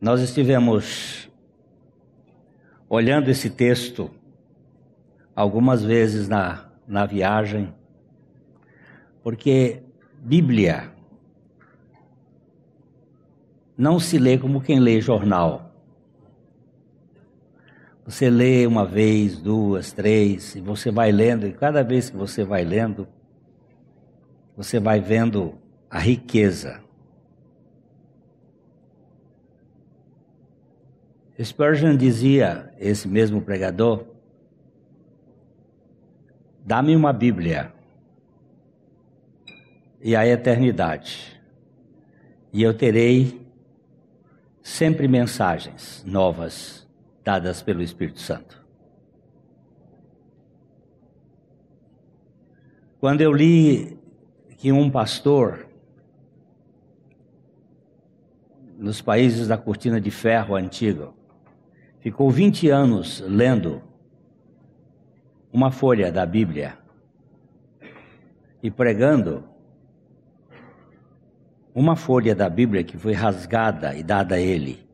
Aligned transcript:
Nós 0.00 0.22
estivemos 0.22 1.30
olhando 2.88 3.28
esse 3.28 3.50
texto 3.50 4.10
algumas 5.36 5.84
vezes 5.84 6.26
na, 6.26 6.70
na 6.88 7.04
viagem, 7.04 7.74
porque 9.22 9.82
Bíblia 10.18 10.90
não 13.76 14.00
se 14.00 14.18
lê 14.18 14.38
como 14.38 14.62
quem 14.62 14.80
lê 14.80 15.02
jornal. 15.02 15.70
Você 18.06 18.30
lê 18.30 18.66
uma 18.66 18.86
vez, 18.86 19.38
duas, 19.38 19.92
três, 19.92 20.54
e 20.54 20.62
você 20.62 20.90
vai 20.90 21.12
lendo, 21.12 21.46
e 21.46 21.52
cada 21.52 21.82
vez 21.82 22.08
que 22.08 22.16
você 22.16 22.42
vai 22.42 22.64
lendo, 22.64 23.06
você 24.56 24.80
vai 24.80 24.98
vendo 24.98 25.58
a 25.90 25.98
riqueza 25.98 26.88
Spurgeon 31.42 31.96
dizia, 31.96 32.70
esse 32.78 33.08
mesmo 33.08 33.40
pregador, 33.40 34.04
dá-me 36.64 36.94
uma 36.94 37.14
Bíblia 37.14 37.72
e 40.02 40.14
a 40.14 40.26
eternidade, 40.26 41.40
e 42.52 42.62
eu 42.62 42.76
terei 42.76 43.40
sempre 44.62 45.08
mensagens 45.08 46.04
novas 46.06 46.86
dadas 47.24 47.62
pelo 47.62 47.80
Espírito 47.80 48.20
Santo. 48.20 48.62
Quando 52.98 53.22
eu 53.22 53.32
li 53.32 53.98
que 54.58 54.70
um 54.70 54.90
pastor 54.90 55.66
nos 58.78 59.00
países 59.00 59.48
da 59.48 59.56
cortina 59.56 59.98
de 59.98 60.10
ferro 60.10 60.54
antiga 60.54 61.18
ficou 62.00 62.30
20 62.30 62.68
anos 62.70 63.20
lendo 63.20 63.82
uma 65.52 65.70
folha 65.70 66.10
da 66.10 66.24
Bíblia 66.24 66.78
e 68.62 68.70
pregando 68.70 69.44
uma 71.74 71.96
folha 71.96 72.34
da 72.34 72.48
Bíblia 72.48 72.82
que 72.82 72.96
foi 72.96 73.12
rasgada 73.12 73.94
e 73.94 74.02
dada 74.02 74.34
a 74.34 74.40
ele. 74.40 74.88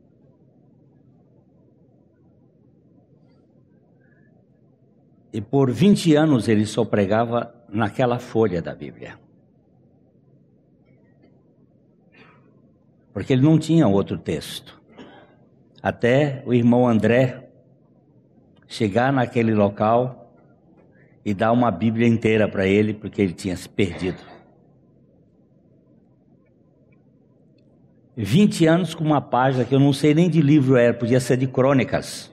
E 5.33 5.41
por 5.41 5.71
20 5.71 6.15
anos 6.15 6.47
ele 6.47 6.65
só 6.65 6.83
pregava 6.83 7.53
naquela 7.69 8.19
folha 8.19 8.61
da 8.61 8.73
Bíblia. 8.73 9.19
Porque 13.13 13.33
ele 13.33 13.41
não 13.41 13.57
tinha 13.57 13.87
outro 13.87 14.17
texto 14.17 14.77
até 15.87 16.43
o 16.45 16.53
irmão 16.53 16.85
André 16.85 17.47
chegar 18.67 19.13
naquele 19.13 19.53
local 19.53 20.33
e 21.23 21.33
dar 21.33 21.53
uma 21.53 21.71
Bíblia 21.71 22.05
inteira 22.05 22.45
para 22.45 22.67
ele, 22.67 22.93
porque 22.93 23.21
ele 23.21 23.31
tinha 23.31 23.55
se 23.55 23.69
perdido. 23.69 24.17
20 28.17 28.65
anos 28.65 28.93
com 28.93 29.05
uma 29.05 29.21
página 29.21 29.63
que 29.63 29.73
eu 29.73 29.79
não 29.79 29.93
sei 29.93 30.13
nem 30.13 30.29
de 30.29 30.41
livro 30.41 30.75
era, 30.75 30.93
podia 30.93 31.21
ser 31.21 31.37
de 31.37 31.47
crônicas. 31.47 32.29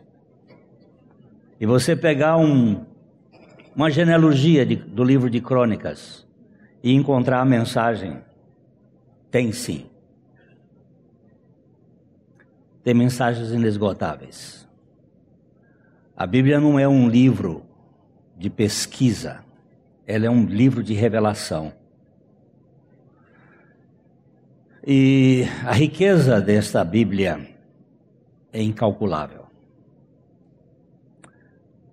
E 1.60 1.64
você 1.64 1.94
pegar 1.94 2.36
um, 2.36 2.84
uma 3.76 3.88
genealogia 3.88 4.66
de, 4.66 4.74
do 4.74 5.04
livro 5.04 5.30
de 5.30 5.40
crônicas 5.40 6.26
e 6.82 6.92
encontrar 6.92 7.40
a 7.40 7.44
mensagem, 7.44 8.18
tem 9.30 9.52
sim 9.52 9.93
tem 12.84 12.92
mensagens 12.92 13.50
inesgotáveis. 13.50 14.68
A 16.14 16.26
Bíblia 16.26 16.60
não 16.60 16.78
é 16.78 16.86
um 16.86 17.08
livro 17.08 17.64
de 18.36 18.50
pesquisa, 18.50 19.42
ela 20.06 20.26
é 20.26 20.30
um 20.30 20.44
livro 20.44 20.82
de 20.82 20.92
revelação. 20.92 21.72
E 24.86 25.44
a 25.64 25.72
riqueza 25.72 26.42
desta 26.42 26.84
Bíblia 26.84 27.48
é 28.52 28.62
incalculável. 28.62 29.46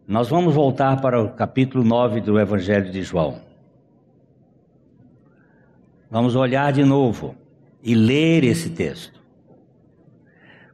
Nós 0.06 0.28
vamos 0.28 0.54
voltar 0.54 1.00
para 1.00 1.24
o 1.24 1.32
capítulo 1.32 1.86
9 1.86 2.20
do 2.20 2.38
Evangelho 2.38 2.92
de 2.92 3.02
João. 3.02 3.40
Vamos 6.10 6.36
olhar 6.36 6.74
de 6.74 6.84
novo 6.84 7.34
e 7.82 7.96
ler 7.96 8.44
esse 8.44 8.72
texto. 8.72 9.21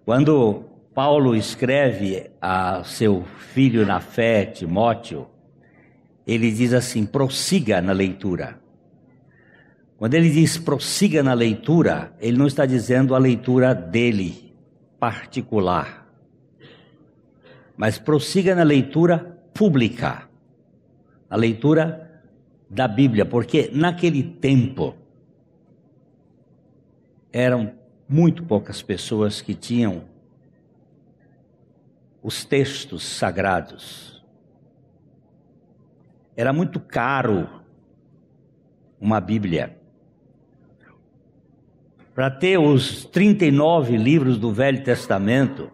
Quando 0.07 0.63
Paulo 0.95 1.35
escreve 1.35 2.31
a 2.41 2.81
seu 2.85 3.25
filho 3.25 3.85
na 3.85 3.99
fé, 3.99 4.45
Timóteo, 4.45 5.27
ele 6.25 6.49
diz 6.49 6.71
assim: 6.71 7.05
prossiga 7.05 7.81
na 7.81 7.91
leitura. 7.91 8.57
Quando 9.97 10.13
ele 10.13 10.29
diz 10.29 10.57
prossiga 10.57 11.21
na 11.21 11.33
leitura, 11.33 12.15
ele 12.21 12.37
não 12.37 12.47
está 12.47 12.65
dizendo 12.65 13.13
a 13.13 13.17
leitura 13.17 13.75
dele, 13.75 14.55
particular, 14.97 16.07
mas 17.75 17.99
prossiga 17.99 18.55
na 18.55 18.63
leitura 18.63 19.37
pública, 19.53 20.29
a 21.29 21.35
leitura 21.35 22.23
da 22.69 22.87
Bíblia, 22.87 23.25
porque 23.25 23.69
naquele 23.73 24.23
tempo 24.23 24.95
eram 27.29 27.75
muito 28.07 28.43
poucas 28.43 28.81
pessoas 28.81 29.41
que 29.41 29.53
tinham 29.53 30.03
os 32.21 32.45
textos 32.45 33.03
sagrados. 33.03 34.23
Era 36.35 36.53
muito 36.53 36.79
caro 36.79 37.49
uma 38.99 39.19
Bíblia. 39.19 39.77
Para 42.13 42.31
ter 42.31 42.57
os 42.57 43.05
39 43.05 43.95
livros 43.95 44.37
do 44.37 44.51
Velho 44.51 44.83
Testamento, 44.83 45.71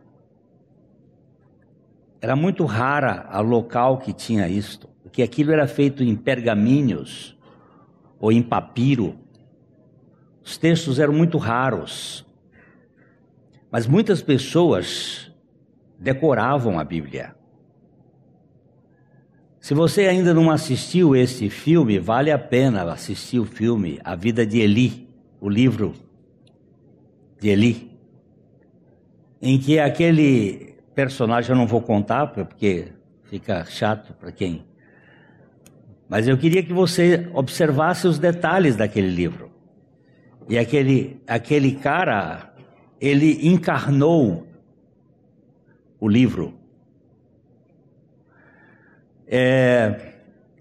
era 2.19 2.35
muito 2.35 2.65
rara 2.65 3.27
a 3.29 3.39
local 3.41 3.97
que 3.97 4.13
tinha 4.13 4.47
isto, 4.47 4.87
porque 5.01 5.21
aquilo 5.21 5.51
era 5.51 5.67
feito 5.67 6.03
em 6.03 6.15
pergaminhos 6.15 7.37
ou 8.19 8.31
em 8.31 8.41
papiro. 8.41 9.19
Os 10.43 10.57
textos 10.57 10.99
eram 10.99 11.13
muito 11.13 11.37
raros, 11.37 12.25
mas 13.71 13.87
muitas 13.87 14.21
pessoas 14.21 15.31
decoravam 15.97 16.77
a 16.77 16.83
Bíblia. 16.83 17.33
Se 19.59 19.73
você 19.73 20.07
ainda 20.07 20.33
não 20.33 20.51
assistiu 20.51 21.15
esse 21.15 21.49
filme, 21.49 21.97
vale 21.97 22.29
a 22.29 22.37
pena 22.37 22.83
assistir 22.91 23.39
o 23.39 23.45
filme 23.45 23.97
A 24.03 24.13
Vida 24.13 24.45
de 24.45 24.59
Eli, 24.59 25.07
o 25.39 25.47
livro 25.47 25.93
de 27.39 27.47
Eli, 27.47 27.91
em 29.41 29.57
que 29.57 29.79
aquele 29.79 30.75
personagem 30.93 31.51
eu 31.51 31.55
não 31.55 31.65
vou 31.65 31.81
contar 31.81 32.27
porque 32.27 32.89
fica 33.23 33.63
chato 33.63 34.13
para 34.13 34.31
quem. 34.31 34.65
Mas 36.09 36.27
eu 36.27 36.37
queria 36.37 36.61
que 36.61 36.73
você 36.73 37.29
observasse 37.33 38.05
os 38.05 38.19
detalhes 38.19 38.75
daquele 38.75 39.09
livro. 39.09 39.42
E 40.49 40.57
aquele, 40.57 41.21
aquele 41.27 41.75
cara, 41.75 42.53
ele 42.99 43.47
encarnou 43.47 44.47
o 45.99 46.07
livro. 46.07 46.53
É, 49.27 50.13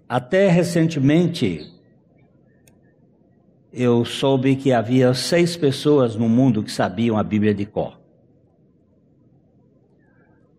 até 0.07 0.47
recentemente, 0.47 1.73
eu 3.71 4.05
soube 4.05 4.55
que 4.55 4.71
havia 4.71 5.13
seis 5.13 5.57
pessoas 5.57 6.15
no 6.15 6.29
mundo 6.29 6.63
que 6.63 6.71
sabiam 6.71 7.17
a 7.17 7.23
Bíblia 7.23 7.53
de 7.53 7.65
cor. 7.65 7.99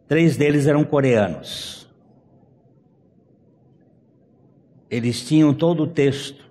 Três 0.09 0.37
deles 0.37 0.67
eram 0.67 0.85
coreanos. 0.85 1.89
Eles 4.91 5.27
tinham 5.27 5.55
todo 5.55 5.85
o 5.85 5.87
texto. 5.87 6.45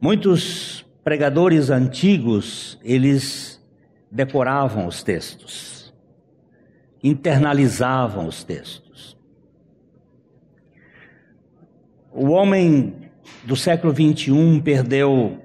Muitos 0.00 0.85
pregadores 1.06 1.70
antigos, 1.70 2.80
eles 2.82 3.64
decoravam 4.10 4.88
os 4.88 5.04
textos, 5.04 5.94
internalizavam 7.00 8.26
os 8.26 8.42
textos. 8.42 9.16
O 12.10 12.30
homem 12.30 13.08
do 13.44 13.54
século 13.54 13.92
21 13.92 14.60
perdeu 14.60 15.40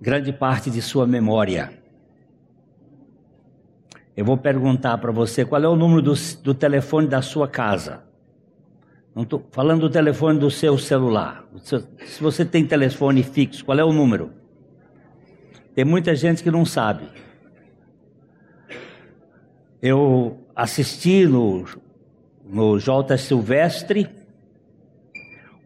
grande 0.00 0.32
parte 0.32 0.70
de 0.70 0.80
sua 0.80 1.06
memória. 1.06 1.70
Eu 4.16 4.24
vou 4.24 4.38
perguntar 4.38 4.96
para 4.96 5.12
você 5.12 5.44
qual 5.44 5.62
é 5.62 5.68
o 5.68 5.76
número 5.76 6.00
do, 6.00 6.14
do 6.42 6.54
telefone 6.54 7.06
da 7.06 7.20
sua 7.20 7.46
casa. 7.46 8.02
Não 9.20 9.24
estou 9.24 9.46
falando 9.52 9.82
do 9.82 9.90
telefone 9.90 10.38
do 10.38 10.50
seu 10.50 10.78
celular. 10.78 11.44
Se 11.62 12.22
você 12.22 12.42
tem 12.42 12.64
telefone 12.64 13.22
fixo, 13.22 13.62
qual 13.62 13.78
é 13.78 13.84
o 13.84 13.92
número? 13.92 14.32
Tem 15.74 15.84
muita 15.84 16.14
gente 16.14 16.42
que 16.42 16.50
não 16.50 16.64
sabe. 16.64 17.04
Eu 19.82 20.38
assisti 20.56 21.26
no, 21.26 21.66
no 22.42 22.78
J. 22.78 23.18
Silvestre 23.18 24.08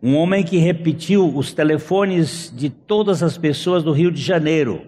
um 0.03 0.17
homem 0.17 0.43
que 0.43 0.57
repetiu 0.57 1.25
os 1.25 1.53
telefones 1.53 2.53
de 2.53 2.69
todas 2.69 3.23
as 3.23 3.39
pessoas 3.39 3.85
do 3.85 3.93
Rio 3.93 4.11
de 4.11 4.21
Janeiro. 4.21 4.85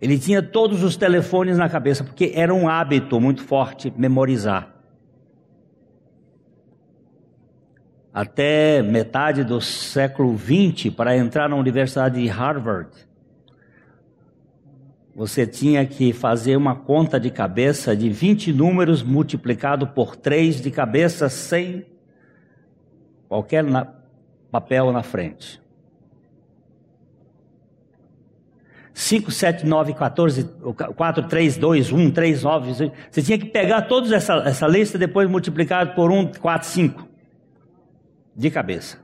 Ele 0.00 0.18
tinha 0.18 0.42
todos 0.42 0.82
os 0.82 0.96
telefones 0.96 1.56
na 1.56 1.68
cabeça, 1.68 2.02
porque 2.02 2.32
era 2.34 2.52
um 2.52 2.68
hábito 2.68 3.20
muito 3.20 3.44
forte 3.44 3.92
memorizar. 3.96 4.71
Até 8.12 8.82
metade 8.82 9.42
do 9.42 9.58
século 9.60 10.36
XX, 10.36 10.94
para 10.94 11.16
entrar 11.16 11.48
na 11.48 11.56
Universidade 11.56 12.20
de 12.20 12.28
Harvard, 12.28 12.90
você 15.14 15.46
tinha 15.46 15.86
que 15.86 16.12
fazer 16.12 16.56
uma 16.56 16.74
conta 16.74 17.18
de 17.18 17.30
cabeça 17.30 17.96
de 17.96 18.10
20 18.10 18.52
números 18.52 19.02
multiplicado 19.02 19.86
por 19.86 20.14
3 20.14 20.60
de 20.60 20.70
cabeça 20.70 21.28
sem 21.30 21.86
qualquer 23.28 23.64
na, 23.64 23.86
papel 24.50 24.92
na 24.92 25.02
frente. 25.02 25.62
5, 28.94 29.30
7, 29.30 29.66
9, 29.66 29.94
14, 29.94 30.44
4, 30.96 31.28
3, 31.28 31.56
2, 31.56 31.92
1, 31.92 32.10
3, 32.10 32.42
9. 32.42 32.92
Você 33.10 33.22
tinha 33.22 33.38
que 33.38 33.46
pegar 33.46 33.82
toda 33.82 34.14
essa, 34.14 34.34
essa 34.46 34.66
lista 34.66 34.98
depois 34.98 35.30
multiplicado 35.30 35.94
por 35.94 36.10
1, 36.10 36.32
4, 36.34 36.68
5. 36.68 37.11
De 38.34 38.50
cabeça. 38.50 38.98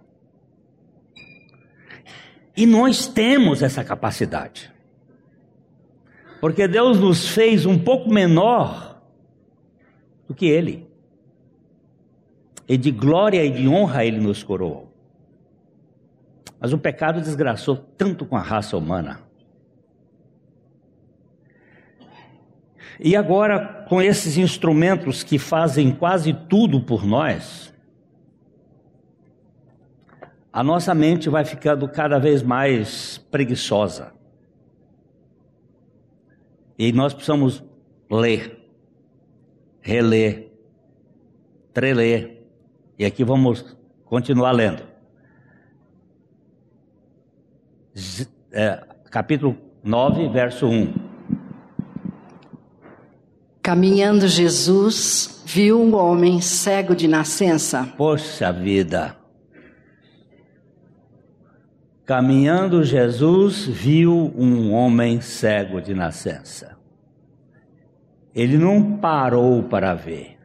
E 2.56 2.66
nós 2.66 3.06
temos 3.06 3.62
essa 3.62 3.84
capacidade. 3.84 4.72
Porque 6.40 6.66
Deus 6.66 6.98
nos 6.98 7.28
fez 7.28 7.66
um 7.66 7.78
pouco 7.78 8.12
menor 8.12 9.00
do 10.26 10.34
que 10.34 10.46
Ele. 10.46 10.88
E 12.68 12.76
de 12.76 12.90
glória 12.90 13.44
e 13.44 13.50
de 13.50 13.68
honra 13.68 14.04
Ele 14.04 14.18
nos 14.18 14.42
coroou. 14.42 14.92
Mas 16.60 16.72
o 16.72 16.78
pecado 16.78 17.20
desgraçou 17.20 17.76
tanto 17.76 18.26
com 18.26 18.36
a 18.36 18.42
raça 18.42 18.76
humana. 18.76 19.20
E 23.00 23.14
agora, 23.14 23.84
com 23.88 24.02
esses 24.02 24.36
instrumentos 24.36 25.22
que 25.22 25.38
fazem 25.38 25.92
quase 25.92 26.32
tudo 26.32 26.80
por 26.80 27.06
nós, 27.06 27.72
a 30.52 30.62
nossa 30.62 30.94
mente 30.94 31.28
vai 31.28 31.44
ficando 31.44 31.88
cada 31.88 32.18
vez 32.18 32.42
mais 32.42 33.18
preguiçosa. 33.30 34.12
E 36.78 36.92
nós 36.92 37.12
precisamos 37.12 37.62
ler, 38.10 38.58
reler, 39.80 40.52
treler. 41.72 42.46
E 42.98 43.04
aqui 43.04 43.24
vamos 43.24 43.76
continuar 44.04 44.52
lendo. 44.52 44.82
É, 48.52 48.82
capítulo 49.10 49.56
9, 49.82 50.28
verso 50.28 50.66
1. 50.66 50.94
Caminhando 53.60 54.26
Jesus, 54.26 55.42
viu 55.44 55.82
um 55.82 55.94
homem 55.94 56.40
cego 56.40 56.94
de 56.94 57.06
nascença. 57.06 57.92
Poxa 57.96 58.52
vida. 58.52 59.17
Caminhando 62.08 62.82
Jesus 62.82 63.66
viu 63.66 64.32
um 64.34 64.72
homem 64.72 65.20
cego 65.20 65.78
de 65.78 65.92
nascença. 65.92 66.78
Ele 68.34 68.56
não 68.56 68.96
parou 68.96 69.64
para 69.64 69.92
ver. 69.92 70.38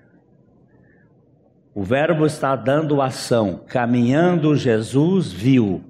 O 1.73 1.81
verbo 1.81 2.25
está 2.25 2.53
dando 2.57 3.01
ação. 3.01 3.61
Caminhando 3.65 4.57
Jesus 4.57 5.31
viu. 5.31 5.81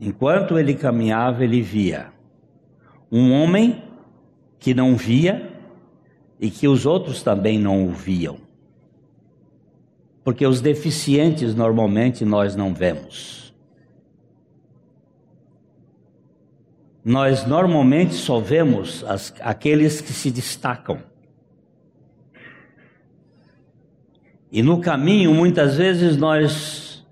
Enquanto 0.00 0.58
ele 0.58 0.72
caminhava, 0.72 1.44
ele 1.44 1.60
via 1.60 2.14
um 3.12 3.30
homem 3.30 3.84
que 4.58 4.72
não 4.72 4.96
via 4.96 5.52
e 6.40 6.50
que 6.50 6.66
os 6.66 6.86
outros 6.86 7.22
também 7.22 7.58
não 7.58 7.84
o 7.84 7.90
viam 7.90 8.43
porque 10.24 10.46
os 10.46 10.62
deficientes 10.62 11.54
normalmente 11.54 12.24
nós 12.24 12.56
não 12.56 12.72
vemos. 12.72 13.54
Nós 17.04 17.46
normalmente 17.46 18.14
só 18.14 18.40
vemos 18.40 19.04
as, 19.04 19.34
aqueles 19.40 20.00
que 20.00 20.12
se 20.12 20.30
destacam. 20.30 21.02
E 24.50 24.62
no 24.62 24.80
caminho, 24.80 25.34
muitas 25.34 25.76
vezes, 25.76 26.16
nós 26.16 27.04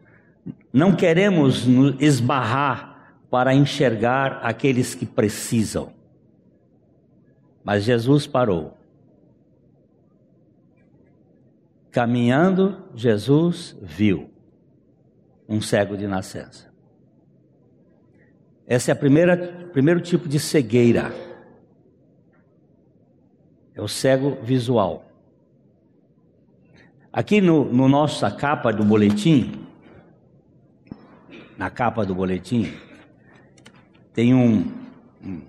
não 0.73 0.97
queremos 0.97 1.67
esbarrar 2.00 3.17
para 3.29 3.55
enxergar 3.55 4.41
aqueles 4.43 4.94
que 4.94 5.05
precisam. 5.05 5.93
Mas 7.62 7.85
Jesus 7.85 8.26
parou. 8.26 8.79
Caminhando, 11.93 12.83
Jesus 12.94 13.77
viu 13.83 14.31
um 15.47 15.61
cego 15.61 15.94
de 15.94 16.06
nascença. 16.06 16.73
Esse 18.67 18.91
é 18.91 18.94
o 18.94 18.97
primeiro 18.97 20.00
tipo 20.00 20.27
de 20.27 20.41
cegueira. 20.41 21.12
É 23.75 23.83
o 23.83 23.89
cego 23.89 24.39
visual. 24.43 25.05
Aqui 27.12 27.43
no, 27.43 27.71
no 27.71 27.87
nossa 27.89 28.31
capa 28.31 28.73
do 28.73 28.83
boletim, 28.83 29.67
na 31.59 31.69
capa 31.69 32.06
do 32.06 32.15
boletim, 32.15 32.73
tem 34.15 34.35
um, 34.35 34.73
um, 35.23 35.43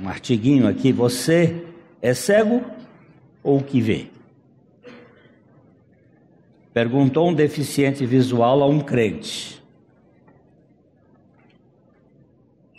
um 0.00 0.08
artiguinho 0.08 0.66
aqui. 0.66 0.90
Você 0.90 1.66
é 2.00 2.14
cego 2.14 2.64
ou 3.42 3.62
que 3.62 3.78
vê? 3.78 4.08
Perguntou 6.72 7.28
um 7.28 7.34
deficiente 7.34 8.06
visual 8.06 8.62
a 8.62 8.66
um 8.66 8.80
crente. 8.80 9.62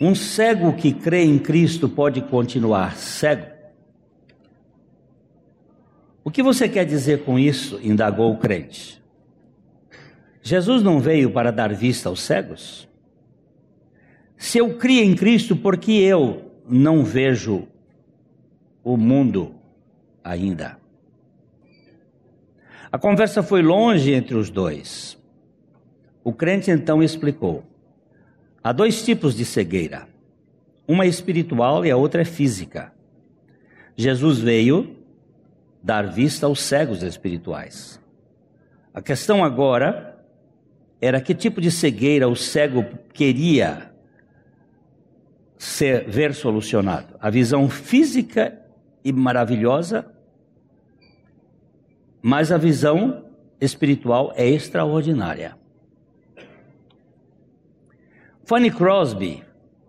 Um 0.00 0.14
cego 0.14 0.72
que 0.72 0.92
crê 0.92 1.22
em 1.22 1.38
Cristo 1.38 1.88
pode 1.88 2.20
continuar 2.22 2.96
cego? 2.96 3.54
O 6.24 6.30
que 6.30 6.42
você 6.42 6.68
quer 6.68 6.84
dizer 6.84 7.24
com 7.24 7.38
isso? 7.38 7.78
indagou 7.82 8.32
o 8.32 8.38
crente. 8.38 9.02
Jesus 10.42 10.82
não 10.82 10.98
veio 11.00 11.30
para 11.30 11.52
dar 11.52 11.72
vista 11.72 12.08
aos 12.08 12.20
cegos? 12.20 12.88
Se 14.36 14.58
eu 14.58 14.76
crio 14.76 15.04
em 15.04 15.14
Cristo, 15.14 15.54
por 15.54 15.76
que 15.78 16.02
eu 16.02 16.52
não 16.68 17.04
vejo 17.04 17.68
o 18.82 18.96
mundo 18.96 19.54
ainda? 20.22 20.83
A 22.94 22.98
conversa 22.98 23.42
foi 23.42 23.60
longe 23.60 24.12
entre 24.12 24.36
os 24.36 24.50
dois. 24.50 25.18
O 26.22 26.32
crente 26.32 26.70
então 26.70 27.02
explicou: 27.02 27.64
há 28.62 28.70
dois 28.70 29.04
tipos 29.04 29.34
de 29.34 29.44
cegueira. 29.44 30.06
Uma 30.86 31.04
é 31.04 31.08
espiritual 31.08 31.84
e 31.84 31.90
a 31.90 31.96
outra 31.96 32.22
é 32.22 32.24
física. 32.24 32.92
Jesus 33.96 34.38
veio 34.38 34.96
dar 35.82 36.06
vista 36.06 36.46
aos 36.46 36.60
cegos 36.60 37.02
espirituais. 37.02 38.00
A 38.94 39.02
questão 39.02 39.42
agora 39.42 40.24
era 41.00 41.20
que 41.20 41.34
tipo 41.34 41.60
de 41.60 41.72
cegueira 41.72 42.28
o 42.28 42.36
cego 42.36 42.84
queria 43.12 43.90
ser, 45.58 46.08
ver 46.08 46.32
solucionado. 46.32 47.16
A 47.18 47.28
visão 47.28 47.68
física 47.68 48.56
e 49.04 49.12
maravilhosa 49.12 50.13
mas 52.26 52.50
a 52.50 52.56
visão 52.56 53.22
espiritual 53.60 54.32
é 54.34 54.48
extraordinária. 54.48 55.58
Fanny 58.46 58.70
Crosby 58.70 59.42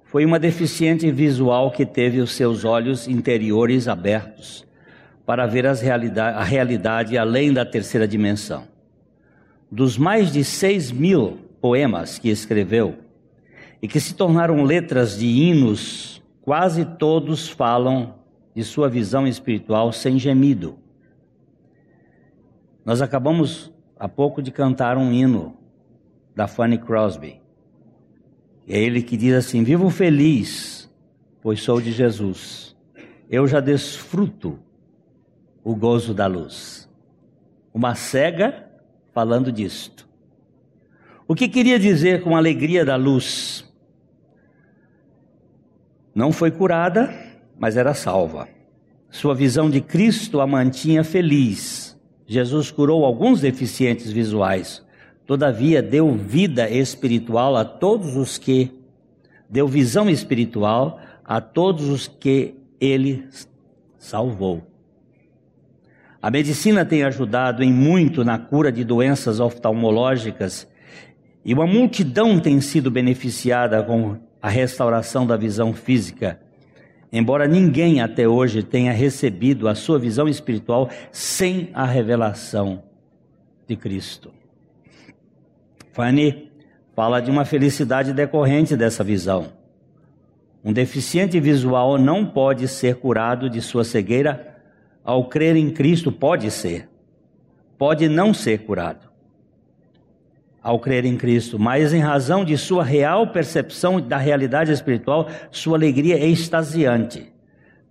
foi 0.03 0.25
uma 0.25 0.37
deficiente 0.37 1.09
visual 1.11 1.71
que 1.71 1.85
teve 1.85 2.19
os 2.19 2.33
seus 2.33 2.65
olhos 2.65 3.07
interiores 3.07 3.87
abertos 3.87 4.67
para 5.25 5.47
ver 5.47 5.63
realidade, 5.63 6.37
a 6.37 6.43
realidade 6.43 7.17
além 7.17 7.53
da 7.53 7.63
terceira 7.63 8.05
dimensão. 8.05 8.67
Dos 9.71 9.97
mais 9.97 10.29
de 10.29 10.43
seis 10.43 10.91
mil 10.91 11.39
poemas 11.61 12.19
que 12.19 12.27
escreveu 12.27 12.97
e 13.81 13.87
que 13.87 14.01
se 14.01 14.13
tornaram 14.13 14.61
letras 14.61 15.17
de 15.17 15.25
hinos, 15.25 16.21
quase 16.41 16.83
todos 16.83 17.47
falam 17.47 18.15
de 18.53 18.61
sua 18.61 18.89
visão 18.89 19.25
espiritual 19.25 19.93
sem 19.93 20.19
gemido. 20.19 20.83
Nós 22.85 23.01
acabamos 23.01 23.73
há 23.99 24.07
pouco 24.07 24.43
de 24.43 24.51
cantar 24.51 24.95
um 24.95 25.11
hino 25.11 25.57
da 26.35 26.47
Fanny 26.47 26.77
Crosby. 26.77 27.41
É 28.67 28.79
ele 28.79 29.01
que 29.01 29.17
diz 29.17 29.33
assim: 29.33 29.63
Vivo 29.63 29.89
feliz, 29.89 30.87
pois 31.41 31.61
sou 31.61 31.81
de 31.81 31.91
Jesus. 31.91 32.75
Eu 33.27 33.47
já 33.47 33.59
desfruto 33.59 34.59
o 35.63 35.75
gozo 35.75 36.13
da 36.13 36.27
luz. 36.27 36.87
Uma 37.73 37.95
cega 37.95 38.69
falando 39.11 39.51
disto. 39.51 40.07
O 41.27 41.33
que 41.33 41.47
queria 41.47 41.79
dizer 41.79 42.21
com 42.21 42.37
alegria 42.37 42.85
da 42.85 42.95
luz? 42.95 43.65
Não 46.13 46.31
foi 46.31 46.51
curada, 46.51 47.13
mas 47.57 47.75
era 47.75 47.95
salva. 47.95 48.47
Sua 49.09 49.33
visão 49.33 49.69
de 49.69 49.81
Cristo 49.81 50.39
a 50.39 50.45
mantinha 50.45 51.03
feliz. 51.03 51.84
Jesus 52.27 52.71
curou 52.71 53.05
alguns 53.05 53.41
deficientes 53.41 54.11
visuais, 54.11 54.83
todavia 55.25 55.81
deu 55.81 56.11
vida 56.13 56.69
espiritual 56.69 57.55
a 57.55 57.63
todos 57.63 58.15
os 58.15 58.37
que 58.37 58.71
deu 59.49 59.67
visão 59.67 60.09
espiritual 60.09 60.99
a 61.23 61.39
todos 61.39 61.87
os 61.87 62.07
que 62.07 62.55
ele 62.79 63.27
salvou. 63.97 64.63
A 66.21 66.31
medicina 66.31 66.83
tem 66.83 67.03
ajudado 67.03 67.63
em 67.63 67.71
muito 67.71 68.23
na 68.23 68.39
cura 68.39 68.71
de 68.71 68.83
doenças 68.83 69.39
oftalmológicas 69.39 70.67
e 71.43 71.53
uma 71.53 71.67
multidão 71.67 72.39
tem 72.39 72.59
sido 72.59 72.89
beneficiada 72.89 73.83
com 73.83 74.17
a 74.41 74.49
restauração 74.49 75.25
da 75.25 75.37
visão 75.37 75.73
física, 75.73 76.39
embora 77.17 77.47
ninguém 77.47 78.01
até 78.01 78.27
hoje 78.27 78.61
tenha 78.61 78.91
recebido 78.91 79.69
a 79.69 79.75
sua 79.75 79.97
visão 79.97 80.27
espiritual 80.27 80.89
sem 81.13 81.69
a 81.73 81.85
revelação 81.85 82.83
de 83.65 83.77
Cristo. 83.77 84.33
Fanny 85.93 86.51
fala 86.93 87.21
de 87.21 87.31
uma 87.31 87.45
felicidade 87.45 88.11
decorrente 88.11 88.75
dessa 88.75 89.01
visão. 89.01 89.53
Um 90.61 90.73
deficiente 90.73 91.39
visual 91.39 91.97
não 91.97 92.25
pode 92.25 92.67
ser 92.67 92.95
curado 92.97 93.49
de 93.49 93.61
sua 93.61 93.85
cegueira 93.85 94.53
ao 95.01 95.29
crer 95.29 95.55
em 95.55 95.69
Cristo, 95.69 96.11
pode 96.11 96.51
ser, 96.51 96.89
pode 97.77 98.09
não 98.09 98.33
ser 98.33 98.65
curado 98.65 99.04
ao 100.65 100.79
crer 100.79 101.05
em 101.05 101.15
Cristo, 101.15 101.59
mas 101.59 101.93
em 101.93 101.99
razão 101.99 102.43
de 102.43 102.57
sua 102.57 102.83
real 102.83 103.27
percepção 103.27 104.01
da 104.01 104.17
realidade 104.17 104.71
espiritual, 104.71 105.29
sua 105.51 105.77
alegria 105.77 106.17
é 106.17 106.25
extasiante. 106.25 107.31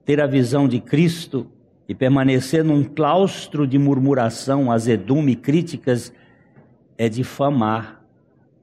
Ter 0.05 0.21
a 0.21 0.27
visão 0.27 0.67
de 0.67 0.81
Cristo 0.81 1.47
e 1.89 1.95
permanecer 1.95 2.65
num 2.65 2.83
claustro 2.83 3.65
de 3.65 3.79
murmuração, 3.79 4.73
azedume 4.73 5.37
críticas 5.37 6.13
é 6.99 7.09
difamar 7.09 8.05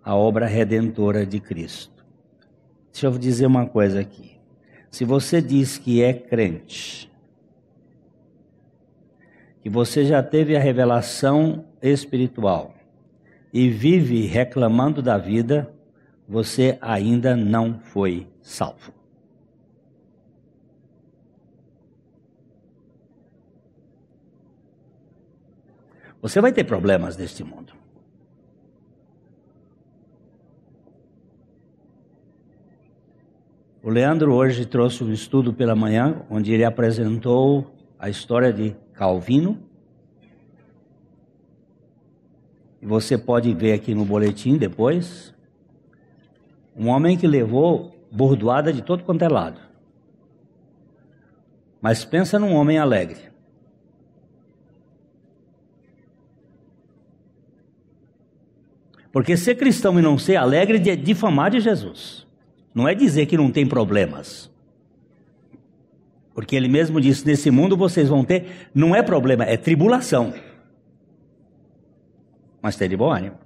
a 0.03 0.13
obra 0.13 0.45
redentora 0.45 1.25
de 1.25 1.39
Cristo. 1.39 2.05
Deixa 2.91 3.07
eu 3.07 3.17
dizer 3.17 3.45
uma 3.45 3.65
coisa 3.65 4.01
aqui. 4.01 4.31
Se 4.89 5.05
você 5.05 5.41
diz 5.41 5.77
que 5.77 6.03
é 6.03 6.11
crente, 6.11 7.09
que 9.61 9.69
você 9.69 10.03
já 10.03 10.21
teve 10.21 10.53
a 10.57 10.59
revelação 10.59 11.63
espiritual 11.81 12.75
e 13.53 13.69
vive 13.69 14.25
reclamando 14.25 15.01
da 15.01 15.17
vida, 15.17 15.73
você 16.27 16.77
ainda 16.81 17.35
não 17.35 17.79
foi 17.79 18.27
salvo. 18.41 18.93
Você 26.21 26.39
vai 26.39 26.53
ter 26.53 26.63
problemas 26.63 27.17
neste 27.17 27.43
mundo. 27.43 27.73
O 33.83 33.89
Leandro 33.89 34.31
hoje 34.35 34.63
trouxe 34.63 35.03
um 35.03 35.11
estudo 35.11 35.51
pela 35.51 35.75
manhã, 35.75 36.23
onde 36.29 36.53
ele 36.53 36.63
apresentou 36.63 37.73
a 37.97 38.07
história 38.07 38.53
de 38.53 38.75
Calvino. 38.93 39.57
E 42.61 42.70
você 42.85 43.17
pode 43.17 43.53
ver 43.53 43.73
aqui 43.73 43.93
no 43.93 44.03
boletim 44.03 44.57
depois. 44.57 45.33
Um 46.75 46.87
homem 46.87 47.17
que 47.17 47.27
levou 47.27 47.95
bordoada 48.11 48.73
de 48.73 48.81
todo 48.81 49.03
quanto 49.03 49.23
é 49.23 49.29
lado. 49.29 49.59
Mas 51.81 52.03
pensa 52.03 52.39
num 52.39 52.53
homem 52.53 52.77
alegre. 52.77 53.31
Porque 59.11 59.35
ser 59.35 59.55
cristão 59.55 59.99
e 59.99 60.01
não 60.01 60.17
ser 60.17 60.37
alegre 60.37 60.77
é 60.89 60.95
difamar 60.95 61.51
de 61.51 61.59
Jesus. 61.59 62.25
Não 62.73 62.87
é 62.87 62.95
dizer 62.95 63.25
que 63.25 63.35
não 63.35 63.51
tem 63.51 63.67
problemas. 63.67 64.49
Porque 66.33 66.55
ele 66.55 66.69
mesmo 66.69 67.01
disse: 67.01 67.25
nesse 67.25 67.51
mundo 67.51 67.75
vocês 67.75 68.07
vão 68.07 68.23
ter, 68.23 68.69
não 68.73 68.95
é 68.95 69.03
problema, 69.03 69.43
é 69.43 69.57
tribulação. 69.57 70.33
Mas 72.61 72.75
tem 72.75 72.87
de 72.87 72.95
bom 72.95 73.11
ânimo. 73.11 73.37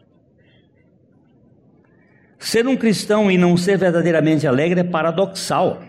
Ser 2.37 2.67
um 2.67 2.75
cristão 2.75 3.31
e 3.31 3.37
não 3.37 3.57
ser 3.57 3.77
verdadeiramente 3.77 4.45
alegre 4.45 4.81
é 4.81 4.83
paradoxal. 4.83 5.81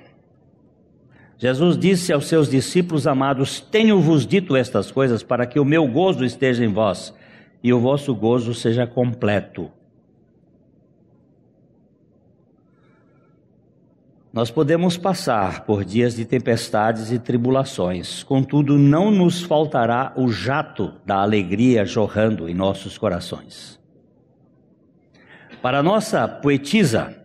Jesus 1.39 1.77
disse 1.77 2.13
aos 2.13 2.27
seus 2.27 2.49
discípulos 2.49 3.07
amados: 3.07 3.61
Tenho-vos 3.61 4.27
dito 4.27 4.57
estas 4.57 4.91
coisas 4.91 5.23
para 5.23 5.47
que 5.47 5.61
o 5.61 5.65
meu 5.65 5.87
gozo 5.87 6.25
esteja 6.25 6.65
em 6.65 6.73
vós 6.73 7.15
e 7.63 7.73
o 7.73 7.81
vosso 7.81 8.15
gozo 8.15 8.55
seja 8.55 8.87
completo. 8.87 9.71
Nós 14.37 14.51
podemos 14.51 14.99
passar 14.99 15.65
por 15.65 15.83
dias 15.83 16.15
de 16.15 16.27
tempestades 16.27 17.11
e 17.11 17.19
tribulações, 17.19 18.23
contudo, 18.23 18.77
não 18.77 19.11
nos 19.11 19.41
faltará 19.41 20.13
o 20.15 20.29
jato 20.29 20.93
da 21.07 21.23
alegria 21.23 21.87
jorrando 21.87 22.47
em 22.47 22.53
nossos 22.53 22.99
corações. 22.99 23.81
Para 25.63 25.83
nossa 25.83 26.29
poetisa, 26.29 27.17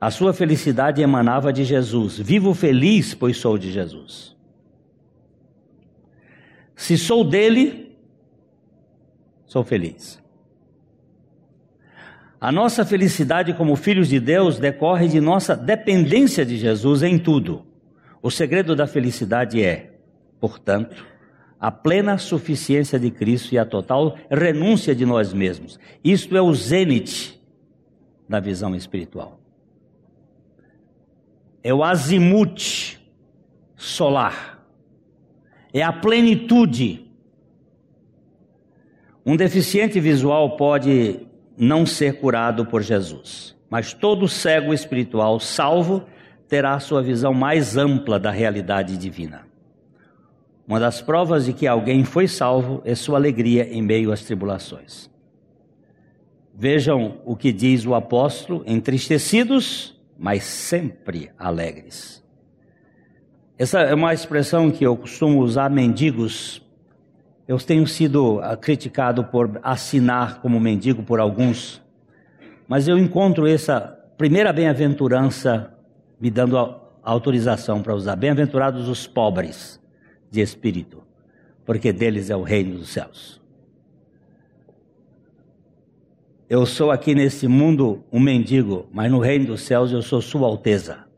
a 0.00 0.10
sua 0.10 0.32
felicidade 0.32 1.02
emanava 1.02 1.52
de 1.52 1.64
Jesus. 1.64 2.18
Vivo 2.18 2.54
feliz, 2.54 3.12
pois 3.12 3.36
sou 3.36 3.58
de 3.58 3.70
Jesus. 3.70 4.34
Se 6.74 6.96
sou 6.96 7.24
dele, 7.24 7.94
sou 9.44 9.62
feliz. 9.62 10.21
A 12.42 12.50
nossa 12.50 12.84
felicidade 12.84 13.54
como 13.54 13.76
filhos 13.76 14.08
de 14.08 14.18
Deus 14.18 14.58
decorre 14.58 15.06
de 15.06 15.20
nossa 15.20 15.54
dependência 15.54 16.44
de 16.44 16.56
Jesus 16.56 17.00
em 17.04 17.16
tudo. 17.16 17.64
O 18.20 18.32
segredo 18.32 18.74
da 18.74 18.84
felicidade 18.84 19.62
é, 19.62 19.94
portanto, 20.40 21.06
a 21.60 21.70
plena 21.70 22.18
suficiência 22.18 22.98
de 22.98 23.12
Cristo 23.12 23.54
e 23.54 23.58
a 23.58 23.64
total 23.64 24.18
renúncia 24.28 24.92
de 24.92 25.06
nós 25.06 25.32
mesmos. 25.32 25.78
Isto 26.02 26.36
é 26.36 26.42
o 26.42 26.52
zênite 26.52 27.40
da 28.28 28.40
visão 28.40 28.74
espiritual. 28.74 29.38
É 31.62 31.72
o 31.72 31.84
azimute 31.84 33.00
solar. 33.76 34.66
É 35.72 35.80
a 35.80 35.92
plenitude. 35.92 37.08
Um 39.24 39.36
deficiente 39.36 40.00
visual 40.00 40.56
pode 40.56 41.30
não 41.56 41.84
ser 41.86 42.18
curado 42.18 42.66
por 42.66 42.82
Jesus. 42.82 43.56
Mas 43.68 43.92
todo 43.92 44.28
cego 44.28 44.74
espiritual 44.74 45.40
salvo 45.40 46.04
terá 46.48 46.78
sua 46.78 47.02
visão 47.02 47.32
mais 47.32 47.76
ampla 47.76 48.18
da 48.18 48.30
realidade 48.30 48.96
divina. 48.98 49.46
Uma 50.66 50.78
das 50.78 51.00
provas 51.00 51.46
de 51.46 51.52
que 51.52 51.66
alguém 51.66 52.04
foi 52.04 52.28
salvo 52.28 52.82
é 52.84 52.94
sua 52.94 53.18
alegria 53.18 53.64
em 53.72 53.82
meio 53.82 54.12
às 54.12 54.22
tribulações. 54.22 55.10
Vejam 56.54 57.20
o 57.24 57.34
que 57.34 57.52
diz 57.52 57.86
o 57.86 57.94
apóstolo: 57.94 58.62
entristecidos, 58.66 59.98
mas 60.18 60.44
sempre 60.44 61.30
alegres. 61.38 62.22
Essa 63.58 63.80
é 63.80 63.94
uma 63.94 64.12
expressão 64.12 64.70
que 64.70 64.84
eu 64.84 64.96
costumo 64.96 65.40
usar 65.40 65.70
mendigos 65.70 66.62
eu 67.46 67.58
tenho 67.58 67.86
sido 67.86 68.40
ah, 68.40 68.56
criticado 68.56 69.24
por 69.24 69.60
assinar 69.62 70.40
como 70.40 70.60
mendigo 70.60 71.02
por 71.02 71.20
alguns, 71.20 71.82
mas 72.68 72.88
eu 72.88 72.98
encontro 72.98 73.46
essa 73.46 73.80
primeira 74.16 74.52
bem-aventurança 74.52 75.74
me 76.20 76.30
dando 76.30 76.56
autorização 77.02 77.82
para 77.82 77.94
usar. 77.94 78.16
Bem-aventurados 78.16 78.88
os 78.88 79.06
pobres 79.06 79.80
de 80.30 80.40
espírito, 80.40 81.02
porque 81.66 81.92
deles 81.92 82.30
é 82.30 82.36
o 82.36 82.42
reino 82.42 82.78
dos 82.78 82.90
céus. 82.90 83.40
Eu 86.48 86.66
sou 86.66 86.90
aqui 86.90 87.14
nesse 87.14 87.48
mundo 87.48 88.04
um 88.12 88.20
mendigo, 88.20 88.86
mas 88.92 89.10
no 89.10 89.18
reino 89.18 89.46
dos 89.46 89.62
céus 89.62 89.90
eu 89.90 90.02
sou 90.02 90.20
Sua 90.20 90.46
Alteza. 90.46 91.11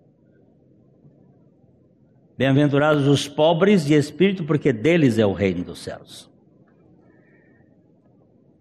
Bem-aventurados 2.36 3.06
os 3.06 3.28
pobres 3.28 3.84
de 3.84 3.94
espírito, 3.94 4.44
porque 4.44 4.72
deles 4.72 5.18
é 5.18 5.26
o 5.26 5.32
reino 5.32 5.62
dos 5.62 5.78
céus. 5.82 6.28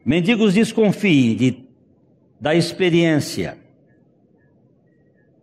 Mendigos 0.06 0.54
desconfiem 0.54 1.36
de, 1.36 1.66
da 2.40 2.54
experiência, 2.54 3.58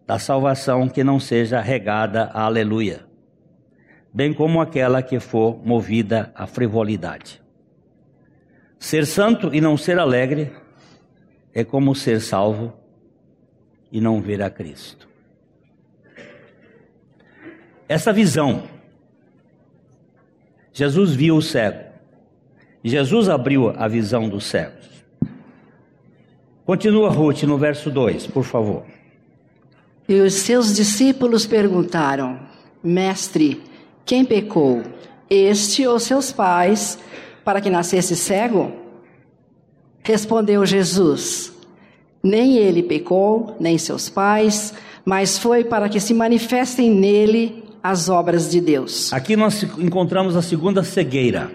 da 0.07 0.19
salvação 0.19 0.89
que 0.89 1.03
não 1.03 1.19
seja 1.19 1.61
regada 1.61 2.25
a 2.35 2.43
aleluia, 2.43 3.05
bem 4.13 4.33
como 4.33 4.61
aquela 4.61 5.03
que 5.03 5.19
for 5.19 5.61
movida 5.65 6.31
à 6.35 6.47
frivolidade. 6.47 7.43
Ser 8.79 9.07
santo 9.07 9.53
e 9.53 9.61
não 9.61 9.77
ser 9.77 9.99
alegre 9.99 10.53
é 11.53 11.65
como 11.65 11.95
ser 11.95 12.21
salvo 12.21 12.73
e 13.91 14.01
não 14.01 14.21
ver 14.21 14.41
a 14.41 14.51
Cristo. 14.51 15.10
Essa 17.91 18.13
visão, 18.13 18.63
Jesus 20.73 21.13
viu 21.13 21.37
o 21.37 21.43
cego. 21.43 21.87
Jesus 22.85 23.29
abriu 23.29 23.71
a 23.77 23.89
visão 23.89 24.29
dos 24.29 24.45
cegos. 24.45 24.89
Continua 26.65 27.11
Ruth 27.11 27.43
no 27.43 27.59
verso 27.59 27.91
2, 27.91 28.29
por 28.29 28.45
favor. 28.45 28.85
E 30.09 30.21
os 30.21 30.35
seus 30.35 30.73
discípulos 30.77 31.47
perguntaram: 31.47 32.39
Mestre, 32.81 33.61
quem 34.07 34.25
pecou, 34.25 34.85
este 35.29 35.85
ou 35.85 35.99
seus 35.99 36.31
pais, 36.31 36.97
para 37.45 37.61
que 37.61 37.71
nascesse 37.71 38.15
cego? 38.15 38.71
Respondeu 40.05 40.65
Jesus: 40.65 41.53
Nem 42.23 42.57
ele 42.57 42.85
pecou, 42.85 43.57
nem 43.59 43.77
seus 43.77 44.09
pais, 44.09 44.73
mas 45.05 45.37
foi 45.37 45.65
para 45.65 45.89
que 45.89 45.99
se 45.99 46.15
manifestem 46.15 46.89
nele 46.89 47.69
as 47.83 48.09
obras 48.09 48.51
de 48.51 48.61
Deus. 48.61 49.13
Aqui 49.13 49.37
nós 49.37 49.63
encontramos 49.79 50.37
a 50.37 50.43
segunda 50.43 50.83
cegueira. 50.83 51.51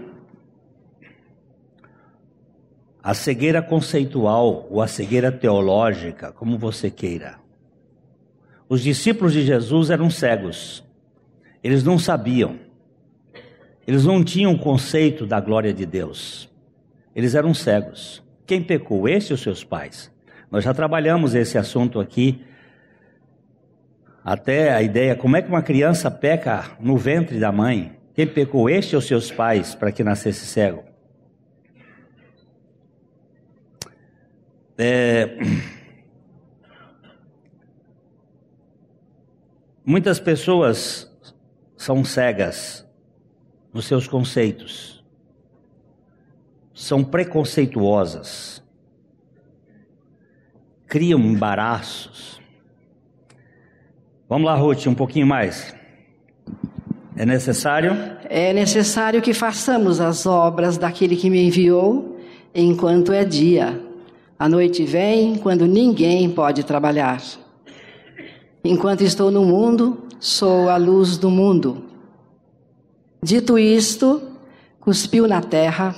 A 3.01 3.13
cegueira 3.13 3.61
conceitual 3.61 4.67
ou 4.69 4.81
a 4.81 4.87
cegueira 4.87 5.31
teológica, 5.31 6.31
como 6.31 6.57
você 6.57 6.89
queira. 6.89 7.37
Os 8.67 8.81
discípulos 8.81 9.33
de 9.33 9.45
Jesus 9.45 9.89
eram 9.91 10.09
cegos. 10.09 10.83
Eles 11.63 11.83
não 11.83 11.99
sabiam. 11.99 12.59
Eles 13.87 14.03
não 14.05 14.23
tinham 14.23 14.57
conceito 14.57 15.27
da 15.27 15.39
glória 15.39 15.71
de 15.71 15.85
Deus. 15.85 16.49
Eles 17.15 17.35
eram 17.35 17.53
cegos. 17.53 18.23
Quem 18.45 18.61
pecou? 18.61 19.07
Este 19.07 19.31
ou 19.31 19.37
seus 19.37 19.63
pais? 19.63 20.11
Nós 20.49 20.63
já 20.63 20.73
trabalhamos 20.73 21.35
esse 21.35 21.57
assunto 21.57 21.99
aqui. 21.99 22.41
Até 24.25 24.73
a 24.73 24.81
ideia, 24.81 25.15
como 25.15 25.37
é 25.37 25.41
que 25.43 25.49
uma 25.49 25.61
criança 25.61 26.09
peca 26.09 26.75
no 26.79 26.97
ventre 26.97 27.39
da 27.39 27.51
mãe? 27.51 27.95
Quem 28.15 28.25
pecou? 28.25 28.67
Este 28.67 28.95
ou 28.95 29.01
seus 29.01 29.31
pais 29.31 29.75
para 29.75 29.91
que 29.91 30.03
nascesse 30.03 30.47
cego? 30.47 30.83
É... 34.79 35.37
Muitas 39.85 40.19
pessoas 40.19 41.07
são 41.77 42.03
cegas 42.03 42.83
nos 43.71 43.85
seus 43.85 44.07
conceitos, 44.07 45.05
são 46.73 47.03
preconceituosas, 47.03 48.63
criam 50.87 51.19
embaraços. 51.19 52.43
Vamos 54.27 54.47
lá, 54.47 54.55
Ruth, 54.55 54.87
um 54.87 54.95
pouquinho 54.95 55.27
mais. 55.27 55.75
É 57.15 57.25
necessário? 57.25 57.91
É 58.27 58.51
necessário 58.51 59.21
que 59.21 59.35
façamos 59.35 60.01
as 60.01 60.25
obras 60.25 60.77
daquele 60.77 61.15
que 61.15 61.29
me 61.29 61.45
enviou 61.45 62.17
enquanto 62.53 63.13
é 63.13 63.23
dia. 63.23 63.79
A 64.37 64.49
noite 64.49 64.83
vem 64.83 65.35
quando 65.35 65.67
ninguém 65.67 66.29
pode 66.29 66.63
trabalhar. 66.63 67.21
Enquanto 68.63 69.01
estou 69.01 69.29
no 69.29 69.45
mundo, 69.45 70.05
sou 70.19 70.69
a 70.69 70.75
luz 70.75 71.17
do 71.17 71.29
mundo. 71.29 71.83
Dito 73.21 73.59
isto, 73.59 74.21
cuspiu 74.79 75.27
na 75.27 75.39
terra 75.39 75.95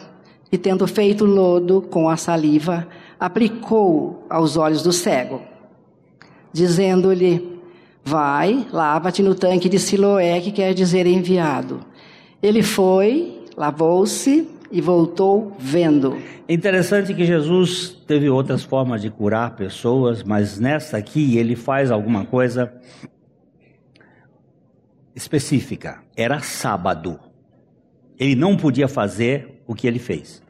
e, 0.51 0.57
tendo 0.57 0.85
feito 0.85 1.23
lodo 1.23 1.81
com 1.81 2.09
a 2.09 2.17
saliva, 2.17 2.87
aplicou 3.17 4.25
aos 4.29 4.57
olhos 4.57 4.83
do 4.83 4.91
cego, 4.91 5.41
dizendo-lhe: 6.51 7.56
Vai, 8.07 8.65
lava-te 8.71 9.21
no 9.21 9.35
tanque 9.35 9.67
de 9.67 9.77
Siloé, 9.77 10.39
que 10.39 10.53
quer 10.53 10.73
dizer 10.73 11.05
enviado. 11.05 11.81
Ele 12.41 12.63
foi, 12.63 13.43
lavou-se 13.57 14.47
e 14.71 14.79
voltou 14.79 15.51
vendo. 15.59 16.17
Interessante 16.47 17.13
que 17.13 17.25
Jesus 17.25 17.89
teve 18.07 18.29
outras 18.29 18.63
formas 18.63 19.01
de 19.01 19.09
curar 19.09 19.57
pessoas, 19.57 20.23
mas 20.23 20.57
nesta 20.57 20.95
aqui 20.95 21.37
ele 21.37 21.53
faz 21.53 21.91
alguma 21.91 22.23
coisa 22.23 22.73
específica. 25.13 26.01
Era 26.15 26.39
sábado. 26.39 27.19
Ele 28.17 28.35
não 28.35 28.55
podia 28.55 28.87
fazer 28.87 29.61
o 29.67 29.75
que 29.75 29.85
ele 29.85 29.99
fez. 29.99 30.41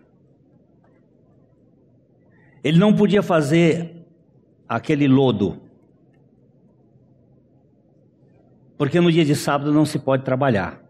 Ele 2.63 2.77
não 2.77 2.93
podia 2.93 3.23
fazer 3.23 4.05
aquele 4.69 5.07
lodo. 5.07 5.65
Porque 8.77 8.99
no 8.99 9.11
dia 9.11 9.25
de 9.25 9.35
sábado 9.35 9.73
não 9.73 9.85
se 9.85 9.97
pode 9.97 10.23
trabalhar. 10.23 10.81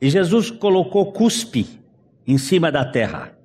E 0.00 0.08
Jesus 0.08 0.50
colocou 0.50 1.12
cuspe 1.12 1.80
em 2.26 2.38
cima 2.38 2.70
da 2.70 2.84
terra. 2.84 3.36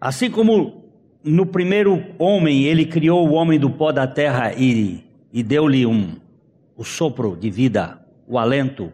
Assim 0.00 0.30
como 0.30 0.84
no 1.22 1.44
primeiro 1.46 2.04
homem 2.18 2.64
ele 2.64 2.86
criou 2.86 3.28
o 3.28 3.32
homem 3.32 3.58
do 3.58 3.70
pó 3.70 3.92
da 3.92 4.06
terra 4.06 4.52
e, 4.54 5.04
e 5.32 5.42
deu-lhe 5.42 5.84
um 5.86 6.16
o 6.76 6.84
sopro 6.84 7.36
de 7.36 7.50
vida, 7.50 8.00
o 8.26 8.38
alento, 8.38 8.90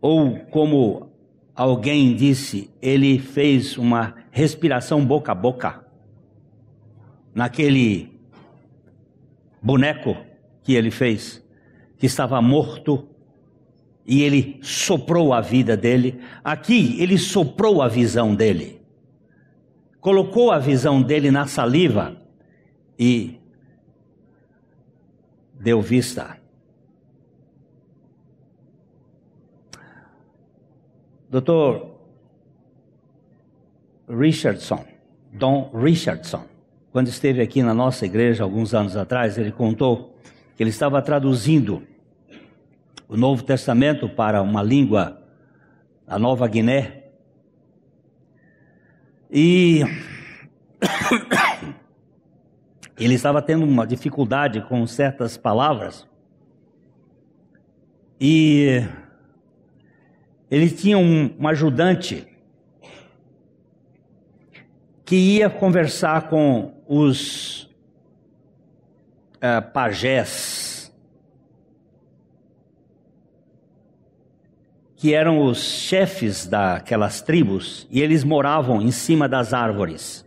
ou 0.00 0.40
como 0.50 1.10
alguém 1.54 2.14
disse, 2.16 2.68
ele 2.82 3.20
fez 3.20 3.78
uma 3.78 4.16
respiração 4.32 5.04
boca 5.04 5.30
a 5.30 5.34
boca 5.34 5.84
naquele 7.32 8.18
boneco 9.62 10.16
que 10.64 10.74
ele 10.74 10.90
fez, 10.90 11.44
que 11.98 12.06
estava 12.06 12.40
morto 12.42 13.06
e 14.06 14.22
ele 14.22 14.58
soprou 14.62 15.32
a 15.32 15.40
vida 15.40 15.76
dele. 15.76 16.20
Aqui, 16.42 17.00
ele 17.00 17.18
soprou 17.18 17.80
a 17.80 17.88
visão 17.88 18.34
dele. 18.34 18.80
Colocou 20.00 20.50
a 20.50 20.58
visão 20.58 21.00
dele 21.00 21.30
na 21.30 21.46
saliva 21.46 22.16
e 22.98 23.38
deu 25.54 25.80
vista. 25.80 26.38
Doutor 31.30 31.94
Richardson, 34.08 34.84
Don 35.32 35.70
Richardson, 35.74 36.44
quando 36.92 37.08
esteve 37.08 37.40
aqui 37.40 37.62
na 37.62 37.74
nossa 37.74 38.04
igreja 38.04 38.44
alguns 38.44 38.72
anos 38.72 38.96
atrás, 38.96 39.36
ele 39.36 39.50
contou 39.50 40.13
que 40.56 40.62
ele 40.62 40.70
estava 40.70 41.02
traduzindo 41.02 41.82
o 43.08 43.16
Novo 43.16 43.42
Testamento 43.42 44.08
para 44.08 44.42
uma 44.42 44.62
língua, 44.62 45.22
a 46.06 46.18
Nova 46.18 46.46
Guiné. 46.48 47.04
E 49.30 49.82
ele 52.98 53.14
estava 53.14 53.42
tendo 53.42 53.64
uma 53.64 53.86
dificuldade 53.86 54.60
com 54.62 54.86
certas 54.86 55.36
palavras. 55.36 56.06
E 58.20 58.82
ele 60.50 60.70
tinha 60.70 60.96
um, 60.96 61.34
um 61.38 61.48
ajudante 61.48 62.26
que 65.04 65.16
ia 65.16 65.50
conversar 65.50 66.28
com 66.28 66.82
os 66.86 67.68
uh, 69.44 69.72
pajés 69.72 70.74
que 74.96 75.12
eram 75.12 75.44
os 75.44 75.58
chefes 75.58 76.46
daquelas 76.46 77.20
tribos, 77.20 77.86
e 77.90 78.00
eles 78.00 78.24
moravam 78.24 78.80
em 78.80 78.90
cima 78.90 79.28
das 79.28 79.52
árvores, 79.52 80.24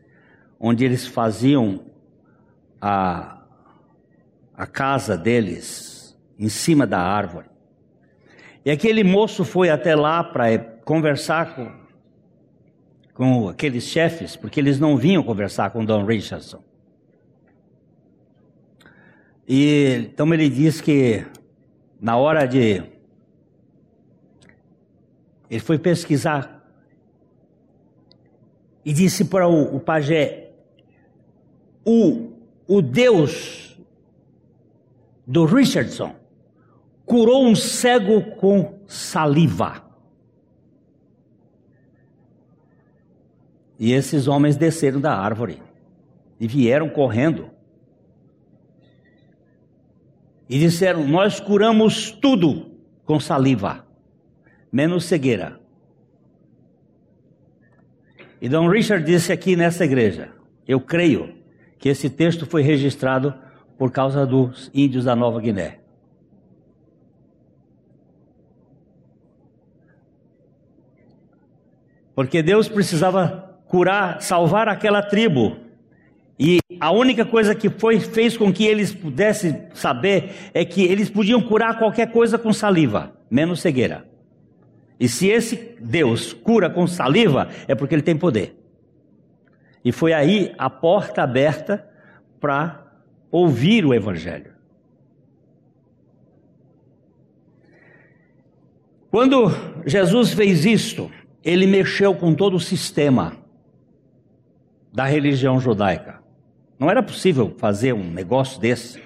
onde 0.60 0.86
eles 0.86 1.08
faziam 1.08 1.84
a, 2.80 3.42
a 4.56 4.68
casa 4.68 5.18
deles, 5.18 6.16
em 6.38 6.48
cima 6.48 6.86
da 6.86 7.00
árvore. 7.00 7.48
E 8.64 8.70
aquele 8.70 9.04
moço 9.04 9.44
foi 9.44 9.72
até 9.72 9.96
lá 9.96 10.24
para 10.24 10.60
conversar 10.60 11.56
com, 11.56 11.72
com 13.16 13.50
aqueles 13.50 13.86
chefes, 13.86 14.36
porque 14.36 14.60
eles 14.60 14.80
não 14.80 14.96
vinham 14.96 15.24
conversar 15.24 15.72
com 15.72 15.84
Don 15.84 16.06
Richardson. 16.06 16.67
E 19.48 20.10
então 20.10 20.34
ele 20.34 20.50
diz 20.50 20.82
que 20.82 21.26
na 22.02 22.18
hora 22.18 22.46
de 22.46 22.84
ele 25.50 25.60
foi 25.62 25.80
pesquisar 25.80 26.58
e 28.84 28.92
disse 28.92 29.26
para 29.26 29.48
o, 29.48 29.76
o 29.76 29.80
pajé: 29.80 30.52
o, 31.86 32.34
o 32.68 32.82
Deus 32.82 33.80
do 35.26 35.46
Richardson 35.46 36.16
curou 37.06 37.46
um 37.46 37.56
cego 37.56 38.36
com 38.36 38.80
saliva. 38.86 39.86
E 43.80 43.94
esses 43.94 44.28
homens 44.28 44.58
desceram 44.58 45.00
da 45.00 45.16
árvore 45.16 45.62
e 46.40 46.48
vieram 46.48 46.90
correndo. 46.90 47.57
E 50.50 50.58
disseram: 50.60 51.08
Nós 51.08 51.40
curamos 51.40 52.12
tudo 52.12 52.72
com 53.06 53.20
saliva, 53.20 53.86
menos 54.72 55.06
cegueira. 55.06 55.60
E 58.42 58.48
Dom 58.48 58.70
Richard 58.70 59.06
disse 59.06 59.32
aqui 59.32 59.56
nessa 59.56 59.84
igreja: 59.84 60.30
Eu 60.68 60.80
creio 60.80 61.36
que 61.80 61.90
esse 61.90 62.10
texto 62.10 62.46
foi 62.46 62.62
registrado 62.62 63.34
por 63.78 63.92
causa 63.92 64.26
dos 64.26 64.72
índios 64.74 65.06
da 65.06 65.16
Nova 65.16 65.40
Guiné. 65.40 65.80
Porque 72.16 72.42
Deus 72.42 72.68
precisava 72.68 73.60
curar, 73.68 74.22
salvar 74.24 74.68
aquela 74.68 75.04
tribo. 75.04 75.67
E 76.40 76.60
a 76.80 76.92
única 76.92 77.26
coisa 77.26 77.56
que 77.56 77.70
foi, 77.70 78.00
fez 78.00 78.38
com 78.38 78.54
que 78.54 78.66
eles 78.66 78.94
pudessem 78.94 79.68
saber 79.74 80.52
é 80.54 80.64
que 80.64 80.84
eles 80.84 81.10
podiam 81.10 81.42
curar 81.42 81.80
qualquer 81.80 82.12
coisa 82.12 82.38
com 82.38 82.54
saliva, 82.54 83.16
menos 83.30 83.60
cegueira. 83.60 84.08
E 85.00 85.08
se 85.08 85.28
esse 85.28 85.78
Deus 85.80 86.34
cura 86.34 86.70
com 86.70 86.86
saliva, 86.86 87.50
é 87.68 87.74
porque 87.74 87.96
ele 87.96 88.02
tem 88.02 88.16
poder. 88.16 88.56
E 89.84 89.92
foi 89.92 90.14
aí 90.14 90.54
a 90.58 90.70
porta 90.70 91.24
aberta 91.24 91.88
para 92.40 92.86
ouvir 93.32 93.86
o 93.86 93.94
Evangelho. 93.94 94.54
Quando 99.10 99.50
Jesus 99.86 100.34
fez 100.34 100.66
isto, 100.66 101.10
ele 101.44 101.66
mexeu 101.66 102.14
com 102.14 102.36
todo 102.36 102.58
o 102.58 102.60
sistema 102.60 103.38
da 104.94 105.06
religião 105.06 105.60
judaica. 105.60 106.27
Não 106.80 106.90
era 106.90 107.02
possível 107.02 107.54
fazer 107.58 107.94
um 107.94 108.12
negócio 108.12 108.60
desse. 108.60 109.02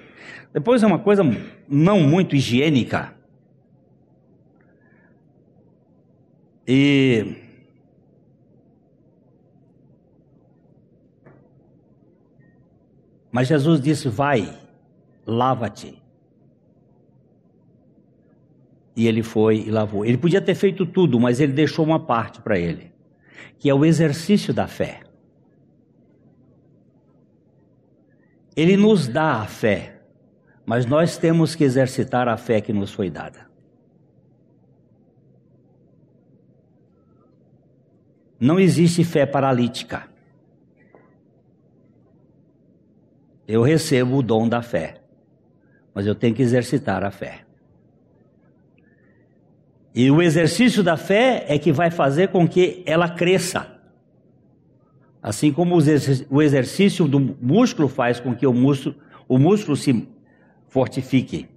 Depois 0.52 0.82
é 0.82 0.86
uma 0.86 0.98
coisa 0.98 1.22
não 1.68 2.00
muito 2.00 2.36
higiênica. 2.36 3.14
E 6.66 7.42
Mas 13.32 13.48
Jesus 13.48 13.80
disse: 13.80 14.10
Vai, 14.10 14.54
lava-te. 15.26 16.00
E 18.94 19.08
ele 19.08 19.22
foi 19.22 19.60
e 19.60 19.70
lavou. 19.70 20.04
Ele 20.04 20.18
podia 20.18 20.42
ter 20.42 20.54
feito 20.54 20.84
tudo, 20.84 21.18
mas 21.18 21.40
ele 21.40 21.54
deixou 21.54 21.82
uma 21.82 21.98
parte 21.98 22.42
para 22.42 22.58
ele, 22.58 22.92
que 23.58 23.70
é 23.70 23.74
o 23.74 23.86
exercício 23.86 24.52
da 24.52 24.68
fé. 24.68 25.01
Ele 28.56 28.76
nos 28.76 29.08
dá 29.08 29.42
a 29.42 29.46
fé, 29.46 30.00
mas 30.66 30.86
nós 30.86 31.16
temos 31.16 31.54
que 31.54 31.64
exercitar 31.64 32.28
a 32.28 32.36
fé 32.36 32.60
que 32.60 32.72
nos 32.72 32.92
foi 32.92 33.08
dada. 33.08 33.50
Não 38.38 38.58
existe 38.58 39.04
fé 39.04 39.24
paralítica. 39.24 40.08
Eu 43.46 43.62
recebo 43.62 44.16
o 44.16 44.22
dom 44.22 44.48
da 44.48 44.62
fé, 44.62 45.00
mas 45.94 46.06
eu 46.06 46.14
tenho 46.14 46.34
que 46.34 46.42
exercitar 46.42 47.04
a 47.04 47.10
fé. 47.10 47.44
E 49.94 50.10
o 50.10 50.22
exercício 50.22 50.82
da 50.82 50.96
fé 50.96 51.44
é 51.48 51.58
que 51.58 51.70
vai 51.70 51.90
fazer 51.90 52.28
com 52.28 52.48
que 52.48 52.82
ela 52.86 53.08
cresça. 53.08 53.71
Assim 55.22 55.52
como 55.52 55.76
o 56.30 56.42
exercício 56.42 57.06
do 57.06 57.20
músculo 57.20 57.86
faz 57.88 58.18
com 58.18 58.34
que 58.34 58.46
o 58.46 58.52
músculo, 58.52 58.96
o 59.28 59.38
músculo 59.38 59.76
se 59.76 60.08
fortifique. 60.68 61.48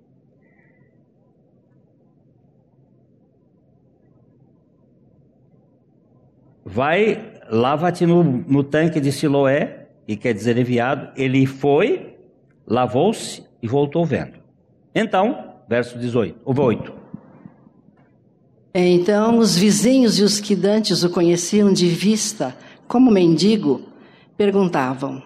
Vai, 6.63 7.33
lava-te 7.49 8.05
no, 8.05 8.23
no 8.23 8.63
tanque 8.63 8.99
de 8.99 9.11
Siloé, 9.11 9.87
e 10.07 10.15
quer 10.15 10.33
dizer 10.33 10.57
enviado, 10.57 11.09
ele 11.15 11.45
foi, 11.47 12.15
lavou-se 12.67 13.43
e 13.61 13.67
voltou 13.67 14.05
vendo. 14.05 14.33
Então, 14.93 15.55
verso 15.67 15.97
18, 15.97 16.39
ou 16.45 16.59
8. 16.59 16.93
Então 18.77 19.37
os 19.37 19.57
vizinhos 19.57 20.19
e 20.19 20.23
os 20.23 20.39
que 20.39 20.55
dantes 20.55 21.01
o 21.03 21.09
conheciam 21.09 21.71
de 21.71 21.87
vista, 21.87 22.55
como 22.87 23.11
mendigo, 23.11 23.81
perguntavam: 24.37 25.21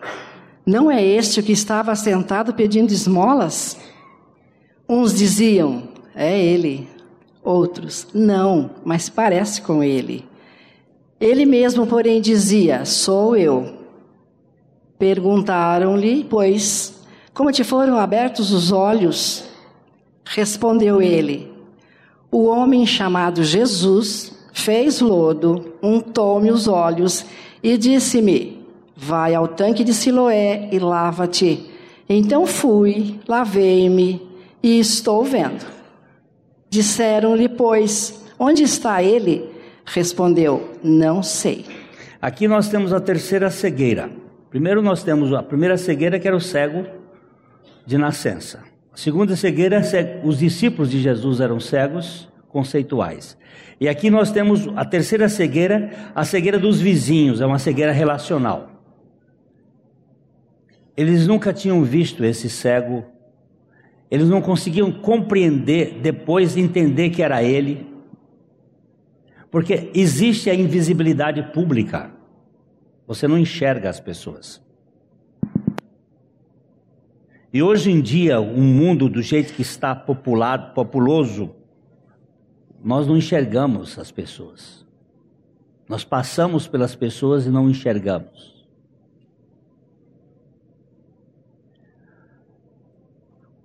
Não 0.65 0.89
é 0.89 1.03
este 1.03 1.39
o 1.39 1.43
que 1.43 1.51
estava 1.51 1.95
sentado 1.95 2.53
pedindo 2.53 2.91
esmolas? 2.91 3.77
Uns 4.87 5.13
diziam: 5.13 5.83
É 6.15 6.37
ele. 6.39 6.87
Outros: 7.43 8.07
Não, 8.13 8.71
mas 8.83 9.09
parece 9.09 9.61
com 9.61 9.83
ele. 9.83 10.25
Ele 11.19 11.45
mesmo, 11.45 11.85
porém, 11.85 12.21
dizia: 12.21 12.85
Sou 12.85 13.35
eu. 13.35 13.77
Perguntaram-lhe, 14.97 16.25
pois, 16.29 17.01
como 17.33 17.51
te 17.51 17.63
foram 17.63 17.97
abertos 17.97 18.51
os 18.51 18.71
olhos? 18.71 19.43
Respondeu 20.25 21.01
ele: 21.01 21.51
O 22.31 22.45
homem 22.45 22.85
chamado 22.85 23.43
Jesus 23.43 24.38
fez 24.59 25.01
lodo, 25.01 25.73
untou-me 25.81 26.51
os 26.51 26.67
olhos 26.67 27.25
e 27.63 27.77
disse-me: 27.77 28.65
Vai 28.95 29.33
ao 29.33 29.47
tanque 29.47 29.83
de 29.83 29.93
Siloé 29.93 30.69
e 30.71 30.79
lava-te. 30.79 31.69
Então 32.07 32.45
fui, 32.45 33.19
lavei-me 33.27 34.21
e 34.61 34.79
estou 34.79 35.23
vendo. 35.23 35.65
Disseram-lhe, 36.69 37.47
pois, 37.47 38.23
onde 38.37 38.63
está 38.63 39.01
ele? 39.01 39.49
Respondeu: 39.85 40.69
Não 40.83 41.23
sei. 41.23 41.65
Aqui 42.21 42.47
nós 42.47 42.67
temos 42.67 42.91
a 42.93 42.99
terceira 42.99 43.49
cegueira. 43.49 44.09
Primeiro 44.49 44.81
nós 44.81 45.03
temos 45.03 45.33
a 45.33 45.41
primeira 45.41 45.77
cegueira 45.77 46.19
que 46.19 46.27
era 46.27 46.35
o 46.35 46.41
cego 46.41 46.85
de 47.85 47.97
nascença. 47.97 48.63
A 48.91 48.97
segunda 48.97 49.35
cegueira, 49.35 49.81
os 50.23 50.39
discípulos 50.39 50.91
de 50.91 50.99
Jesus 50.99 51.39
eram 51.39 51.59
cegos 51.59 52.27
conceituais. 52.49 53.37
E 53.79 53.87
aqui 53.87 54.09
nós 54.09 54.31
temos 54.31 54.67
a 54.75 54.83
terceira 54.83 55.29
cegueira, 55.29 56.11
a 56.13 56.25
cegueira 56.25 56.59
dos 56.59 56.81
vizinhos, 56.81 57.39
é 57.39 57.45
uma 57.45 57.59
cegueira 57.59 57.91
relacional. 57.91 58.69
Eles 60.97 61.25
nunca 61.25 61.53
tinham 61.53 61.81
visto 61.83 62.25
esse 62.25 62.49
cego, 62.49 63.05
eles 64.11 64.27
não 64.27 64.41
conseguiam 64.41 64.91
compreender, 64.91 65.99
depois 66.01 66.57
entender 66.57 67.11
que 67.11 67.23
era 67.23 67.41
ele, 67.41 67.87
porque 69.49 69.89
existe 69.93 70.49
a 70.49 70.53
invisibilidade 70.53 71.41
pública. 71.53 72.11
Você 73.07 73.27
não 73.27 73.37
enxerga 73.37 73.89
as 73.89 73.99
pessoas. 73.99 74.61
E 77.51 77.63
hoje 77.63 77.89
em 77.89 78.01
dia, 78.01 78.39
um 78.39 78.61
mundo 78.61 79.09
do 79.09 79.21
jeito 79.21 79.53
que 79.53 79.63
está 79.63 79.95
populado, 79.95 80.73
populoso, 80.73 81.55
nós 82.83 83.07
não 83.07 83.17
enxergamos 83.17 83.97
as 83.99 84.11
pessoas. 84.11 84.85
Nós 85.87 86.03
passamos 86.03 86.67
pelas 86.67 86.95
pessoas 86.95 87.45
e 87.45 87.49
não 87.49 87.69
enxergamos. 87.69 88.67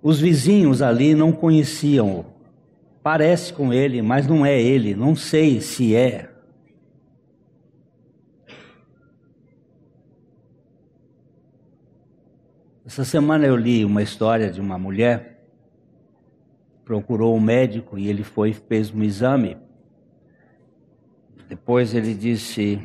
Os 0.01 0.19
vizinhos 0.19 0.81
ali 0.81 1.15
não 1.15 1.31
conheciam. 1.31 2.25
Parece 3.01 3.53
com 3.53 3.71
ele, 3.73 4.01
mas 4.01 4.27
não 4.27 4.45
é 4.45 4.59
ele. 4.61 4.95
Não 4.95 5.15
sei 5.15 5.61
se 5.61 5.95
é. 5.95 6.31
Essa 12.85 13.03
semana 13.03 13.45
eu 13.45 13.55
li 13.55 13.83
uma 13.83 14.03
história 14.03 14.51
de 14.51 14.61
uma 14.61 14.77
mulher 14.77 15.34
procurou 16.85 17.35
um 17.35 17.39
médico 17.39 17.97
e 17.97 18.07
ele 18.07 18.23
foi 18.23 18.53
fez 18.53 18.93
um 18.93 19.03
exame. 19.03 19.57
Depois 21.49 21.93
ele 21.93 22.13
disse: 22.13 22.79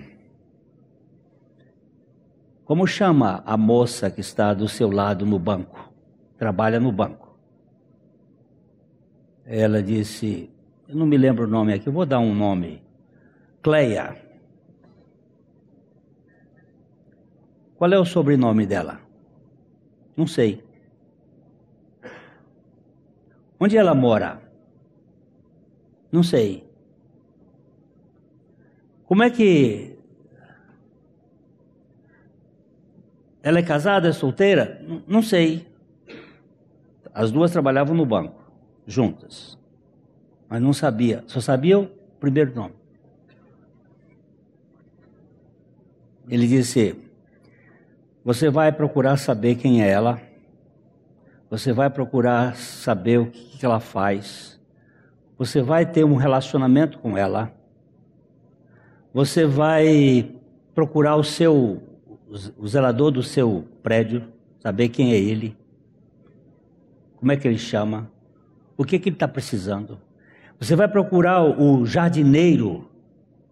Como 2.64 2.86
chama 2.86 3.42
a 3.46 3.56
moça 3.56 4.10
que 4.10 4.20
está 4.20 4.54
do 4.54 4.66
seu 4.66 4.90
lado 4.90 5.26
no 5.26 5.38
banco? 5.38 5.92
Trabalha 6.38 6.80
no 6.80 6.90
banco. 6.90 7.38
Ela 9.44 9.82
disse: 9.82 10.50
Eu 10.88 10.96
não 10.96 11.06
me 11.06 11.18
lembro 11.18 11.44
o 11.44 11.50
nome 11.50 11.74
aqui, 11.74 11.86
eu 11.86 11.92
vou 11.92 12.06
dar 12.06 12.18
um 12.18 12.34
nome. 12.34 12.82
Cleia. 13.62 14.16
Qual 17.76 17.92
é 17.92 17.98
o 17.98 18.04
sobrenome 18.04 18.66
dela? 18.66 19.00
Não 20.16 20.26
sei. 20.26 20.69
Onde 23.60 23.76
ela 23.76 23.94
mora? 23.94 24.40
Não 26.10 26.22
sei. 26.22 26.66
Como 29.04 29.22
é 29.22 29.28
que. 29.28 29.98
Ela 33.42 33.58
é 33.58 33.62
casada, 33.62 34.08
é 34.08 34.12
solteira? 34.12 34.82
Não 35.06 35.22
sei. 35.22 35.68
As 37.12 37.30
duas 37.30 37.50
trabalhavam 37.50 37.94
no 37.94 38.06
banco, 38.06 38.50
juntas. 38.86 39.58
Mas 40.48 40.62
não 40.62 40.72
sabia, 40.72 41.22
só 41.26 41.40
sabia 41.40 41.78
o 41.78 41.86
primeiro 42.18 42.54
nome. 42.54 42.74
Ele 46.28 46.46
disse: 46.46 46.96
Você 48.24 48.48
vai 48.48 48.72
procurar 48.72 49.16
saber 49.16 49.56
quem 49.56 49.82
é 49.82 49.88
ela, 49.88 50.20
você 51.50 51.72
vai 51.72 51.90
procurar 51.90 52.54
saber 52.54 53.18
o 53.18 53.26
que 53.26 53.66
ela 53.66 53.80
faz, 53.80 54.60
você 55.36 55.60
vai 55.60 55.84
ter 55.84 56.04
um 56.04 56.14
relacionamento 56.14 56.98
com 57.00 57.18
ela, 57.18 57.52
você 59.12 59.44
vai 59.44 60.30
procurar 60.72 61.16
o 61.16 61.24
seu, 61.24 61.82
o 62.56 62.68
zelador 62.68 63.10
do 63.10 63.22
seu 63.22 63.66
prédio, 63.82 64.22
saber 64.60 64.90
quem 64.90 65.12
é 65.12 65.18
ele, 65.18 65.56
como 67.16 67.32
é 67.32 67.36
que 67.36 67.48
ele 67.48 67.58
chama, 67.58 68.08
o 68.76 68.84
que, 68.84 68.98
que 68.98 69.08
ele 69.08 69.16
está 69.16 69.26
precisando. 69.26 69.98
Você 70.60 70.76
vai 70.76 70.86
procurar 70.86 71.42
o 71.42 71.84
jardineiro, 71.84 72.88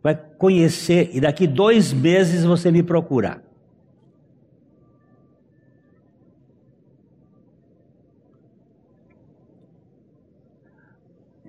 vai 0.02 0.14
conhecer, 0.14 1.10
e 1.12 1.20
daqui 1.20 1.48
dois 1.48 1.92
meses 1.92 2.44
você 2.44 2.70
me 2.70 2.82
procura. 2.82 3.42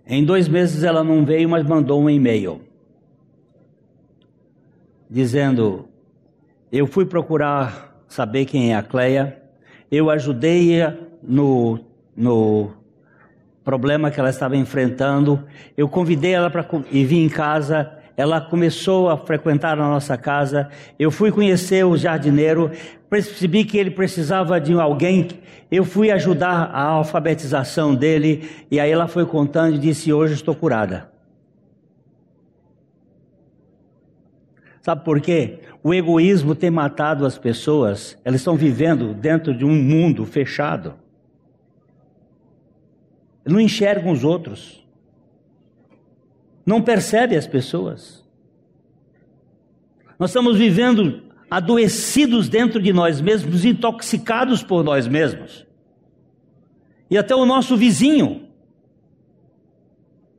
Em 0.09 0.25
dois 0.25 0.47
meses 0.47 0.83
ela 0.83 1.03
não 1.03 1.23
veio, 1.23 1.47
mas 1.47 1.63
mandou 1.63 2.01
um 2.01 2.09
e-mail 2.09 2.61
dizendo: 5.07 5.87
Eu 6.71 6.87
fui 6.87 7.05
procurar 7.05 8.03
saber 8.07 8.45
quem 8.45 8.73
é 8.73 8.75
a 8.75 8.81
Cleia, 8.81 9.39
eu 9.91 10.09
ajudei-a 10.09 10.97
no, 11.21 11.79
no 12.17 12.71
problema 13.63 14.09
que 14.09 14.19
ela 14.19 14.31
estava 14.31 14.57
enfrentando, 14.57 15.45
eu 15.77 15.87
convidei 15.87 16.33
ela 16.33 16.49
para 16.49 16.65
e 16.91 17.05
vim 17.05 17.25
em 17.25 17.29
casa. 17.29 17.98
Ela 18.19 18.41
começou 18.41 19.09
a 19.09 19.15
frequentar 19.15 19.79
a 19.79 19.87
nossa 19.87 20.17
casa. 20.17 20.67
Eu 20.99 21.09
fui 21.09 21.31
conhecer 21.31 21.85
o 21.85 21.95
jardineiro, 21.95 22.69
percebi 23.09 23.63
que 23.63 23.77
ele 23.77 23.89
precisava 23.89 24.59
de 24.59 24.73
alguém. 24.73 25.29
Eu 25.71 25.85
fui 25.85 26.11
ajudar 26.11 26.69
a 26.73 26.81
alfabetização 26.81 27.95
dele. 27.95 28.49
E 28.69 28.77
aí 28.77 28.91
ela 28.91 29.07
foi 29.07 29.25
contando 29.25 29.75
e 29.77 29.79
disse: 29.79 30.11
Hoje 30.11 30.33
estou 30.33 30.53
curada. 30.53 31.09
Sabe 34.81 35.05
por 35.05 35.21
quê? 35.21 35.59
O 35.81 35.93
egoísmo 35.93 36.53
tem 36.53 36.69
matado 36.69 37.25
as 37.25 37.37
pessoas, 37.37 38.17
elas 38.25 38.41
estão 38.41 38.57
vivendo 38.57 39.13
dentro 39.13 39.55
de 39.55 39.63
um 39.63 39.73
mundo 39.73 40.25
fechado. 40.25 40.95
Não 43.45 43.61
enxergam 43.61 44.11
os 44.11 44.25
outros. 44.25 44.78
Não 46.69 46.83
percebem 46.83 47.35
as 47.35 47.47
pessoas. 47.47 48.23
Nós 50.19 50.29
estamos 50.29 50.55
vivendo 50.55 51.23
adoecidos 51.49 52.47
dentro 52.47 52.79
de 52.79 52.93
nós 52.93 53.19
mesmos, 53.19 53.65
intoxicados 53.65 54.61
por 54.61 54.83
nós 54.83 55.07
mesmos. 55.07 55.65
E 57.09 57.17
até 57.17 57.33
o 57.33 57.43
nosso 57.43 57.75
vizinho. 57.75 58.47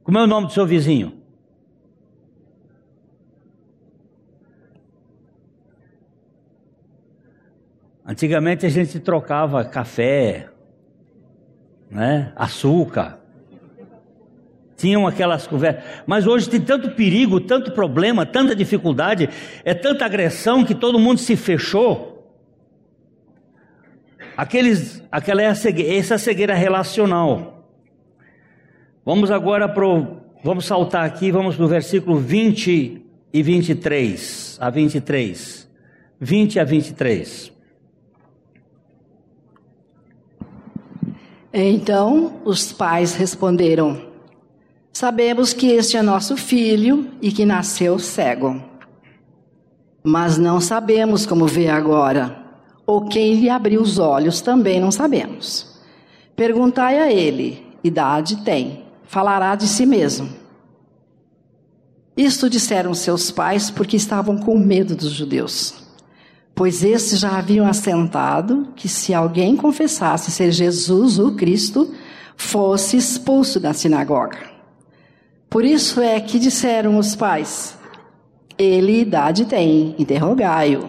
Como 0.05 0.19
é 0.19 0.23
o 0.23 0.27
nome 0.29 0.47
do 0.47 0.53
seu 0.53 0.65
vizinho? 0.65 1.21
Antigamente 8.07 8.65
a 8.67 8.69
gente 8.69 9.01
trocava 9.01 9.65
café, 9.65 10.49
né, 11.91 12.33
açúcar. 12.37 13.20
Tinham 14.81 15.07
aquelas 15.07 15.47
conversas. 15.47 15.85
Mas 16.07 16.27
hoje 16.27 16.49
tem 16.49 16.61
tanto 16.61 16.93
perigo, 16.93 17.39
tanto 17.39 17.71
problema, 17.73 18.25
tanta 18.25 18.57
dificuldade, 18.57 19.29
é 19.63 19.75
tanta 19.75 20.07
agressão 20.07 20.65
que 20.65 20.75
todo 20.75 20.99
mundo 20.99 21.19
se 21.19 21.37
fechou. 21.37 22.11
Aqueles, 24.35 25.03
aquela 25.13 25.43
é 25.43 25.49
a 25.49 25.55
cegueira, 25.55 25.95
essa 25.95 26.15
é 26.15 26.17
a 26.17 26.19
cegueira 26.19 26.55
relacional. 26.55 27.69
Vamos 29.05 29.31
agora 29.31 29.69
para 29.69 29.85
vamos 30.43 30.65
saltar 30.65 31.05
aqui, 31.05 31.31
vamos 31.31 31.57
para 31.57 31.65
o 31.67 31.69
versículo 31.69 32.17
20 32.17 33.03
e 33.35 33.43
23 33.43 34.57
a 34.59 34.71
23. 34.71 35.69
20 36.19 36.59
a 36.59 36.65
23. 36.65 37.53
Então 41.53 42.41
os 42.47 42.73
pais 42.73 43.15
responderam: 43.15 44.10
Sabemos 44.93 45.53
que 45.53 45.69
este 45.69 45.97
é 45.97 46.03
nosso 46.03 46.37
filho 46.37 47.11
e 47.23 47.31
que 47.31 47.45
nasceu 47.45 47.99
cego. 47.99 48.63
Mas 50.03 50.39
não 50.39 50.61
sabemos 50.61 51.27
como 51.27 51.47
vê 51.47 51.69
agora, 51.69 52.45
ou 52.87 53.07
quem 53.07 53.35
lhe 53.35 53.49
abriu 53.49 53.81
os 53.81 53.99
olhos 53.99 54.41
também 54.41 54.81
não 54.81 54.91
sabemos. 54.91 55.81
Perguntai 56.35 56.99
a 56.99 57.13
ele: 57.13 57.67
idade 57.85 58.37
tem, 58.45 58.85
falará 59.05 59.55
de 59.55 59.69
si 59.69 59.87
mesmo. 59.87 60.29
Isto 62.17 62.51
disseram 62.51 62.93
seus 62.95 63.31
pais 63.31 63.71
porque 63.71 63.97
estavam 63.97 64.37
com 64.39 64.59
medo 64.59 64.95
dos 64.95 65.11
judeus 65.11 65.81
pois 66.61 66.85
estes 66.85 67.19
já 67.19 67.39
haviam 67.39 67.67
assentado 67.67 68.69
que 68.77 68.87
se 68.87 69.15
alguém 69.15 69.57
confessasse 69.57 70.31
ser 70.31 70.53
Jesus 70.53 71.19
o 71.19 71.33
Cristo, 71.33 71.91
fosse 72.37 72.99
expulso 72.99 73.59
da 73.59 73.73
sinagoga. 73.73 74.50
Por 75.51 75.65
isso 75.65 76.01
é 76.01 76.21
que 76.21 76.39
disseram 76.39 76.97
os 76.97 77.17
pais: 77.17 77.77
Ele 78.57 79.01
idade 79.01 79.45
tem, 79.45 79.95
interrogai-o. 79.99 80.89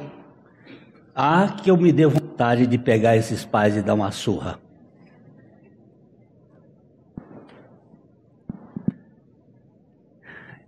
Ah, 1.14 1.56
que 1.62 1.70
eu 1.70 1.76
me 1.76 1.92
dê 1.92 2.06
vontade 2.06 2.66
de 2.66 2.78
pegar 2.78 3.18
esses 3.18 3.44
pais 3.44 3.76
e 3.76 3.82
dar 3.82 3.96
uma 3.96 4.12
surra. 4.12 4.60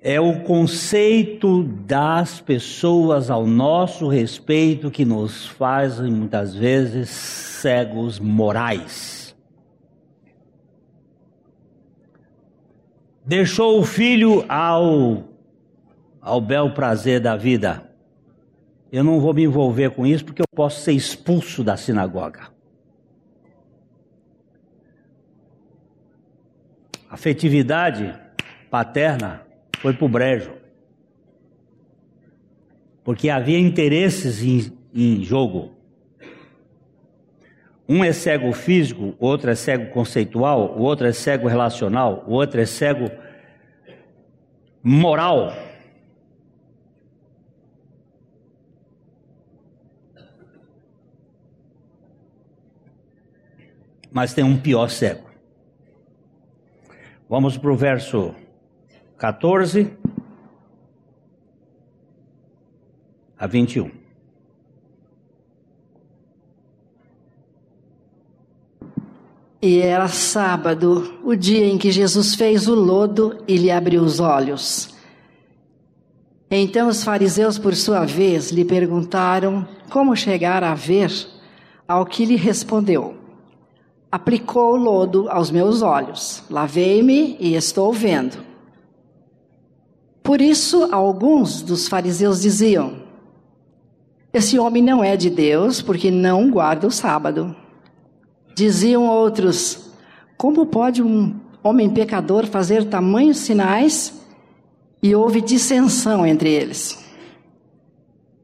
é 0.06 0.20
o 0.20 0.42
conceito 0.42 1.64
das 1.64 2.42
pessoas 2.42 3.32
ao 3.32 3.48
nosso 3.48 4.10
respeito 4.10 4.92
que 4.92 5.06
nos 5.06 5.48
fazem 5.48 6.12
muitas 6.12 6.54
vezes 6.54 7.10
cegos 7.10 8.20
morais. 8.20 9.23
Deixou 13.26 13.80
o 13.80 13.84
filho 13.84 14.44
ao, 14.50 15.24
ao 16.22 16.42
bel 16.42 16.74
prazer 16.74 17.20
da 17.20 17.38
vida. 17.38 17.90
Eu 18.92 19.04
não 19.04 19.20
vou 19.20 19.34
me 19.34 19.44
envolver 19.44 19.92
com 19.92 20.06
isso 20.06 20.26
porque 20.26 20.42
eu 20.42 20.48
posso 20.54 20.82
ser 20.82 20.92
expulso 20.92 21.64
da 21.64 21.78
sinagoga. 21.78 22.52
Afetividade 27.10 28.14
paterna 28.70 29.42
foi 29.80 29.94
para 29.94 30.06
o 30.06 30.10
brejo. 30.10 30.52
Porque 33.04 33.30
havia 33.30 33.60
interesses 33.60 34.42
em, 34.42 34.72
em 34.94 35.24
jogo. 35.24 35.76
Um 37.88 38.04
é 38.04 38.14
cego 38.14 38.54
físico, 38.54 39.14
outro 39.20 39.52
é 39.52 39.56
cego 39.56 39.92
conceitual, 39.92 40.78
o 40.78 40.82
outro 40.82 41.06
é 41.06 41.12
cego 41.12 41.48
relacional, 41.48 42.24
o 42.26 42.32
outro 42.32 42.62
é 42.62 42.66
cego 42.66 43.12
moral. 44.82 45.54
Mas 54.12 54.34
tem 54.34 54.44
um 54.44 54.60
pior 54.60 54.90
cego. 54.90 55.30
Vamos 57.28 57.58
para 57.58 57.72
o 57.72 57.76
verso 57.76 58.34
14 59.18 59.92
a 63.38 63.48
21. 63.48 64.03
E 69.66 69.80
era 69.80 70.10
sábado, 70.10 71.22
o 71.24 71.38
dia 71.38 71.66
em 71.66 71.78
que 71.78 71.90
Jesus 71.90 72.36
fez 72.36 72.68
o 72.68 72.76
lodo 72.76 73.38
e 73.48 73.56
lhe 73.56 73.72
abriu 73.72 74.02
os 74.02 74.20
olhos. 74.20 74.94
Então 76.52 76.90
os 76.90 77.02
fariseus, 77.02 77.58
por 77.58 77.74
sua 77.74 78.04
vez, 78.04 78.52
lhe 78.52 78.66
perguntaram 78.66 79.66
como 79.90 80.18
chegar 80.18 80.66
a 80.66 80.74
ver, 80.74 81.14
ao 81.88 82.06
que 82.06 82.26
lhe 82.26 82.36
respondeu: 82.36 83.16
aplicou 84.12 84.76
lodo 84.76 85.30
aos 85.30 85.50
meus 85.50 85.82
olhos. 85.82 86.44
Lavei-me 86.50 87.38
e 87.40 87.56
estou 87.56 87.94
vendo. 87.94 88.40
Por 90.22 90.42
isso, 90.42 90.90
alguns 90.92 91.62
dos 91.62 91.88
fariseus 91.88 92.42
diziam: 92.42 92.98
Esse 94.34 94.60
homem 94.60 94.84
não 94.84 95.02
é 95.02 95.16
de 95.16 95.30
Deus, 95.30 95.82
porque 95.82 96.12
não 96.12 96.52
guarda 96.52 96.86
o 96.86 96.92
sábado. 96.92 97.63
Diziam 98.56 99.08
outros: 99.08 99.90
Como 100.38 100.66
pode 100.66 101.02
um 101.02 101.36
homem 101.64 101.90
pecador 101.90 102.46
fazer 102.46 102.86
tamanhos 102.86 103.38
sinais? 103.38 104.22
E 105.02 105.14
houve 105.14 105.42
dissensão 105.42 106.26
entre 106.26 106.50
eles. 106.50 107.04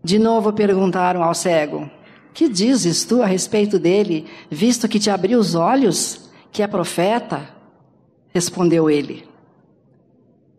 De 0.03 0.17
novo 0.17 0.51
perguntaram 0.51 1.23
ao 1.23 1.33
cego: 1.33 1.89
Que 2.33 2.49
dizes 2.49 3.05
tu 3.05 3.21
a 3.21 3.25
respeito 3.25 3.77
dele, 3.77 4.25
visto 4.49 4.87
que 4.87 4.99
te 4.99 5.09
abriu 5.09 5.39
os 5.39 5.55
olhos, 5.55 6.29
que 6.51 6.63
é 6.63 6.67
profeta? 6.67 7.47
Respondeu 8.33 8.89
ele. 8.89 9.27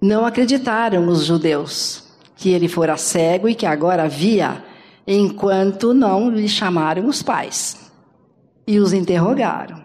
Não 0.00 0.24
acreditaram 0.24 1.08
os 1.08 1.24
judeus 1.24 2.08
que 2.36 2.50
ele 2.50 2.68
fora 2.68 2.96
cego 2.96 3.48
e 3.48 3.54
que 3.54 3.66
agora 3.66 4.08
via, 4.08 4.64
enquanto 5.06 5.92
não 5.92 6.30
lhe 6.30 6.48
chamaram 6.48 7.06
os 7.06 7.22
pais 7.22 7.89
e 8.70 8.78
os 8.78 8.92
interrogaram. 8.92 9.82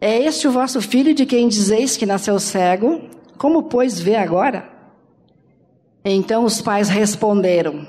É 0.00 0.22
este 0.22 0.46
o 0.46 0.52
vosso 0.52 0.80
filho 0.80 1.12
de 1.12 1.26
quem 1.26 1.48
dizeis 1.48 1.96
que 1.96 2.06
nasceu 2.06 2.38
cego? 2.38 3.00
Como, 3.36 3.64
pois, 3.64 3.98
vê 3.98 4.14
agora? 4.14 4.68
Então 6.04 6.44
os 6.44 6.62
pais 6.62 6.88
responderam: 6.88 7.88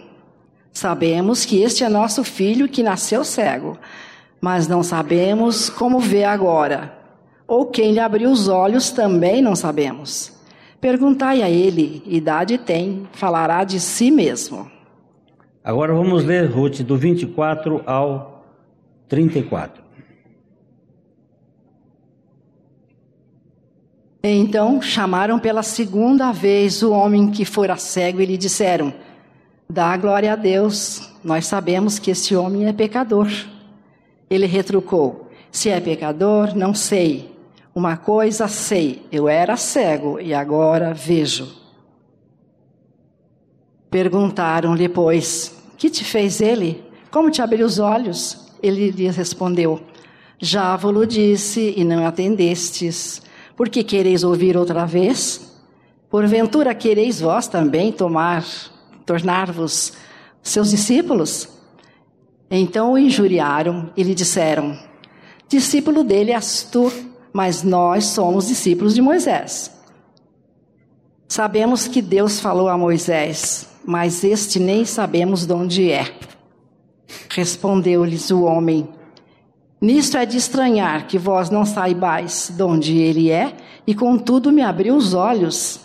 Sabemos 0.74 1.46
que 1.46 1.62
este 1.62 1.84
é 1.84 1.90
nosso 1.90 2.24
filho 2.24 2.68
que 2.68 2.82
nasceu 2.82 3.24
cego, 3.24 3.78
mas 4.42 4.68
não 4.68 4.82
sabemos 4.82 5.70
como 5.70 6.00
vê 6.00 6.24
agora. 6.24 6.98
Ou 7.48 7.68
quem 7.68 7.92
lhe 7.92 8.00
abriu 8.00 8.32
os 8.32 8.48
olhos 8.48 8.90
também 8.90 9.44
não 9.44 9.56
sabemos. 9.56 10.36
Perguntai 10.82 11.44
a 11.44 11.50
ele, 11.50 12.02
idade 12.06 12.58
tem, 12.58 13.08
falará 13.12 13.64
de 13.64 13.80
si 13.80 14.10
mesmo. 14.10 14.72
Agora 15.64 15.94
vamos 15.94 16.24
ler 16.24 16.50
Ruth 16.50 16.82
do 16.82 16.98
24 16.98 17.84
ao 17.86 18.44
34. 19.08 19.89
Então 24.22 24.82
chamaram 24.82 25.40
pela 25.40 25.64
segunda 25.64 26.32
vez 26.32 26.84
o 26.84 26.92
homem 26.92 27.32
que 27.32 27.46
fora 27.46 27.78
cego 27.78 28.22
e 28.22 28.26
lhe 28.26 28.38
disseram: 28.38 28.94
Dá 29.70 29.96
glória 29.96 30.34
a 30.34 30.36
Deus, 30.36 31.10
nós 31.24 31.46
sabemos 31.48 32.00
que 32.00 32.12
esse 32.12 32.36
homem 32.36 32.68
é 32.68 32.74
pecador. 32.74 33.30
Ele 34.30 34.46
retrucou: 34.46 35.30
Se 35.52 35.70
é 35.70 35.80
pecador, 35.80 36.54
não 36.56 36.74
sei. 36.74 37.38
Uma 37.74 37.96
coisa 37.96 38.48
sei, 38.48 39.06
eu 39.12 39.30
era 39.30 39.56
cego 39.56 40.20
e 40.20 40.34
agora 40.34 40.94
vejo. 40.94 41.48
Perguntaram-lhe, 43.90 44.90
pois, 44.90 45.56
que 45.78 45.90
te 45.90 46.04
fez 46.04 46.42
ele? 46.42 46.84
Como 47.10 47.32
te 47.32 47.42
abriu 47.42 47.66
os 47.66 47.80
olhos? 47.80 48.52
Ele 48.62 48.92
lhes 48.92 49.16
respondeu: 49.16 49.82
Já 50.38 50.76
vos 50.76 51.08
disse 51.08 51.74
e 51.78 51.86
não 51.86 52.06
atendestes. 52.06 53.22
Por 53.60 53.68
que 53.68 53.84
quereis 53.84 54.24
ouvir 54.24 54.56
outra 54.56 54.86
vez? 54.86 55.52
Porventura 56.10 56.74
quereis 56.74 57.20
vós 57.20 57.46
também 57.46 57.92
tomar, 57.92 58.46
tornar-vos 59.06 59.92
seus 60.42 60.70
discípulos? 60.70 61.50
Então 62.50 62.94
o 62.94 62.98
injuriaram 62.98 63.92
e 63.98 64.04
lhe 64.04 64.16
disseram: 64.16 64.80
Discípulo 65.50 66.06
dele 66.06 66.32
és 66.32 66.64
tu 66.64 66.90
mas 67.34 67.62
nós 67.62 68.06
somos 68.06 68.48
discípulos 68.48 68.96
de 68.96 69.02
Moisés. 69.02 69.70
Sabemos 71.28 71.86
que 71.86 72.02
Deus 72.02 72.40
falou 72.40 72.70
a 72.70 72.78
Moisés, 72.78 73.68
mas 73.86 74.24
este 74.24 74.58
nem 74.58 74.86
sabemos 74.86 75.46
de 75.46 75.52
onde 75.52 75.92
é. 75.92 76.16
Respondeu-lhes 77.30 78.32
o 78.32 78.44
homem: 78.44 78.88
Nisto 79.82 80.18
é 80.18 80.26
de 80.26 80.38
estranhar 80.38 81.08
que 81.08 81.18
vós 81.18 81.50
não 81.50 81.66
saibais 81.66 82.52
de 82.54 82.62
onde 82.64 82.98
ele 82.98 83.32
é, 83.32 83.56
e 83.88 83.96
contudo 83.96 84.52
me 84.52 84.62
abriu 84.62 84.96
os 84.96 85.14
olhos. 85.14 85.80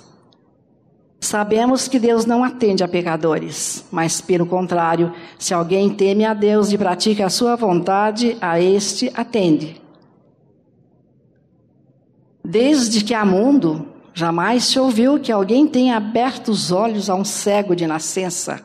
Sabemos 1.20 1.86
que 1.88 1.98
Deus 1.98 2.26
não 2.26 2.42
atende 2.42 2.82
a 2.82 2.88
pecadores, 2.88 3.84
mas 3.90 4.20
pelo 4.20 4.44
contrário, 4.44 5.12
se 5.38 5.54
alguém 5.54 5.88
teme 5.88 6.24
a 6.24 6.34
Deus 6.34 6.72
e 6.72 6.76
pratica 6.76 7.24
a 7.24 7.30
sua 7.30 7.56
vontade, 7.56 8.36
a 8.40 8.60
este 8.60 9.10
atende. 9.14 9.80
Desde 12.44 13.02
que 13.02 13.14
há 13.14 13.24
mundo, 13.24 13.88
jamais 14.12 14.64
se 14.64 14.78
ouviu 14.78 15.18
que 15.18 15.32
alguém 15.32 15.66
tenha 15.66 15.96
aberto 15.96 16.48
os 16.48 16.70
olhos 16.70 17.08
a 17.08 17.14
um 17.14 17.24
cego 17.24 17.74
de 17.74 17.86
nascença. 17.86 18.60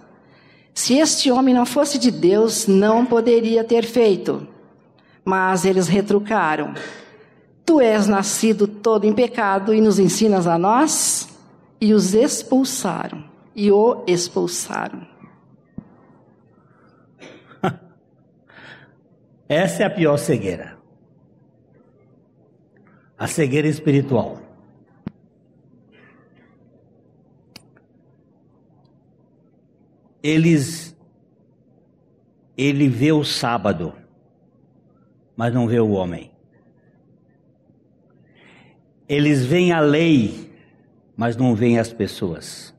Se 0.74 0.96
este 0.96 1.32
homem 1.32 1.54
não 1.54 1.66
fosse 1.66 1.98
de 1.98 2.12
Deus, 2.12 2.68
não 2.68 3.06
poderia 3.06 3.64
ter 3.64 3.86
feito. 3.86 4.46
Mas 5.24 5.66
eles 5.66 5.88
retrucaram: 5.88 6.74
Tu 7.66 7.80
és 7.82 8.08
nascido 8.08 8.68
todo 8.68 9.06
em 9.06 9.14
pecado 9.14 9.74
e 9.74 9.82
nos 9.82 10.00
ensinas 10.00 10.48
a 10.48 10.58
nós? 10.58 11.30
E 11.82 11.94
os 11.94 12.14
expulsaram. 12.14 13.24
E 13.56 13.72
o 13.72 14.04
expulsaram. 14.08 15.08
Essa 19.48 19.84
é 19.84 19.86
a 19.86 19.90
pior 19.90 20.18
cegueira 20.18 20.80
a 23.20 23.28
cegueira 23.28 23.68
espiritual. 23.68 24.40
Eles 30.24 30.96
ele 32.58 32.88
vê 32.88 33.12
o 33.12 33.24
sábado, 33.24 33.94
mas 35.40 35.54
não 35.54 35.66
vê 35.66 35.80
o 35.80 35.92
homem. 35.92 36.32
Eles 39.08 39.46
veem 39.46 39.72
a 39.72 39.80
lei, 39.80 40.52
mas 41.16 41.38
não 41.38 41.56
veem 41.56 41.80
as 41.80 41.94
pessoas. 41.94 42.76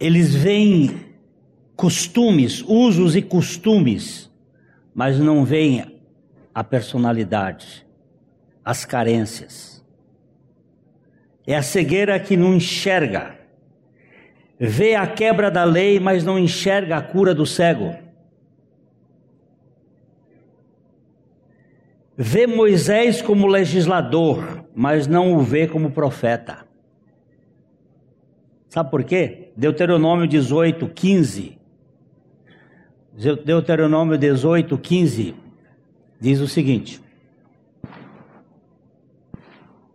Eles 0.00 0.34
veem 0.34 0.90
costumes, 1.76 2.64
usos 2.66 3.14
e 3.14 3.22
costumes, 3.22 4.28
mas 4.92 5.20
não 5.20 5.44
veem 5.44 6.02
a 6.52 6.64
personalidade, 6.64 7.86
as 8.64 8.84
carências. 8.84 9.86
É 11.46 11.54
a 11.54 11.62
cegueira 11.62 12.18
que 12.18 12.36
não 12.36 12.56
enxerga, 12.56 13.38
vê 14.58 14.96
a 14.96 15.06
quebra 15.06 15.48
da 15.48 15.62
lei, 15.62 16.00
mas 16.00 16.24
não 16.24 16.36
enxerga 16.36 16.96
a 16.96 17.02
cura 17.02 17.32
do 17.32 17.46
cego. 17.46 18.07
Vê 22.20 22.48
Moisés 22.48 23.22
como 23.22 23.46
legislador, 23.46 24.64
mas 24.74 25.06
não 25.06 25.36
o 25.36 25.40
vê 25.40 25.68
como 25.68 25.92
profeta. 25.92 26.66
Sabe 28.68 28.90
por 28.90 29.04
quê? 29.04 29.52
Deuteronômio 29.56 30.26
18, 30.26 30.88
15. 30.88 31.56
Deuteronômio 33.44 34.18
18, 34.18 34.76
15 34.76 35.34
diz 36.20 36.40
o 36.40 36.48
seguinte: 36.48 37.00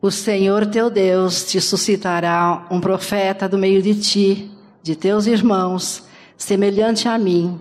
O 0.01 0.09
Senhor 0.09 0.65
teu 0.67 0.89
Deus 0.89 1.43
te 1.43 1.59
suscitará 1.59 2.65
um 2.71 2.79
profeta 2.79 3.49
do 3.49 3.57
meio 3.57 3.81
de 3.81 3.99
ti, 3.99 4.49
de 4.81 4.95
teus 4.95 5.27
irmãos, 5.27 6.07
semelhante 6.37 7.05
a 7.05 7.17
mim. 7.17 7.59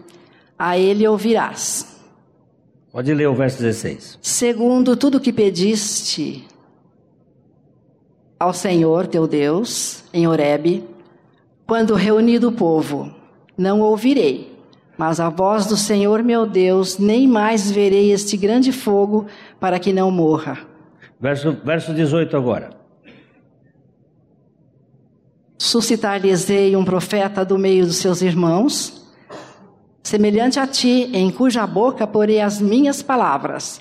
A 0.56 0.78
ele 0.78 1.08
ouvirás. 1.08 1.91
Pode 2.92 3.12
ler 3.14 3.28
o 3.28 3.34
verso 3.34 3.58
16. 3.58 4.18
Segundo 4.20 4.96
tudo 4.96 5.20
que 5.20 5.32
pediste 5.32 6.46
ao 8.38 8.52
Senhor 8.52 9.06
teu 9.06 9.26
Deus 9.26 10.04
em 10.12 10.28
Horebe, 10.28 10.84
quando 11.66 11.94
reunido 11.94 12.48
o 12.48 12.52
povo, 12.52 13.14
não 13.56 13.80
ouvirei 13.80 14.52
mas 14.96 15.18
a 15.20 15.28
voz 15.28 15.66
do 15.66 15.76
Senhor 15.76 16.22
meu 16.22 16.46
Deus, 16.46 16.98
nem 16.98 17.26
mais 17.26 17.70
verei 17.70 18.12
este 18.12 18.36
grande 18.36 18.72
fogo 18.72 19.26
para 19.58 19.78
que 19.78 19.92
não 19.92 20.10
morra. 20.10 20.58
Verso, 21.20 21.56
verso 21.64 21.94
18 21.94 22.36
agora. 22.36 22.70
Suscitar-lhes-ei 25.58 26.76
um 26.76 26.84
profeta 26.84 27.44
do 27.44 27.58
meio 27.58 27.86
dos 27.86 27.96
seus 27.96 28.20
irmãos, 28.22 29.01
semelhante 30.02 30.58
a 30.58 30.66
ti, 30.66 31.10
em 31.12 31.30
cuja 31.30 31.66
boca 31.66 32.06
porei 32.06 32.40
as 32.40 32.60
minhas 32.60 33.02
palavras, 33.02 33.80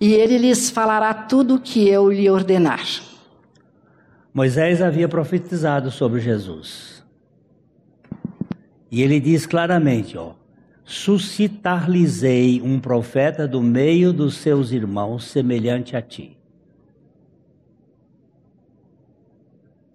e 0.00 0.12
ele 0.12 0.38
lhes 0.38 0.70
falará 0.70 1.14
tudo 1.14 1.54
o 1.54 1.60
que 1.60 1.88
eu 1.88 2.10
lhe 2.10 2.28
ordenar. 2.28 2.84
Moisés 4.34 4.80
havia 4.80 5.08
profetizado 5.08 5.90
sobre 5.90 6.20
Jesus. 6.20 7.04
E 8.90 9.02
ele 9.02 9.20
diz 9.20 9.46
claramente, 9.46 10.18
ó, 10.18 10.32
suscitar-lhes-ei 10.84 12.60
um 12.60 12.80
profeta 12.80 13.46
do 13.46 13.62
meio 13.62 14.12
dos 14.12 14.36
seus 14.36 14.72
irmãos, 14.72 15.24
semelhante 15.24 15.96
a 15.96 16.02
ti. 16.02 16.36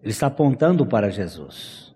Ele 0.02 0.12
está 0.12 0.28
apontando 0.28 0.86
para 0.86 1.10
Jesus. 1.10 1.87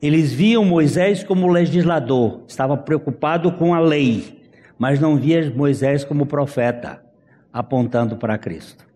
Eles 0.00 0.32
viam 0.32 0.64
Moisés 0.64 1.24
como 1.24 1.50
legislador, 1.50 2.42
estava 2.46 2.76
preocupado 2.76 3.52
com 3.52 3.74
a 3.74 3.80
lei, 3.80 4.50
mas 4.78 5.00
não 5.00 5.16
via 5.16 5.50
Moisés 5.50 6.04
como 6.04 6.26
profeta, 6.26 7.02
apontando 7.52 8.16
para 8.16 8.36
Cristo. 8.36 8.86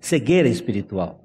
Cegueira 0.00 0.48
espiritual. 0.48 1.20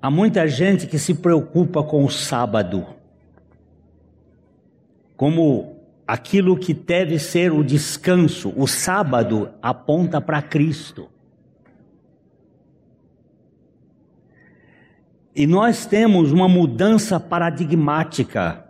Há 0.00 0.10
muita 0.10 0.46
gente 0.46 0.86
que 0.86 0.98
se 0.98 1.14
preocupa 1.14 1.82
com 1.82 2.04
o 2.04 2.10
sábado, 2.10 2.86
como 5.16 5.76
aquilo 6.06 6.56
que 6.56 6.72
deve 6.72 7.18
ser 7.18 7.52
o 7.52 7.64
descanso. 7.64 8.52
O 8.56 8.66
sábado 8.66 9.50
aponta 9.60 10.20
para 10.20 10.40
Cristo. 10.40 11.08
E 15.38 15.46
nós 15.46 15.86
temos 15.86 16.32
uma 16.32 16.48
mudança 16.48 17.20
paradigmática. 17.20 18.64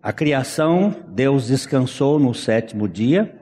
A 0.00 0.12
criação, 0.12 0.94
Deus 1.08 1.48
descansou 1.48 2.20
no 2.20 2.32
sétimo 2.32 2.88
dia. 2.88 3.36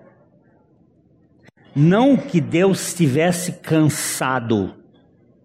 Não 1.76 2.16
que 2.16 2.40
Deus 2.40 2.88
estivesse 2.88 3.52
cansado, 3.60 4.76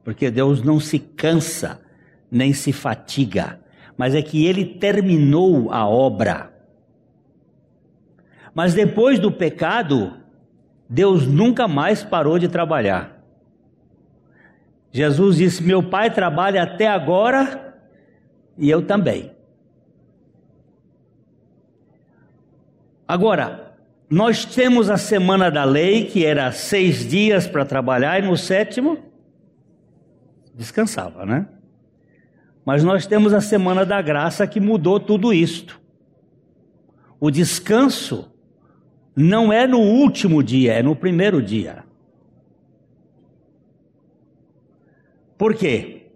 porque 0.01 0.31
Deus 0.31 0.63
não 0.63 0.79
se 0.79 0.97
cansa 0.97 1.81
nem 2.31 2.53
se 2.53 2.71
fatiga, 2.71 3.59
mas 3.97 4.15
é 4.15 4.21
que 4.21 4.45
ele 4.45 4.63
terminou 4.63 5.73
a 5.73 5.85
obra. 5.85 6.53
Mas 8.53 8.73
depois 8.73 9.19
do 9.19 9.29
pecado, 9.29 10.13
Deus 10.89 11.27
nunca 11.27 11.67
mais 11.67 12.01
parou 12.01 12.39
de 12.39 12.47
trabalhar. 12.47 13.14
Jesus 14.95 15.35
disse: 15.35 15.61
Meu 15.61 15.83
pai 15.83 16.09
trabalha 16.09 16.63
até 16.63 16.87
agora 16.87 17.75
e 18.57 18.69
eu 18.69 18.81
também. 18.81 19.33
Agora, 23.05 23.75
nós 24.09 24.45
temos 24.45 24.89
a 24.89 24.95
semana 24.95 25.51
da 25.51 25.65
lei, 25.65 26.05
que 26.05 26.25
era 26.25 26.49
seis 26.53 27.05
dias 27.05 27.45
para 27.45 27.65
trabalhar, 27.65 28.23
e 28.23 28.25
no 28.25 28.37
sétimo 28.37 28.97
descansava, 30.53 31.25
né? 31.25 31.45
Mas 32.65 32.81
nós 32.81 33.05
temos 33.05 33.33
a 33.33 33.41
semana 33.41 33.85
da 33.85 34.01
graça 34.01 34.47
que 34.47 34.61
mudou 34.61 34.97
tudo 34.97 35.33
isto. 35.33 35.77
O 37.19 37.29
descanso 37.29 38.33
não 39.13 39.51
é 39.51 39.67
no 39.67 39.79
último 39.79 40.41
dia, 40.41 40.71
é 40.71 40.81
no 40.81 40.95
primeiro 40.95 41.41
dia. 41.41 41.84
Por 45.38 45.53
quê? 45.55 46.07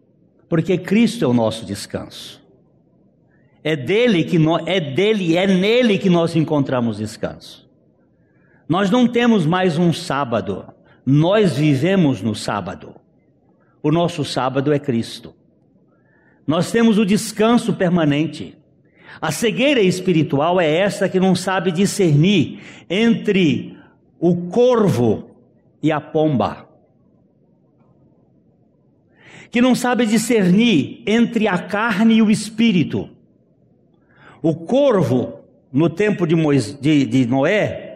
Porque 0.48 0.78
Cristo 0.78 1.26
é 1.26 1.28
o 1.28 1.34
nosso 1.34 1.66
descanso. 1.66 2.42
É 3.64 3.76
dele 3.76 4.24
que 4.24 4.40
nós, 4.40 4.64
é 4.66 4.80
dele, 4.80 5.36
é 5.36 5.46
nele 5.46 5.98
que 5.98 6.10
nós 6.10 6.36
encontramos 6.36 6.98
descanso. 6.98 7.70
Nós 8.68 8.90
não 8.90 9.08
temos 9.08 9.46
mais 9.46 9.78
um 9.78 9.92
sábado. 9.92 10.66
Nós 11.06 11.58
vivemos 11.58 12.22
no 12.22 12.36
sábado. 12.36 12.96
O 13.84 13.92
nosso 13.92 14.24
sábado 14.24 14.72
é 14.72 14.80
Cristo. 14.80 15.34
Nós 16.48 16.72
temos 16.72 16.98
o 16.98 17.06
descanso 17.06 17.74
permanente. 17.74 18.58
A 19.22 19.32
cegueira 19.32 19.82
espiritual 19.82 20.62
é 20.62 20.72
essa 20.72 21.10
que 21.10 21.20
não 21.20 21.36
sabe 21.36 21.72
discernir 21.72 22.60
entre 22.90 23.78
o 24.20 24.48
corvo 24.48 25.32
e 25.84 25.92
a 25.92 26.00
pomba. 26.00 26.69
Que 29.52 29.62
não 29.62 29.74
sabe 29.74 30.06
discernir 30.06 31.04
entre 31.06 31.48
a 31.48 31.58
carne 31.58 32.16
e 32.16 32.22
o 32.22 32.30
espírito. 32.30 33.10
O 34.42 34.56
corvo, 34.56 35.40
no 35.72 35.90
tempo 35.90 36.26
de, 36.26 36.36
Moisés, 36.36 36.80
de, 36.80 37.06
de 37.06 37.26
Noé, 37.26 37.90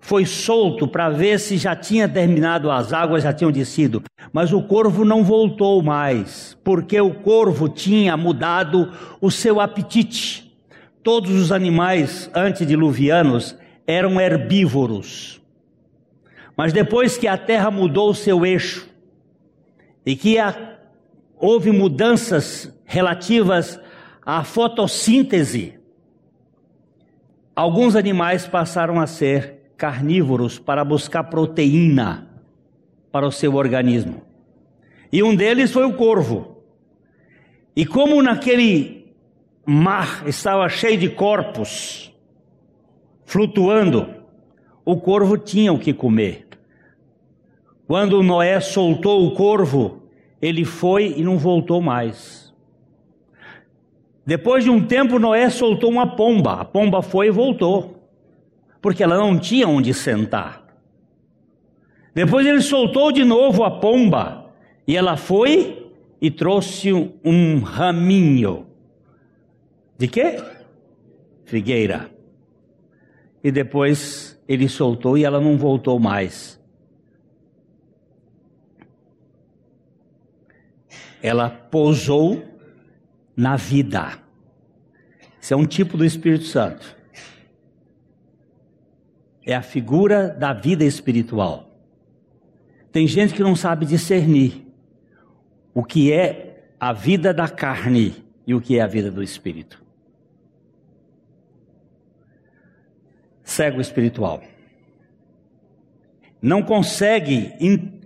foi 0.00 0.24
solto 0.24 0.86
para 0.86 1.08
ver 1.08 1.40
se 1.40 1.56
já 1.56 1.74
tinha 1.74 2.08
terminado, 2.08 2.70
as 2.70 2.92
águas 2.92 3.24
já 3.24 3.32
tinham 3.32 3.50
descido. 3.50 4.02
Mas 4.32 4.52
o 4.52 4.62
corvo 4.62 5.04
não 5.04 5.24
voltou 5.24 5.82
mais, 5.82 6.56
porque 6.62 7.00
o 7.00 7.14
corvo 7.14 7.68
tinha 7.68 8.16
mudado 8.16 8.92
o 9.20 9.30
seu 9.30 9.60
apetite. 9.60 10.56
Todos 11.02 11.32
os 11.32 11.50
animais 11.50 12.30
antediluvianos 12.34 13.56
eram 13.86 14.20
herbívoros. 14.20 15.40
Mas 16.56 16.72
depois 16.72 17.16
que 17.18 17.28
a 17.28 17.36
terra 17.36 17.70
mudou 17.70 18.10
o 18.10 18.14
seu 18.14 18.44
eixo 18.44 18.88
e 20.04 20.16
que 20.16 20.38
a, 20.38 20.75
houve 21.38 21.70
mudanças 21.70 22.72
relativas 22.84 23.80
à 24.24 24.42
fotossíntese, 24.42 25.78
alguns 27.54 27.94
animais 27.94 28.46
passaram 28.46 29.00
a 29.00 29.06
ser 29.06 29.72
carnívoros 29.76 30.58
para 30.58 30.84
buscar 30.84 31.24
proteína 31.24 32.28
para 33.12 33.26
o 33.26 33.32
seu 33.32 33.54
organismo. 33.54 34.22
E 35.12 35.22
um 35.22 35.34
deles 35.34 35.70
foi 35.72 35.84
o 35.84 35.94
corvo. 35.94 36.62
E 37.74 37.84
como 37.84 38.22
naquele 38.22 39.14
mar 39.64 40.26
estava 40.26 40.68
cheio 40.68 40.98
de 40.98 41.10
corpos 41.10 42.12
flutuando, 43.24 44.14
o 44.84 44.96
corvo 44.98 45.36
tinha 45.36 45.72
o 45.72 45.78
que 45.78 45.92
comer. 45.92 46.46
Quando 47.86 48.22
Noé 48.22 48.60
soltou 48.60 49.26
o 49.26 49.32
corvo, 49.32 50.05
ele 50.40 50.64
foi 50.64 51.14
e 51.16 51.22
não 51.22 51.38
voltou 51.38 51.80
mais. 51.80 52.54
Depois 54.24 54.64
de 54.64 54.70
um 54.70 54.84
tempo, 54.84 55.18
Noé 55.18 55.48
soltou 55.50 55.90
uma 55.90 56.16
pomba. 56.16 56.60
A 56.60 56.64
pomba 56.64 57.02
foi 57.02 57.28
e 57.28 57.30
voltou 57.30 57.96
porque 58.86 59.02
ela 59.02 59.16
não 59.16 59.36
tinha 59.36 59.66
onde 59.66 59.92
sentar. 59.92 60.64
Depois 62.14 62.46
ele 62.46 62.60
soltou 62.60 63.10
de 63.10 63.24
novo 63.24 63.64
a 63.64 63.70
pomba 63.80 64.48
e 64.86 64.96
ela 64.96 65.16
foi 65.16 65.90
e 66.20 66.30
trouxe 66.30 66.92
um 66.92 67.58
raminho. 67.58 68.64
De 69.98 70.06
quê? 70.06 70.40
Figueira. 71.44 72.08
E 73.42 73.50
depois 73.50 74.40
ele 74.46 74.68
soltou 74.68 75.18
e 75.18 75.24
ela 75.24 75.40
não 75.40 75.58
voltou 75.58 75.98
mais. 75.98 76.60
Ela 81.22 81.50
pousou 81.50 82.44
na 83.36 83.56
vida. 83.56 84.18
Isso 85.40 85.54
é 85.54 85.56
um 85.56 85.66
tipo 85.66 85.96
do 85.96 86.04
Espírito 86.04 86.44
Santo 86.44 86.96
é 89.46 89.54
a 89.54 89.62
figura 89.62 90.28
da 90.28 90.52
vida 90.52 90.84
espiritual. 90.84 91.70
Tem 92.90 93.06
gente 93.06 93.32
que 93.32 93.42
não 93.42 93.54
sabe 93.54 93.86
discernir 93.86 94.66
o 95.72 95.84
que 95.84 96.12
é 96.12 96.64
a 96.80 96.92
vida 96.92 97.32
da 97.32 97.48
carne 97.48 98.24
e 98.44 98.54
o 98.54 98.60
que 98.60 98.76
é 98.78 98.82
a 98.82 98.86
vida 98.88 99.10
do 99.10 99.22
espírito. 99.22 99.80
Cego 103.44 103.80
espiritual. 103.80 104.42
Não 106.42 106.62
consegue 106.62 107.54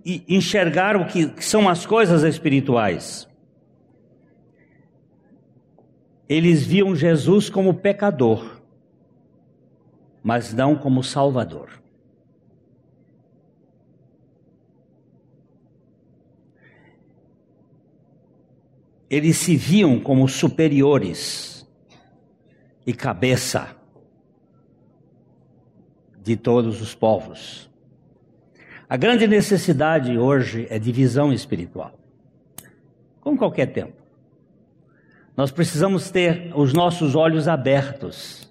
enxergar 0.04 0.96
o 0.96 1.06
que 1.06 1.32
são 1.42 1.68
as 1.68 1.86
coisas 1.86 2.22
espirituais. 2.22 3.28
Eles 6.28 6.64
viam 6.64 6.94
Jesus 6.94 7.50
como 7.50 7.74
pecador 7.74 8.60
mas 10.22 10.52
não 10.52 10.76
como 10.76 11.02
Salvador. 11.02 11.80
Eles 19.08 19.38
se 19.38 19.56
viam 19.56 19.98
como 19.98 20.28
superiores 20.28 21.68
e 22.86 22.92
cabeça 22.92 23.76
de 26.22 26.36
todos 26.36 26.80
os 26.80 26.94
povos. 26.94 27.69
A 28.90 28.96
grande 28.98 29.26
necessidade 29.26 30.18
hoje 30.18 30.66
é 30.68 30.78
divisão 30.78 31.32
espiritual, 31.32 31.98
como 33.22 33.38
qualquer 33.38 33.72
tempo. 33.72 34.02
Nós 35.34 35.50
precisamos 35.50 36.10
ter 36.10 36.52
os 36.54 36.74
nossos 36.74 37.14
olhos 37.14 37.48
abertos 37.48 38.50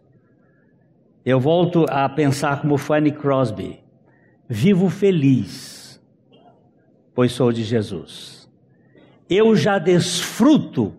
eu 1.25 1.39
volto 1.39 1.85
a 1.89 2.07
pensar 2.07 2.61
como 2.61 2.77
Fanny 2.77 3.11
Crosby. 3.11 3.83
Vivo 4.47 4.89
feliz, 4.89 6.01
pois 7.13 7.33
sou 7.33 7.51
de 7.51 7.63
Jesus. 7.63 8.49
Eu 9.29 9.55
já 9.55 9.77
desfruto 9.77 10.95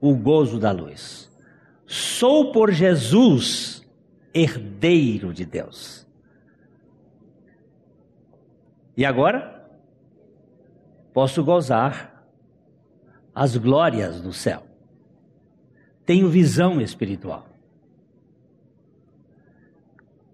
o 0.00 0.14
gozo 0.14 0.58
da 0.58 0.70
luz. 0.70 1.30
Sou 1.86 2.52
por 2.52 2.70
Jesus 2.70 3.82
herdeiro 4.34 5.32
de 5.32 5.46
Deus. 5.46 5.99
E 9.00 9.04
agora? 9.06 9.66
Posso 11.14 11.42
gozar 11.42 12.22
as 13.34 13.56
glórias 13.56 14.20
do 14.20 14.30
céu. 14.30 14.62
Tenho 16.04 16.28
visão 16.28 16.82
espiritual. 16.82 17.48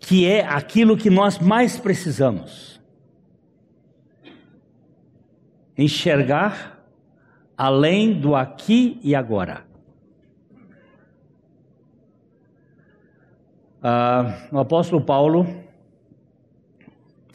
Que 0.01 0.27
é 0.27 0.45
aquilo 0.45 0.97
que 0.97 1.09
nós 1.09 1.39
mais 1.39 1.79
precisamos. 1.79 2.83
Enxergar 5.79 6.85
além 7.57 8.21
do 8.21 8.35
aqui 8.35 8.99
e 9.01 9.15
agora. 9.15 9.65
Ah, 13.81 14.49
o 14.51 14.59
apóstolo 14.59 15.01
Paulo, 15.01 15.47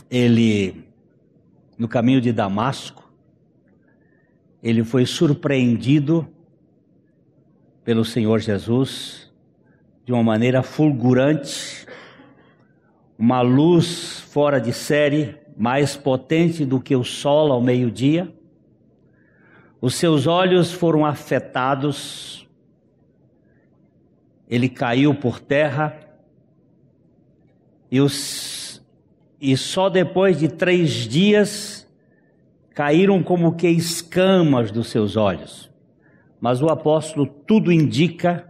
ele, 0.09 0.90
no 1.81 1.87
caminho 1.87 2.21
de 2.21 2.31
Damasco, 2.31 3.11
ele 4.61 4.83
foi 4.83 5.03
surpreendido 5.03 6.31
pelo 7.83 8.05
Senhor 8.05 8.37
Jesus 8.37 9.33
de 10.05 10.13
uma 10.13 10.21
maneira 10.21 10.61
fulgurante, 10.61 11.87
uma 13.17 13.41
luz 13.41 14.19
fora 14.19 14.61
de 14.61 14.71
série, 14.71 15.39
mais 15.57 15.97
potente 15.97 16.63
do 16.65 16.79
que 16.79 16.95
o 16.95 17.03
sol 17.03 17.51
ao 17.51 17.59
meio-dia. 17.59 18.31
Os 19.81 19.95
seus 19.95 20.27
olhos 20.27 20.71
foram 20.71 21.03
afetados, 21.03 22.47
ele 24.47 24.69
caiu 24.69 25.15
por 25.15 25.39
terra, 25.39 25.99
e, 27.89 27.99
os, 27.99 28.60
e 29.41 29.57
só 29.57 29.89
depois 29.89 30.37
de 30.37 30.47
três 30.47 30.91
dias 31.07 31.87
caíram 32.75 33.23
como 33.23 33.55
que 33.55 33.67
escamas 33.67 34.71
dos 34.71 34.89
seus 34.89 35.17
olhos. 35.17 35.71
Mas 36.39 36.61
o 36.61 36.69
apóstolo, 36.69 37.25
tudo 37.25 37.71
indica, 37.71 38.47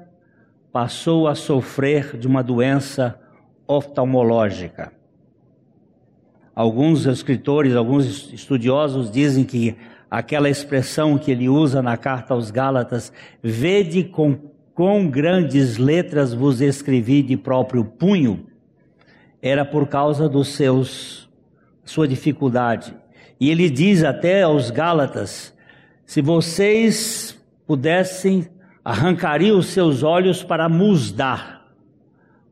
passou 0.71 1.27
a 1.27 1.35
sofrer 1.35 2.17
de 2.17 2.27
uma 2.27 2.43
doença 2.43 3.19
oftalmológica. 3.67 4.91
Alguns 6.53 7.05
escritores, 7.05 7.75
alguns 7.75 8.31
estudiosos 8.33 9.09
dizem 9.09 9.45
que 9.45 9.75
aquela 10.09 10.49
expressão 10.49 11.17
que 11.17 11.31
ele 11.31 11.47
usa 11.47 11.81
na 11.81 11.95
carta 11.95 12.33
aos 12.33 12.51
Gálatas, 12.51 13.13
vede 13.41 14.03
com 14.03 14.51
com 14.73 15.07
grandes 15.07 15.77
letras 15.77 16.33
vos 16.33 16.61
escrevi 16.61 17.21
de 17.21 17.35
próprio 17.37 17.83
punho, 17.83 18.47
era 19.41 19.65
por 19.65 19.87
causa 19.87 20.29
dos 20.29 20.49
seus 20.49 21.29
sua 21.83 22.07
dificuldade. 22.07 22.95
E 23.39 23.49
ele 23.49 23.69
diz 23.69 24.03
até 24.03 24.43
aos 24.43 24.69
Gálatas: 24.69 25.53
se 26.05 26.21
vocês 26.21 27.37
pudessem 27.65 28.47
arrancariam 28.83 29.57
os 29.57 29.67
seus 29.67 30.03
olhos 30.03 30.43
para 30.43 30.69
musdar, 30.69 31.65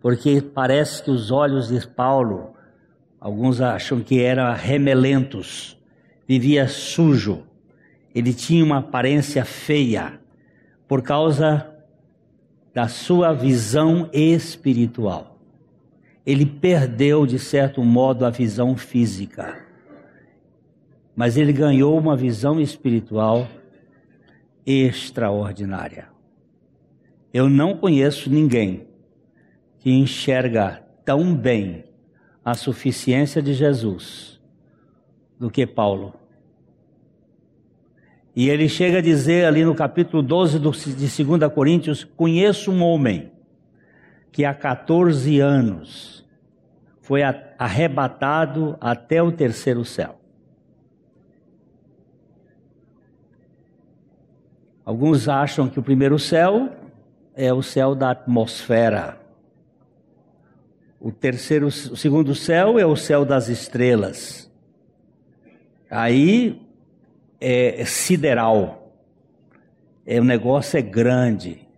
porque 0.02 0.42
parece 0.42 1.04
que 1.04 1.12
os 1.12 1.32
olhos 1.32 1.68
de 1.68 1.88
Paulo, 1.88 2.54
alguns 3.20 3.62
acham 3.62 4.00
que 4.00 4.22
eram 4.22 4.54
remelentos, 4.54 5.78
vivia 6.28 6.68
sujo, 6.68 7.44
ele 8.14 8.34
tinha 8.34 8.64
uma 8.64 8.78
aparência 8.78 9.44
feia 9.44 10.20
por 10.88 11.02
causa 11.02 11.68
da 12.74 12.88
sua 12.88 13.34
visão 13.34 14.10
espiritual 14.14 15.29
ele 16.30 16.46
perdeu, 16.46 17.26
de 17.26 17.40
certo 17.40 17.84
modo, 17.84 18.24
a 18.24 18.30
visão 18.30 18.78
física. 18.78 19.66
Mas 21.16 21.36
ele 21.38 21.52
ganhou 21.52 21.98
uma 21.98 22.16
visão 22.16 22.62
espiritual 22.62 23.48
extraordinária. 24.64 26.08
Eu 27.34 27.50
não 27.50 27.76
conheço 27.76 28.30
ninguém 28.30 28.86
que 29.80 29.90
enxerga 29.90 30.84
tão 31.04 31.34
bem 31.34 31.86
a 32.46 32.54
suficiência 32.54 33.42
de 33.42 33.56
Jesus 33.56 34.40
do 35.40 35.50
que 35.50 35.66
Paulo. 35.66 36.14
E 38.36 38.50
ele 38.50 38.70
chega 38.70 39.00
a 39.00 39.02
dizer 39.02 39.46
ali 39.46 39.66
no 39.66 39.74
capítulo 39.74 40.22
12 40.22 40.60
de 40.60 41.24
2 41.24 41.52
Coríntios: 41.52 42.04
Conheço 42.04 42.70
um 42.72 42.84
homem 42.84 43.32
que 44.32 44.46
há 44.46 44.54
14 44.54 45.40
anos 45.40 46.26
foi 47.02 47.22
arrebatado 47.58 48.78
até 48.80 49.22
o 49.22 49.32
terceiro 49.32 49.84
céu. 49.84 50.20
Alguns 54.86 55.28
acham 55.28 55.70
que 55.70 55.80
o 55.80 55.84
primeiro 55.84 56.18
céu 56.18 56.70
é 57.36 57.54
o 57.54 57.62
céu 57.62 57.96
da 57.96 58.12
atmosfera. 58.12 59.20
O 61.00 61.12
terceiro, 61.12 61.68
o 61.68 61.72
segundo 61.72 62.36
céu 62.36 62.78
é 62.78 62.86
o 62.86 62.96
céu 62.96 63.24
das 63.24 63.50
estrelas. 63.50 64.52
Aí 65.90 66.62
é 67.40 67.86
sideral. 67.86 68.94
É, 70.06 70.20
o 70.20 70.24
negócio 70.24 70.78
é 70.78 70.82
grande 70.82 71.69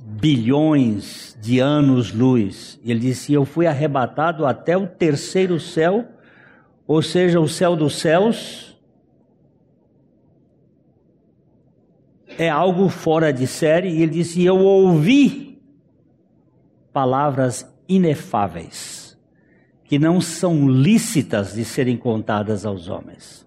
bilhões 0.00 1.36
de 1.40 1.58
anos-luz. 1.58 2.78
Ele 2.84 3.00
disse: 3.00 3.32
Eu 3.32 3.44
fui 3.44 3.66
arrebatado 3.66 4.46
até 4.46 4.76
o 4.76 4.86
terceiro 4.86 5.58
céu, 5.58 6.06
ou 6.86 7.02
seja, 7.02 7.40
o 7.40 7.48
céu 7.48 7.76
dos 7.76 7.96
céus. 7.96 8.66
É 12.36 12.48
algo 12.48 12.88
fora 12.88 13.32
de 13.32 13.46
série. 13.46 13.90
E 13.90 14.02
ele 14.02 14.12
disse: 14.12 14.44
Eu 14.44 14.58
ouvi 14.58 15.60
palavras 16.92 17.66
inefáveis, 17.88 19.18
que 19.84 19.98
não 19.98 20.20
são 20.20 20.68
lícitas 20.68 21.54
de 21.54 21.64
serem 21.64 21.96
contadas 21.96 22.66
aos 22.66 22.88
homens. 22.88 23.46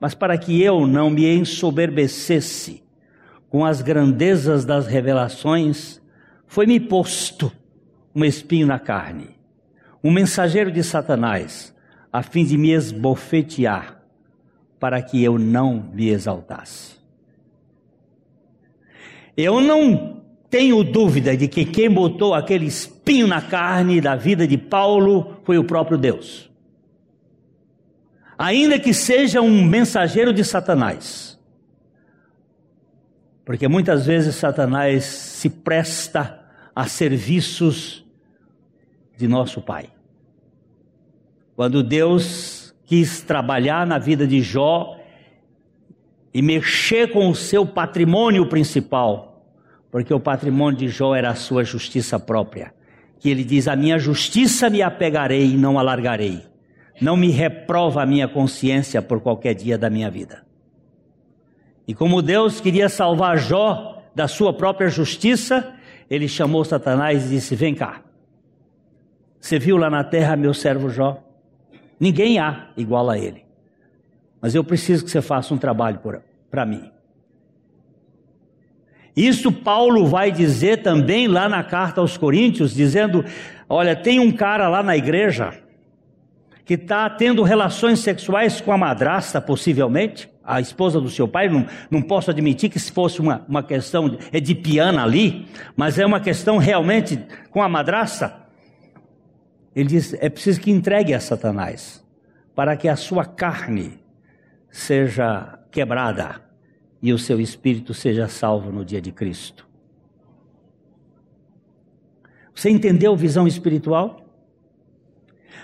Mas 0.00 0.14
para 0.14 0.36
que 0.36 0.62
eu 0.62 0.86
não 0.86 1.08
me 1.10 1.26
ensoberbecesse, 1.34 2.83
com 3.54 3.64
as 3.64 3.80
grandezas 3.80 4.64
das 4.64 4.88
revelações, 4.88 6.02
foi-me 6.44 6.80
posto 6.80 7.52
um 8.12 8.24
espinho 8.24 8.66
na 8.66 8.80
carne, 8.80 9.28
um 10.02 10.10
mensageiro 10.10 10.72
de 10.72 10.82
Satanás, 10.82 11.72
a 12.12 12.20
fim 12.20 12.44
de 12.44 12.58
me 12.58 12.72
esbofetear, 12.72 14.02
para 14.80 15.00
que 15.00 15.22
eu 15.22 15.38
não 15.38 15.88
me 15.94 16.08
exaltasse. 16.08 16.96
Eu 19.36 19.60
não 19.60 20.20
tenho 20.50 20.82
dúvida 20.82 21.36
de 21.36 21.46
que 21.46 21.64
quem 21.64 21.88
botou 21.88 22.34
aquele 22.34 22.66
espinho 22.66 23.28
na 23.28 23.40
carne 23.40 24.00
da 24.00 24.16
vida 24.16 24.48
de 24.48 24.58
Paulo 24.58 25.36
foi 25.44 25.58
o 25.58 25.64
próprio 25.64 25.96
Deus. 25.96 26.50
Ainda 28.36 28.80
que 28.80 28.92
seja 28.92 29.40
um 29.40 29.64
mensageiro 29.64 30.32
de 30.32 30.42
Satanás, 30.42 31.33
porque 33.44 33.68
muitas 33.68 34.06
vezes 34.06 34.34
Satanás 34.36 35.04
se 35.04 35.50
presta 35.50 36.40
a 36.74 36.86
serviços 36.86 38.04
de 39.16 39.28
nosso 39.28 39.60
Pai. 39.60 39.90
Quando 41.54 41.82
Deus 41.82 42.74
quis 42.84 43.20
trabalhar 43.20 43.86
na 43.86 43.98
vida 43.98 44.26
de 44.26 44.40
Jó 44.40 44.98
e 46.32 46.42
mexer 46.42 47.12
com 47.12 47.28
o 47.28 47.34
seu 47.34 47.64
patrimônio 47.64 48.48
principal, 48.48 49.46
porque 49.90 50.12
o 50.12 50.18
patrimônio 50.18 50.78
de 50.78 50.88
Jó 50.88 51.14
era 51.14 51.30
a 51.30 51.34
sua 51.36 51.62
justiça 51.62 52.18
própria, 52.18 52.74
que 53.20 53.30
ele 53.30 53.44
diz: 53.44 53.68
A 53.68 53.76
minha 53.76 53.98
justiça 53.98 54.68
me 54.68 54.82
apegarei 54.82 55.52
e 55.52 55.56
não 55.56 55.78
alargarei, 55.78 56.42
não 57.00 57.16
me 57.16 57.30
reprova 57.30 58.02
a 58.02 58.06
minha 58.06 58.26
consciência 58.26 59.00
por 59.00 59.20
qualquer 59.20 59.54
dia 59.54 59.78
da 59.78 59.88
minha 59.88 60.10
vida. 60.10 60.44
E 61.86 61.94
como 61.94 62.22
Deus 62.22 62.60
queria 62.60 62.88
salvar 62.88 63.38
Jó 63.38 64.02
da 64.14 64.26
sua 64.26 64.52
própria 64.52 64.88
justiça, 64.88 65.74
ele 66.08 66.28
chamou 66.28 66.64
Satanás 66.64 67.26
e 67.26 67.28
disse: 67.30 67.54
Vem 67.54 67.74
cá. 67.74 68.00
Você 69.40 69.58
viu 69.58 69.76
lá 69.76 69.90
na 69.90 70.02
terra 70.02 70.36
meu 70.36 70.54
servo 70.54 70.88
Jó? 70.88 71.22
Ninguém 72.00 72.38
há 72.38 72.68
igual 72.76 73.10
a 73.10 73.18
ele. 73.18 73.44
Mas 74.40 74.54
eu 74.54 74.64
preciso 74.64 75.04
que 75.04 75.10
você 75.10 75.20
faça 75.20 75.52
um 75.52 75.58
trabalho 75.58 76.00
para 76.50 76.64
mim. 76.64 76.90
Isso 79.16 79.52
Paulo 79.52 80.06
vai 80.06 80.32
dizer 80.32 80.82
também 80.82 81.28
lá 81.28 81.48
na 81.48 81.62
carta 81.62 82.00
aos 82.00 82.16
Coríntios, 82.16 82.74
dizendo: 82.74 83.24
Olha, 83.68 83.94
tem 83.94 84.18
um 84.18 84.32
cara 84.32 84.68
lá 84.68 84.82
na 84.82 84.96
igreja 84.96 85.52
que 86.64 86.74
está 86.74 87.08
tendo 87.10 87.42
relações 87.42 88.00
sexuais 88.00 88.60
com 88.60 88.72
a 88.72 88.78
madrasta, 88.78 89.40
possivelmente, 89.40 90.28
a 90.44 90.60
esposa 90.60 91.00
do 91.00 91.08
seu 91.08 91.26
pai. 91.26 91.48
Não, 91.48 91.66
não 91.90 92.02
posso 92.02 92.30
admitir 92.30 92.70
que 92.70 92.78
se 92.78 92.92
fosse 92.92 93.20
uma, 93.20 93.44
uma 93.48 93.62
questão 93.62 94.08
de, 94.08 94.18
é 94.32 94.40
de 94.40 94.54
piano 94.54 95.00
ali, 95.00 95.46
mas 95.76 95.98
é 95.98 96.04
uma 96.04 96.20
questão 96.20 96.58
realmente 96.58 97.18
com 97.50 97.62
a 97.62 97.68
madrasta. 97.68 98.44
Ele 99.74 99.88
diz: 99.88 100.14
é 100.14 100.28
preciso 100.28 100.60
que 100.60 100.70
entregue 100.70 101.14
a 101.14 101.20
Satanás, 101.20 102.04
para 102.54 102.76
que 102.76 102.88
a 102.88 102.96
sua 102.96 103.24
carne 103.24 103.98
seja 104.70 105.58
quebrada 105.70 106.42
e 107.02 107.12
o 107.12 107.18
seu 107.18 107.40
espírito 107.40 107.92
seja 107.92 108.28
salvo 108.28 108.70
no 108.70 108.84
dia 108.84 109.00
de 109.00 109.12
Cristo. 109.12 109.66
Você 112.54 112.70
entendeu 112.70 113.16
visão 113.16 113.46
espiritual? 113.46 114.20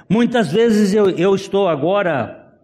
Muitas 0.08 0.50
vezes 0.50 0.92
eu, 0.92 1.08
eu 1.10 1.34
estou 1.36 1.68
agora, 1.68 2.58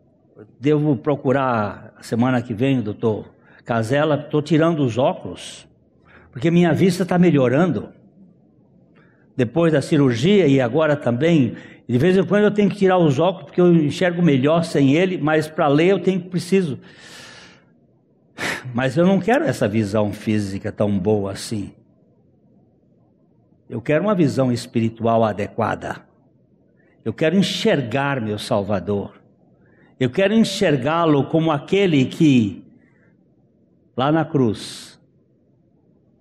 devo 0.59 0.97
procurar 0.97 1.86
semana 2.01 2.42
que 2.42 2.55
vem, 2.55 2.80
doutor 2.80 3.30
Casella, 3.64 4.16
estou 4.16 4.40
tirando 4.40 4.80
os 4.80 4.97
óculos, 4.97 5.66
porque 6.30 6.51
minha 6.51 6.72
vista 6.72 7.03
está 7.03 7.18
melhorando. 7.18 7.88
Depois 9.36 9.72
da 9.72 9.82
cirurgia 9.82 10.47
e 10.47 10.61
agora 10.61 10.97
também, 10.97 11.57
de 11.88 11.99
vez 11.99 12.16
em 12.16 12.24
quando 12.24 12.44
eu 12.44 12.51
tenho 12.51 12.70
que 12.70 12.76
tirar 12.76 12.99
os 12.99 13.18
óculos 13.18 13.47
porque 13.47 13.61
eu 13.61 13.74
enxergo 13.74 14.22
melhor 14.22 14.64
sem 14.64 14.94
ele, 14.94 15.18
mas 15.18 15.49
para 15.49 15.68
ler 15.68 15.88
eu 15.88 16.01
tenho 16.01 16.20
preciso. 16.20 16.78
Mas 18.74 18.97
eu 18.97 19.07
não 19.07 19.20
quero 19.20 19.44
essa 19.44 19.68
visão 19.68 20.12
física 20.12 20.72
tão 20.72 20.99
boa 20.99 21.32
assim. 21.32 21.72
Eu 23.68 23.80
quero 23.80 24.05
uma 24.05 24.14
visão 24.14 24.53
espiritual 24.53 25.24
adequada. 25.24 26.07
Eu 27.05 27.12
quero 27.12 27.36
enxergar 27.36 28.20
meu 28.20 28.38
Salvador. 28.38 29.20
Eu 29.99 30.11
quero 30.11 30.34
enxergá-lo 30.34 31.24
como 31.24 31.51
aquele 31.51 32.05
que, 32.05 32.62
lá 33.97 34.12
na 34.12 34.24
cruz, 34.24 35.01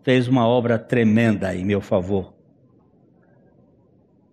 fez 0.02 0.28
uma 0.28 0.48
obra 0.48 0.80
tremenda 0.80 1.54
em 1.54 1.66
meu 1.66 1.82
favor. 1.82 2.34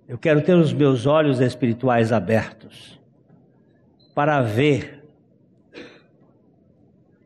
Eu 0.06 0.16
quero 0.16 0.42
ter 0.42 0.54
os 0.54 0.72
meus 0.72 1.06
olhos 1.06 1.40
espirituais 1.40 2.12
abertos 2.12 3.00
para 4.14 4.42
ver 4.42 5.02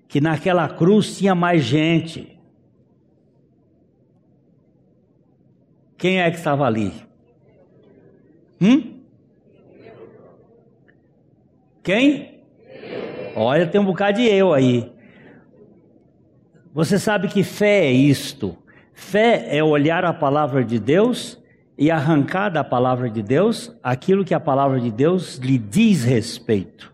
que 0.08 0.20
naquela 0.20 0.68
cruz 0.68 1.18
tinha 1.18 1.34
mais 1.34 1.64
gente. 1.64 2.38
Quem 5.98 6.20
é 6.20 6.30
que 6.30 6.38
estava 6.38 6.64
ali? 6.64 6.92
Hum? 8.60 8.95
Quem? 11.86 12.42
Olha, 13.36 13.64
tem 13.64 13.80
um 13.80 13.84
bocado 13.84 14.18
de 14.18 14.26
eu 14.26 14.52
aí. 14.52 14.92
Você 16.74 16.98
sabe 16.98 17.28
que 17.28 17.44
fé 17.44 17.86
é 17.86 17.92
isto. 17.92 18.58
Fé 18.92 19.56
é 19.56 19.62
olhar 19.62 20.04
a 20.04 20.12
palavra 20.12 20.64
de 20.64 20.80
Deus 20.80 21.40
e 21.78 21.88
arrancar 21.88 22.48
da 22.48 22.64
palavra 22.64 23.08
de 23.08 23.22
Deus 23.22 23.72
aquilo 23.84 24.24
que 24.24 24.34
a 24.34 24.40
palavra 24.40 24.80
de 24.80 24.90
Deus 24.90 25.36
lhe 25.36 25.56
diz 25.56 26.02
respeito. 26.02 26.92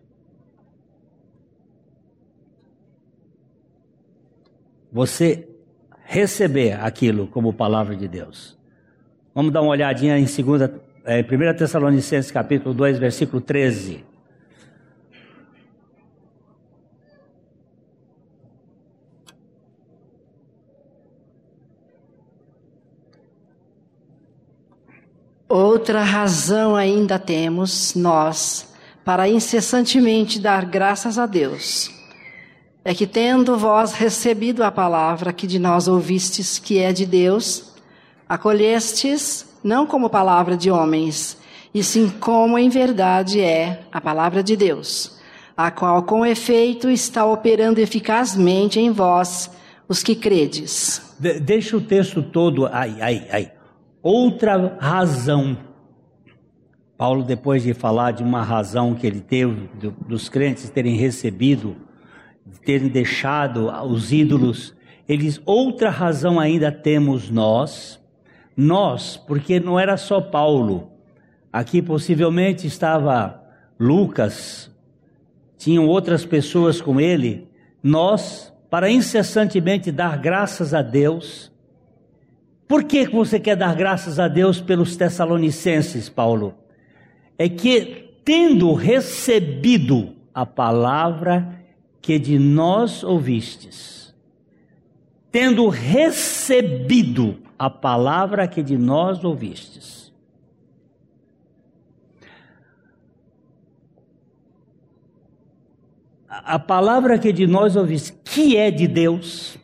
Você 4.93 5.49
receber 6.05 6.79
aquilo 6.79 7.29
como 7.29 7.55
palavra 7.55 7.97
de 7.97 8.07
Deus. 8.07 8.59
Vamos 9.35 9.55
dar 9.55 9.63
uma 9.63 9.71
olhadinha 9.71 10.19
em 10.19 10.27
2, 10.27 10.63
é, 11.07 11.23
1 11.23 11.57
Tessalonicenses 11.57 12.31
capítulo 12.31 12.75
2, 12.75 12.99
versículo 12.99 13.41
13. 13.41 14.12
Outra 25.55 26.03
razão 26.03 26.75
ainda 26.75 27.19
temos 27.19 27.95
nós 27.95 28.67
para 29.05 29.29
incessantemente 29.29 30.41
dar 30.41 30.65
graças 30.65 31.19
a 31.19 31.27
Deus 31.27 31.91
é 32.83 32.95
que, 32.95 33.07
tendo 33.07 33.59
vós 33.59 33.93
recebido 33.93 34.65
a 34.65 34.71
palavra 34.71 35.31
que 35.31 35.47
de 35.47 35.59
nós 35.59 35.89
ouvistes, 35.89 36.59
que 36.59 36.79
é 36.79 36.91
de 36.91 37.05
Deus, 37.05 37.75
acolhestes 38.27 39.45
não 39.63 39.87
como 39.87 40.09
palavra 40.09 40.57
de 40.57 40.71
homens, 40.71 41.37
e 41.75 41.85
sim 41.85 42.09
como 42.09 42.59
em 42.59 42.71
verdade 42.71 43.39
é 43.39 43.83
a 43.93 44.01
palavra 44.01 44.43
de 44.43 44.57
Deus, 44.57 45.19
a 45.55 45.71
qual 45.71 46.03
com 46.05 46.25
efeito 46.25 46.89
está 46.89 47.27
operando 47.27 47.79
eficazmente 47.79 48.81
em 48.81 48.91
vós, 48.91 49.51
os 49.87 50.03
que 50.03 50.15
credes. 50.15 51.15
De 51.19 51.39
deixa 51.39 51.77
o 51.77 51.81
texto 51.83 52.23
todo 52.23 52.67
aí, 52.73 53.03
aí, 53.03 53.27
aí. 53.31 53.62
Outra 54.03 54.77
razão. 54.81 55.57
Paulo, 56.99 57.23
depois 57.23 57.63
de 57.63 57.73
falar 57.73 58.11
de 58.11 58.23
uma 58.23 58.43
razão 58.43 58.95
que 58.95 59.07
ele 59.07 59.21
teve, 59.21 59.69
dos 60.09 60.29
crentes 60.29 60.69
terem 60.71 60.97
recebido, 60.97 61.77
terem 62.65 62.89
deixado 62.89 63.69
os 63.87 64.13
ídolos, 64.13 64.75
eles, 65.09 65.41
outra 65.47 65.89
razão 65.89 66.41
ainda 66.41 66.73
temos 66.73 67.31
nós, 67.31 68.01
nós, 68.57 69.17
porque 69.17 69.61
não 69.61 69.79
era 69.79 69.97
só 69.97 70.21
Paulo, 70.21 70.91
aqui 71.53 71.81
possivelmente 71.81 72.67
estava 72.67 73.41
Lucas, 73.79 74.69
tinham 75.57 75.87
outras 75.87 76.25
pessoas 76.25 76.81
com 76.81 77.01
ele, 77.01 77.49
nós, 77.81 78.53
para 78.69 78.91
incessantemente 78.91 79.93
dar 79.93 80.19
graças 80.19 80.75
a 80.75 80.83
Deus, 80.83 81.52
por 82.73 82.85
que 82.85 83.07
você 83.07 83.39
quer 83.39 83.55
dar 83.55 83.77
graças 83.77 84.19
a 84.19 84.29
Deus 84.29 84.59
pelos 84.59 84.97
Tessalonicenses, 84.97 86.09
Paulo? 86.09 86.55
É 87.37 87.47
que, 87.47 88.15
tendo 88.25 88.73
recebido 88.73 90.17
a 90.33 90.47
palavra 90.47 91.63
que 92.01 92.19
de 92.19 92.39
nós 92.39 93.05
ouvistes, 93.05 94.15
tendo 95.31 95.69
recebido 95.69 97.41
a 97.59 97.69
palavra 97.69 98.49
que 98.49 98.63
de 98.63 98.79
nós 98.79 99.23
ouvistes, 99.23 100.11
a 106.27 106.59
palavra 106.59 107.19
que 107.19 107.35
de 107.35 107.47
nós 107.47 107.77
ouvistes, 107.77 108.19
que 108.25 108.57
é 108.57 108.71
de 108.71 108.89
Deus, 108.89 109.59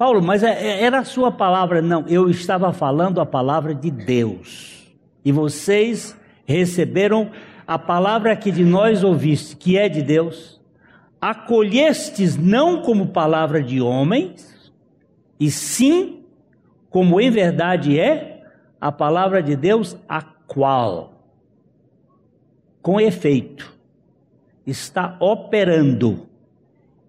Paulo, 0.00 0.22
mas 0.22 0.42
é, 0.42 0.48
é, 0.48 0.82
era 0.82 1.00
a 1.00 1.04
sua 1.04 1.30
palavra. 1.30 1.82
Não, 1.82 2.06
eu 2.08 2.30
estava 2.30 2.72
falando 2.72 3.20
a 3.20 3.26
palavra 3.26 3.74
de 3.74 3.90
Deus. 3.90 4.90
E 5.22 5.30
vocês 5.30 6.16
receberam 6.46 7.30
a 7.66 7.78
palavra 7.78 8.34
que 8.34 8.50
de 8.50 8.64
nós 8.64 9.04
ouviste, 9.04 9.54
que 9.54 9.76
é 9.76 9.90
de 9.90 10.00
Deus. 10.00 10.58
Acolhestes 11.20 12.34
não 12.38 12.80
como 12.80 13.08
palavra 13.08 13.62
de 13.62 13.82
homens, 13.82 14.72
e 15.38 15.50
sim 15.50 16.24
como 16.88 17.20
em 17.20 17.30
verdade 17.30 18.00
é 18.00 18.42
a 18.80 18.90
palavra 18.90 19.42
de 19.42 19.54
Deus, 19.54 19.98
a 20.08 20.22
qual, 20.22 21.12
com 22.80 22.98
efeito, 22.98 23.70
está 24.66 25.18
operando 25.20 26.26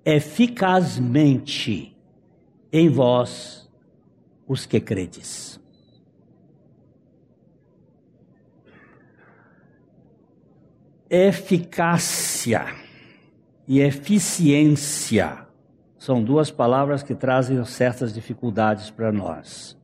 eficazmente 0.04 1.91
em 2.72 2.90
vós 2.90 3.70
os 4.48 4.66
que 4.66 4.80
credes. 4.80 5.60
Eficácia 11.10 12.66
e 13.68 13.82
eficiência 13.82 15.46
são 15.98 16.24
duas 16.24 16.50
palavras 16.50 17.04
que 17.04 17.14
trazem 17.14 17.64
certas 17.66 18.14
dificuldades 18.14 18.90
para 18.90 19.12
nós. 19.12 19.78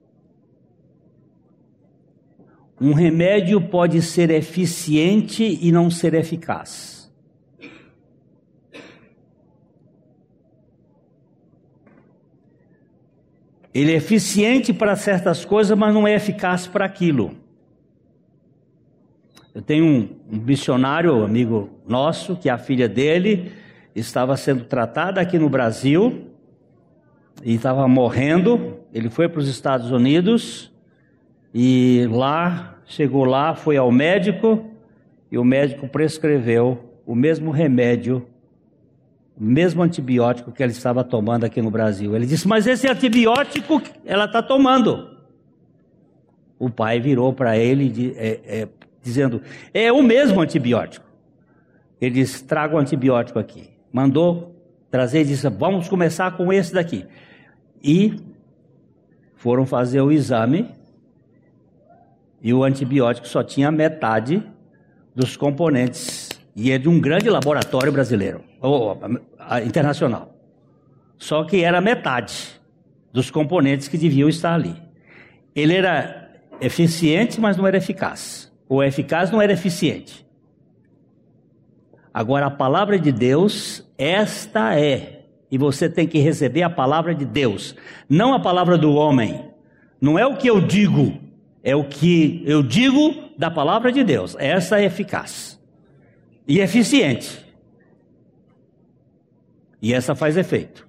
Um 2.79 2.93
remédio 2.93 3.59
pode 3.59 4.01
ser 4.01 4.29
eficiente 4.29 5.43
e 5.43 5.71
não 5.71 5.91
ser 5.91 6.13
eficaz. 6.13 6.97
Ele 13.78 13.91
é 13.91 13.95
eficiente 13.97 14.73
para 14.73 14.95
certas 14.95 15.45
coisas, 15.45 15.78
mas 15.78 15.93
não 15.93 16.07
é 16.07 16.15
eficaz 16.15 16.65
para 16.65 16.84
aquilo. 16.84 17.36
Eu 19.53 19.61
tenho 19.61 19.86
um, 19.86 20.09
um 20.32 20.38
missionário, 20.39 21.23
amigo 21.23 21.69
nosso, 21.88 22.36
que 22.36 22.49
a 22.49 22.57
filha 22.57 22.89
dele 22.89 23.51
estava 23.95 24.36
sendo 24.36 24.63
tratada 24.63 25.21
aqui 25.21 25.38
no 25.38 25.47
Brasil 25.47 26.32
e 27.43 27.53
estava 27.53 27.88
morrendo. 27.88 28.80
Ele 28.91 29.11
foi 29.11 29.30
para 29.30 29.41
os 29.41 29.47
Estados 29.47 29.91
Unidos 29.91 30.73
e 31.53 32.07
lá, 32.09 32.80
chegou 32.88 33.25
lá, 33.25 33.53
foi 33.53 33.78
ao 33.78 33.91
médico 33.91 34.71
e 35.32 35.38
o 35.38 35.43
médico 35.43 35.88
prescreveu 35.88 36.99
o 37.05 37.13
mesmo 37.13 37.51
remédio, 37.51 38.28
o 39.39 39.43
mesmo 39.43 39.83
antibiótico 39.83 40.51
que 40.51 40.63
ela 40.63 40.71
estava 40.71 41.03
tomando 41.03 41.43
aqui 41.43 41.61
no 41.61 41.69
Brasil. 41.69 42.15
Ele 42.15 42.25
disse: 42.25 42.47
Mas 42.47 42.65
esse 42.65 42.88
antibiótico 42.88 43.81
ela 44.05 44.25
está 44.25 44.41
tomando. 44.41 45.15
O 46.57 46.69
pai 46.69 46.99
virou 46.99 47.31
para 47.33 47.57
ele 47.57 48.15
é, 48.17 48.39
é, 48.45 48.67
dizendo: 49.01 49.41
É 49.73 49.91
o 49.91 50.01
mesmo 50.01 50.41
antibiótico. 50.41 51.05
Ele 52.01 52.15
disse: 52.15 52.43
Traga 52.43 52.75
o 52.75 52.79
antibiótico 52.79 53.38
aqui. 53.38 53.69
Mandou 53.93 54.55
trazer 54.89 55.21
e 55.21 55.25
disse: 55.25 55.47
Vamos 55.49 55.88
começar 55.88 56.35
com 56.35 56.51
esse 56.51 56.73
daqui. 56.73 57.05
E 57.83 58.19
foram 59.35 59.65
fazer 59.65 60.01
o 60.01 60.11
exame 60.11 60.75
e 62.41 62.53
o 62.53 62.63
antibiótico 62.63 63.27
só 63.27 63.43
tinha 63.43 63.71
metade 63.71 64.43
dos 65.15 65.35
componentes. 65.35 66.26
E 66.58 66.72
é 66.72 66.80
de 66.80 66.89
um 66.89 66.99
grande 66.99 67.30
laboratório 67.30 67.91
brasileiro, 67.91 68.43
ou 68.60 68.99
internacional. 69.64 70.36
Só 71.16 71.43
que 71.43 71.64
era 71.64 71.80
metade 71.80 72.60
dos 73.14 73.30
componentes 73.30 73.88
que 73.88 73.95
deviam 73.95 74.28
estar 74.28 74.55
ali. 74.55 74.76
Ele 75.55 75.76
era 75.76 76.32
eficiente, 76.60 77.39
mas 77.39 77.58
não 77.58 77.68
era 77.68 77.78
eficaz. 77.78 78.51
Ou 78.68 78.84
eficaz 78.84 79.30
não 79.30 79.39
era 79.39 79.53
eficiente. 79.53 80.26
Agora, 82.12 82.47
a 82.47 82.51
palavra 82.51 82.97
de 82.97 83.12
Deus, 83.12 83.88
esta 83.95 84.80
é. 84.80 85.26
E 85.51 85.60
você 85.60 85.88
tem 85.88 86.08
que 86.08 86.18
receber 86.18 86.64
a 86.64 86.72
palavra 86.72 87.14
de 87.14 87.24
Deus, 87.24 87.76
não 88.10 88.34
a 88.34 88.39
palavra 88.39 88.80
do 88.80 88.95
homem. 88.95 89.51
Não 90.01 90.18
é 90.18 90.26
o 90.26 90.36
que 90.36 90.49
eu 90.49 90.60
digo, 90.60 91.20
é 91.64 91.76
o 91.76 91.84
que 91.84 92.41
eu 92.47 92.64
digo 92.64 93.14
da 93.38 93.51
palavra 93.51 93.91
de 93.91 94.03
Deus. 94.03 94.36
Essa 94.39 94.82
é 94.82 94.86
eficaz 94.86 95.57
e 96.48 96.60
eficiente. 96.60 97.45
E 99.82 99.93
essa 99.93 100.16
faz 100.16 100.38
efeito. 100.38 100.88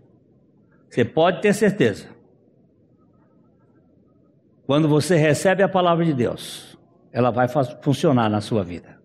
Você 0.88 1.04
pode 1.04 1.42
ter 1.42 1.52
certeza. 1.52 2.06
Quando 4.66 4.88
você 4.88 5.16
recebe 5.16 5.62
a 5.62 5.68
palavra 5.68 6.04
de 6.04 6.12
Deus, 6.12 6.78
ela 7.12 7.30
vai 7.30 7.46
funcionar 7.82 8.28
na 8.28 8.40
sua 8.40 8.62
vida. 8.62 8.98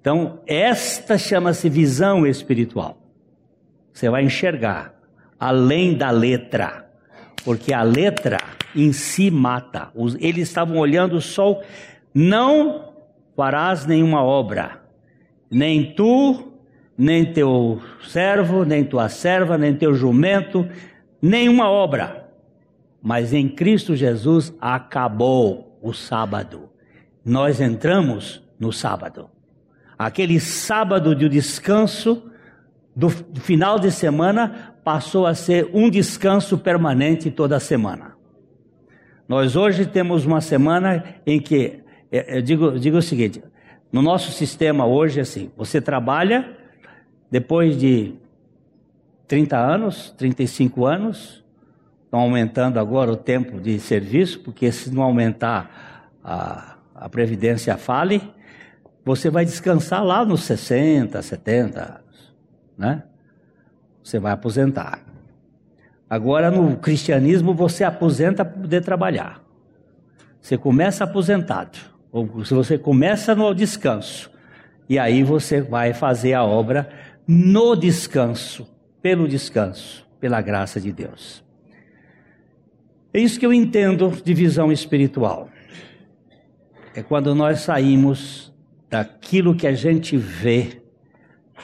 Então, 0.00 0.40
esta 0.46 1.18
chama-se 1.18 1.68
visão 1.68 2.26
espiritual. 2.26 2.98
Você 3.92 4.08
vai 4.08 4.24
enxergar 4.24 4.94
além 5.38 5.96
da 5.96 6.10
letra, 6.10 6.90
porque 7.44 7.72
a 7.72 7.82
letra 7.82 8.38
em 8.74 8.92
si 8.92 9.30
mata. 9.30 9.90
Eles 10.18 10.48
estavam 10.48 10.78
olhando 10.78 11.16
o 11.16 11.20
sol, 11.20 11.62
não 12.14 12.94
farás 13.36 13.86
nenhuma 13.86 14.22
obra, 14.22 14.79
nem 15.50 15.94
tu, 15.94 16.52
nem 16.96 17.32
teu 17.32 17.80
servo, 18.06 18.64
nem 18.64 18.84
tua 18.84 19.08
serva, 19.08 19.58
nem 19.58 19.74
teu 19.74 19.94
jumento, 19.94 20.68
nenhuma 21.20 21.68
obra. 21.68 22.28
Mas 23.02 23.32
em 23.32 23.48
Cristo 23.48 23.96
Jesus 23.96 24.54
acabou 24.60 25.78
o 25.82 25.92
sábado. 25.92 26.68
Nós 27.24 27.60
entramos 27.60 28.42
no 28.58 28.72
sábado. 28.72 29.28
Aquele 29.98 30.38
sábado 30.38 31.14
de 31.14 31.28
descanso 31.28 32.30
do 32.94 33.08
final 33.08 33.78
de 33.78 33.90
semana 33.90 34.74
passou 34.84 35.26
a 35.26 35.34
ser 35.34 35.70
um 35.72 35.88
descanso 35.88 36.58
permanente 36.58 37.30
toda 37.30 37.60
semana. 37.60 38.14
Nós 39.28 39.54
hoje 39.56 39.86
temos 39.86 40.26
uma 40.26 40.40
semana 40.40 41.04
em 41.24 41.40
que, 41.40 41.80
eu 42.10 42.20
é, 42.20 42.38
é, 42.38 42.40
digo, 42.40 42.78
digo 42.78 42.96
o 42.96 43.02
seguinte, 43.02 43.42
no 43.92 44.02
nosso 44.02 44.30
sistema 44.30 44.86
hoje, 44.86 45.20
assim, 45.20 45.50
você 45.56 45.80
trabalha, 45.80 46.56
depois 47.30 47.76
de 47.76 48.14
30 49.26 49.56
anos, 49.56 50.14
35 50.16 50.86
anos, 50.86 51.44
estão 52.04 52.20
aumentando 52.20 52.78
agora 52.78 53.12
o 53.12 53.16
tempo 53.16 53.60
de 53.60 53.78
serviço, 53.78 54.40
porque 54.40 54.70
se 54.70 54.92
não 54.92 55.02
aumentar 55.02 56.08
a, 56.22 56.76
a 56.94 57.08
Previdência 57.08 57.76
fale, 57.76 58.22
você 59.04 59.30
vai 59.30 59.44
descansar 59.44 60.04
lá 60.04 60.24
nos 60.24 60.42
60, 60.42 61.20
70 61.22 61.80
anos, 61.80 62.34
né? 62.76 63.04
Você 64.02 64.18
vai 64.18 64.32
aposentar. 64.32 65.00
Agora, 66.08 66.50
no 66.50 66.76
cristianismo, 66.76 67.54
você 67.54 67.84
aposenta 67.84 68.44
para 68.44 68.60
poder 68.60 68.82
trabalhar. 68.82 69.40
Você 70.40 70.58
começa 70.58 71.04
aposentado, 71.04 71.78
se 72.44 72.54
você 72.54 72.76
começa 72.76 73.34
no 73.34 73.54
descanso, 73.54 74.30
e 74.88 74.98
aí 74.98 75.22
você 75.22 75.60
vai 75.60 75.92
fazer 75.94 76.34
a 76.34 76.44
obra 76.44 76.90
no 77.26 77.76
descanso, 77.76 78.68
pelo 79.00 79.28
descanso, 79.28 80.06
pela 80.18 80.40
graça 80.40 80.80
de 80.80 80.90
Deus. 80.90 81.44
É 83.14 83.20
isso 83.20 83.38
que 83.38 83.46
eu 83.46 83.52
entendo 83.52 84.10
de 84.10 84.34
visão 84.34 84.72
espiritual. 84.72 85.48
É 86.94 87.02
quando 87.02 87.34
nós 87.34 87.60
saímos 87.60 88.52
daquilo 88.88 89.54
que 89.54 89.66
a 89.66 89.72
gente 89.72 90.16
vê 90.16 90.82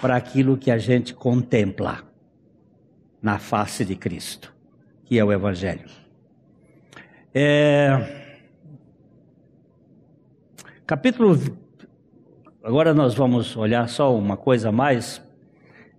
para 0.00 0.16
aquilo 0.16 0.56
que 0.56 0.70
a 0.70 0.78
gente 0.78 1.12
contempla 1.14 2.02
na 3.20 3.38
face 3.38 3.84
de 3.84 3.96
Cristo, 3.96 4.54
que 5.04 5.18
é 5.18 5.24
o 5.24 5.32
Evangelho. 5.32 5.88
É... 7.34 8.25
Capítulo. 10.86 11.36
Agora 12.62 12.94
nós 12.94 13.14
vamos 13.14 13.56
olhar 13.56 13.88
só 13.88 14.16
uma 14.16 14.36
coisa 14.36 14.68
a 14.68 14.72
mais, 14.72 15.20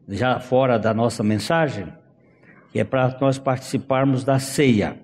já 0.08 0.40
fora 0.40 0.80
da 0.80 0.94
nossa 0.94 1.24
mensagem, 1.24 1.92
que 2.72 2.80
é 2.80 2.84
para 2.84 3.18
nós 3.20 3.38
participarmos 3.38 4.24
da 4.24 4.40
ceia. 4.40 4.98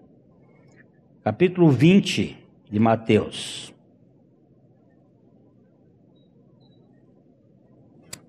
Capítulo 1.23 1.69
20 1.69 2.38
de 2.71 2.79
Mateus. 2.79 3.73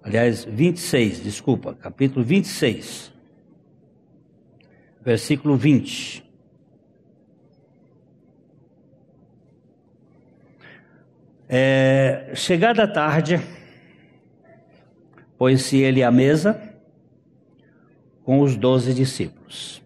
Aliás, 0.02 0.44
26, 0.44 1.22
desculpa, 1.22 1.74
capítulo 1.74 2.24
26 2.24 3.14
versículo 5.04 5.56
20. 5.56 6.23
É, 11.56 12.32
chegada 12.34 12.82
a 12.82 12.88
tarde, 12.88 13.40
pôs-se 15.38 15.78
ele 15.78 16.02
à 16.02 16.10
mesa 16.10 16.60
com 18.24 18.40
os 18.40 18.56
doze 18.56 18.92
discípulos. 18.92 19.80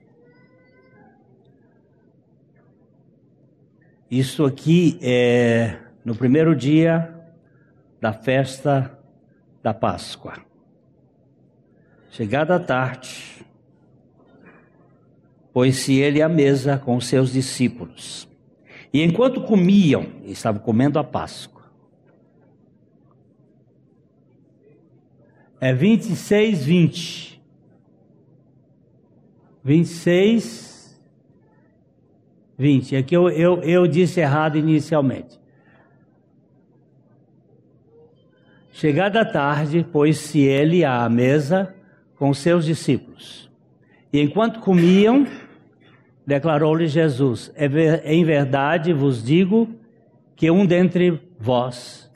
Isso 4.11 4.47
aqui 4.47 4.99
é 5.03 5.77
no 6.03 6.17
primeiro 6.17 6.57
dia 6.57 7.15
da 8.01 8.15
festa 8.15 8.99
da 9.63 9.75
Páscoa. 9.75 10.37
Chegada 12.11 12.57
a 12.57 12.61
tarde, 12.61 13.45
pôs-se 15.53 15.99
ele 15.99 16.23
à 16.23 16.31
mesa 16.31 16.79
com 16.79 16.97
os 16.97 17.07
seus 17.07 17.31
discípulos. 17.31 18.27
E 18.91 19.03
enquanto 19.03 19.43
comiam, 19.43 20.07
estavam 20.25 20.63
comendo 20.63 20.99
a 20.99 21.05
Páscoa. 21.05 21.58
É 25.61 25.73
26, 25.73 26.65
20. 26.65 27.43
26, 29.65 31.01
20. 32.57 32.97
É 32.97 33.03
que 33.03 33.17
eu, 33.17 33.29
eu, 33.29 33.61
eu 33.63 33.87
disse 33.87 34.21
errado 34.21 34.57
inicialmente. 34.57 35.39
Chegada 38.73 39.23
a 39.23 39.25
tarde, 39.25 39.85
pôs-se 39.85 40.39
ele 40.41 40.85
à 40.85 41.09
mesa 41.09 41.75
com 42.15 42.33
seus 42.33 42.65
discípulos. 42.65 43.51
E 44.13 44.21
enquanto 44.21 44.61
comiam, 44.61 45.27
declarou-lhe 46.25 46.87
Jesus: 46.87 47.53
é 47.57 47.67
Em 48.05 48.25
verdade 48.25 48.93
vos 48.93 49.25
digo 49.25 49.69
que 50.37 50.49
um 50.49 50.65
dentre 50.65 51.21
vós 51.41 52.09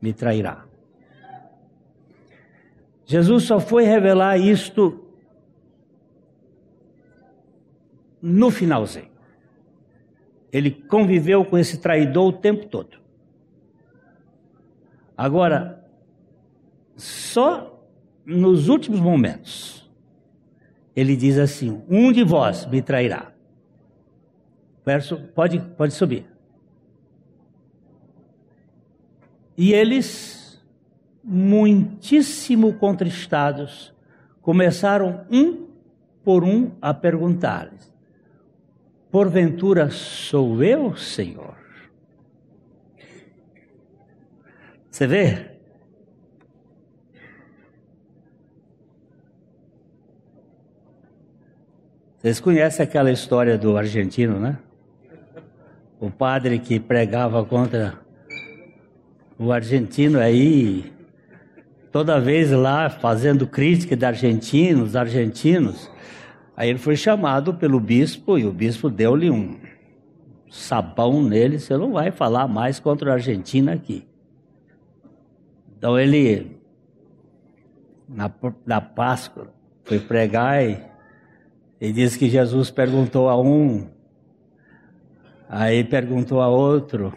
me 0.00 0.12
trairá. 0.12 0.69
Jesus 3.10 3.42
só 3.42 3.58
foi 3.58 3.82
revelar 3.82 4.38
isto 4.38 5.04
no 8.22 8.52
finalzinho. 8.52 9.10
Ele 10.52 10.70
conviveu 10.70 11.44
com 11.44 11.58
esse 11.58 11.78
traidor 11.78 12.28
o 12.28 12.32
tempo 12.32 12.66
todo. 12.66 12.98
Agora, 15.16 15.84
só 16.94 17.84
nos 18.24 18.68
últimos 18.68 19.00
momentos, 19.00 19.90
ele 20.94 21.16
diz 21.16 21.36
assim: 21.36 21.82
Um 21.88 22.12
de 22.12 22.22
vós 22.22 22.64
me 22.64 22.80
trairá. 22.80 23.32
Verso, 24.86 25.16
pode, 25.34 25.58
pode 25.76 25.94
subir. 25.94 26.28
E 29.56 29.72
eles 29.72 30.49
muitíssimo 31.22 32.74
contristados, 32.74 33.94
começaram 34.40 35.24
um 35.30 35.66
por 36.24 36.44
um 36.44 36.72
a 36.80 36.92
perguntar-lhes: 36.94 37.92
Porventura 39.10 39.90
sou 39.90 40.62
eu, 40.62 40.96
Senhor? 40.96 41.56
Você 44.90 45.06
vê? 45.06 45.50
Vocês 52.18 52.38
conhecem 52.38 52.84
aquela 52.84 53.10
história 53.10 53.56
do 53.56 53.78
argentino, 53.78 54.38
né? 54.38 54.58
O 55.98 56.10
padre 56.10 56.58
que 56.58 56.78
pregava 56.78 57.42
contra 57.44 57.98
o 59.38 59.50
argentino 59.50 60.18
aí, 60.18 60.92
toda 61.92 62.20
vez 62.20 62.50
lá 62.50 62.88
fazendo 62.88 63.46
crítica 63.46 63.96
de 63.96 64.04
argentinos, 64.04 64.96
argentinos. 64.96 65.90
Aí 66.56 66.68
ele 66.68 66.78
foi 66.78 66.96
chamado 66.96 67.54
pelo 67.54 67.80
bispo 67.80 68.38
e 68.38 68.44
o 68.44 68.52
bispo 68.52 68.90
deu-lhe 68.90 69.30
um 69.30 69.58
sabão 70.50 71.22
nele. 71.22 71.58
Você 71.58 71.76
não 71.76 71.92
vai 71.92 72.10
falar 72.10 72.46
mais 72.46 72.78
contra 72.78 73.10
o 73.10 73.12
argentino 73.12 73.70
aqui. 73.72 74.06
Então 75.76 75.98
ele, 75.98 76.60
na, 78.08 78.30
na 78.66 78.80
Páscoa, 78.80 79.50
foi 79.84 79.98
pregar 79.98 80.62
e, 80.62 80.78
e 81.80 81.90
diz 81.90 82.16
que 82.16 82.28
Jesus 82.28 82.70
perguntou 82.70 83.28
a 83.28 83.40
um, 83.40 83.88
aí 85.48 85.82
perguntou 85.82 86.40
a 86.40 86.48
outro, 86.48 87.12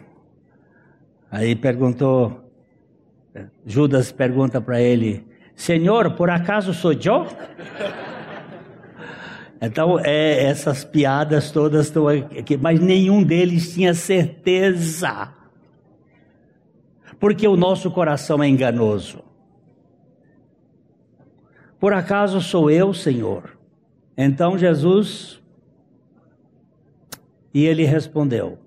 aí 1.30 1.54
perguntou, 1.54 2.43
Judas 3.66 4.12
pergunta 4.12 4.60
para 4.60 4.80
ele, 4.80 5.26
Senhor, 5.54 6.12
por 6.12 6.30
acaso 6.30 6.72
sou 6.72 6.92
eu? 6.92 7.26
Então, 9.60 9.98
é, 9.98 10.44
essas 10.44 10.84
piadas 10.84 11.50
todas 11.50 11.86
estão 11.86 12.06
aqui, 12.08 12.56
mas 12.56 12.78
nenhum 12.80 13.22
deles 13.22 13.72
tinha 13.72 13.94
certeza 13.94 15.32
porque 17.24 17.48
o 17.48 17.56
nosso 17.56 17.90
coração 17.90 18.42
é 18.42 18.48
enganoso. 18.48 19.24
Por 21.80 21.94
acaso 21.94 22.38
sou 22.40 22.70
eu, 22.70 22.92
Senhor? 22.92 23.56
Então 24.14 24.58
Jesus, 24.58 25.40
e 27.54 27.64
ele 27.64 27.84
respondeu: 27.84 28.58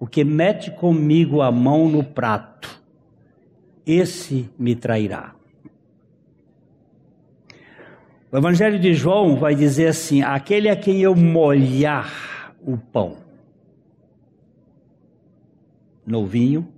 O 0.00 0.06
que 0.06 0.24
mete 0.24 0.70
comigo 0.70 1.42
a 1.42 1.52
mão 1.52 1.86
no 1.86 2.02
prato, 2.02 2.82
esse 3.88 4.50
me 4.58 4.76
trairá. 4.76 5.34
O 8.30 8.36
Evangelho 8.36 8.78
de 8.78 8.92
João 8.92 9.36
vai 9.36 9.54
dizer 9.54 9.88
assim: 9.88 10.20
aquele 10.22 10.68
a 10.68 10.76
quem 10.76 11.00
eu 11.00 11.16
molhar 11.16 12.54
o 12.60 12.76
pão 12.76 13.16
no 16.04 16.26
vinho, 16.26 16.68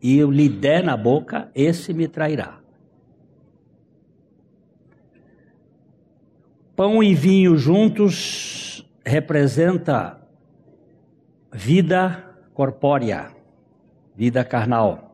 e 0.00 0.16
eu 0.16 0.30
lhe 0.30 0.48
der 0.48 0.84
na 0.84 0.96
boca, 0.96 1.50
esse 1.54 1.92
me 1.92 2.06
trairá. 2.06 2.60
Pão 6.76 7.02
e 7.02 7.14
vinho 7.14 7.56
juntos 7.56 8.88
representa 9.04 10.20
vida 11.52 12.24
corpórea, 12.54 13.34
vida 14.16 14.44
carnal. 14.44 15.09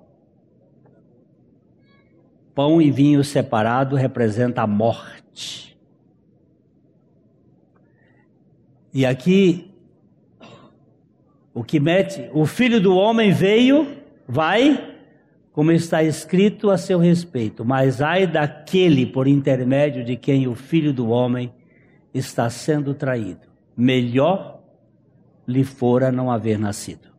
Pão 2.56 2.82
e 2.82 2.90
vinho 2.90 3.22
separado 3.22 3.94
representa 3.94 4.62
a 4.62 4.66
morte. 4.66 5.78
E 8.92 9.06
aqui 9.06 9.70
o 11.54 11.62
que 11.62 11.78
mete, 11.78 12.28
o 12.32 12.44
filho 12.46 12.80
do 12.80 12.96
homem 12.96 13.30
veio 13.30 14.04
Vai, 14.28 14.96
como 15.52 15.70
está 15.70 16.02
escrito 16.02 16.70
a 16.70 16.76
seu 16.76 16.98
respeito, 16.98 17.64
mas 17.64 18.02
ai 18.02 18.26
daquele 18.26 19.06
por 19.06 19.28
intermédio 19.28 20.04
de 20.04 20.16
quem 20.16 20.48
o 20.48 20.54
filho 20.54 20.92
do 20.92 21.08
homem 21.08 21.52
está 22.12 22.50
sendo 22.50 22.92
traído. 22.92 23.46
Melhor 23.76 24.60
lhe 25.46 25.62
fora 25.62 26.10
não 26.10 26.30
haver 26.30 26.58
nascido. 26.58 27.15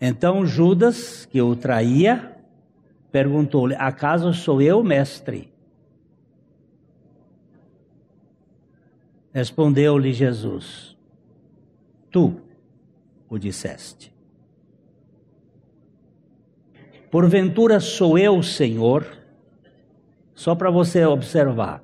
Então 0.00 0.46
Judas, 0.46 1.26
que 1.26 1.42
o 1.42 1.54
traía, 1.54 2.34
perguntou-lhe: 3.12 3.74
Acaso 3.74 4.32
sou 4.32 4.62
eu, 4.62 4.82
mestre? 4.82 5.52
Respondeu-lhe 9.32 10.12
Jesus: 10.12 10.96
Tu 12.10 12.40
o 13.28 13.38
disseste. 13.38 14.12
Porventura 17.10 17.80
sou 17.80 18.16
eu, 18.16 18.42
Senhor, 18.42 19.04
só 20.34 20.54
para 20.54 20.70
você 20.70 21.04
observar. 21.04 21.82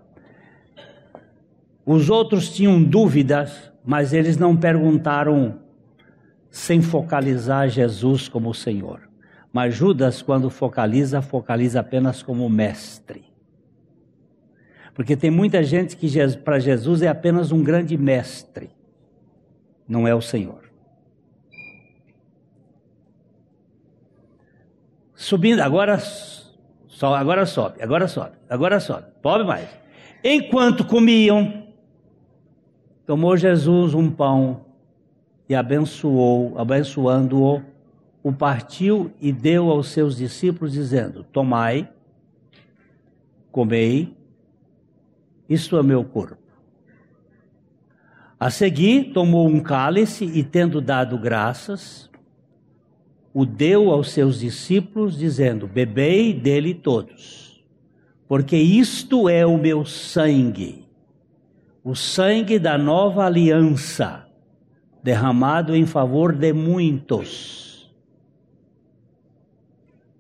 Os 1.85 2.09
outros 2.09 2.49
tinham 2.55 2.83
dúvidas, 2.83 3.71
mas 3.85 4.13
eles 4.13 4.37
não 4.37 4.57
perguntaram 4.57 5.66
sem 6.57 6.81
focalizar 6.81 7.69
Jesus 7.69 8.31
como 8.31 8.55
Senhor. 8.55 9.11
Mas 9.53 9.75
Judas, 9.75 10.23
quando 10.23 10.49
focaliza, 10.49 11.21
focaliza 11.21 11.81
apenas 11.81 12.23
como 12.23 12.49
mestre. 12.49 13.27
Porque 14.95 15.15
tem 15.15 15.31
muita 15.31 15.63
gente 15.63 15.99
que 15.99 16.09
para 16.39 16.59
Jesus 16.59 17.03
é 17.03 17.09
apenas 17.09 17.53
um 17.53 17.63
grande 17.63 17.99
mestre, 17.99 18.71
não 19.87 20.09
é 20.09 20.15
o 20.15 20.23
Senhor. 20.23 20.63
Subindo, 25.15 25.61
agora, 25.61 25.99
só, 25.99 27.15
agora 27.15 27.45
sobe, 27.45 27.83
agora 27.83 28.09
sobe, 28.09 28.37
agora 28.49 28.81
sobe, 28.81 29.07
pobre 29.21 29.47
mais. 29.47 29.69
Enquanto 30.25 30.87
comiam, 30.87 31.69
tomou 33.05 33.37
Jesus 33.37 33.93
um 33.93 34.11
pão 34.11 34.66
e 35.49 35.55
abençoou, 35.55 36.59
abençoando-o, 36.59 37.63
o 38.23 38.33
partiu 38.33 39.13
e 39.21 39.31
deu 39.31 39.71
aos 39.71 39.89
seus 39.89 40.17
discípulos, 40.17 40.73
dizendo: 40.73 41.25
Tomai, 41.25 41.89
comei, 43.53 44.17
isto 45.49 45.77
é 45.77 45.83
meu 45.83 46.05
corpo. 46.05 46.47
A 48.39 48.51
seguir, 48.51 49.13
tomou 49.13 49.47
um 49.49 49.61
cálice 49.61 50.25
e, 50.25 50.43
tendo 50.43 50.81
dado 50.81 51.17
graças, 51.17 52.11
o 53.33 53.47
deu 53.47 53.91
aos 53.91 54.11
seus 54.11 54.41
discípulos, 54.41 55.17
dizendo: 55.17 55.67
Bebei 55.67 56.35
dele 56.35 56.75
todos, 56.75 57.65
porque 58.27 58.57
isto 58.57 59.29
é 59.29 59.47
o 59.47 59.57
meu 59.57 59.85
sangue, 59.85 60.87
o 61.85 61.95
sangue 61.95 62.59
da 62.59 62.77
nova 62.77 63.25
aliança, 63.25 64.26
derramado 65.07 65.75
em 65.75 65.87
favor 65.87 66.35
de 66.35 66.53
muitos. 66.53 67.91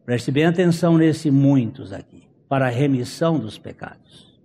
Preste 0.05 0.31
bem 0.31 0.45
atenção 0.45 0.97
nesse 0.97 1.31
muitos 1.31 1.93
aqui, 1.93 2.23
para 2.49 2.67
a 2.67 2.71
remissão 2.71 3.39
dos 3.39 3.59
pecados. 3.59 4.41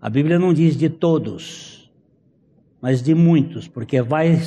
A 0.00 0.10
Bíblia 0.10 0.38
não 0.38 0.52
diz 0.52 0.76
de 0.76 0.90
todos, 0.90 1.90
mas 2.80 3.00
de 3.00 3.14
muitos, 3.14 3.68
porque 3.68 4.02
vai 4.02 4.38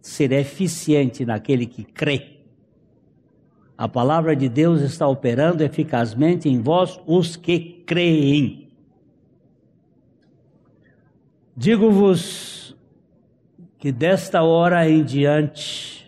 ser 0.00 0.32
eficiente 0.32 1.24
naquele 1.24 1.66
que 1.66 1.84
crê 1.84 2.34
a 3.76 3.88
palavra 3.88 4.36
de 4.36 4.48
Deus 4.48 4.80
está 4.80 5.06
operando 5.06 5.64
eficazmente 5.64 6.48
em 6.48 6.60
vós, 6.60 7.00
os 7.06 7.34
que 7.34 7.82
creem. 7.84 8.68
Digo-vos 11.56 12.63
que 13.78 13.92
desta 13.92 14.42
hora 14.42 14.88
em 14.88 15.04
diante 15.04 16.04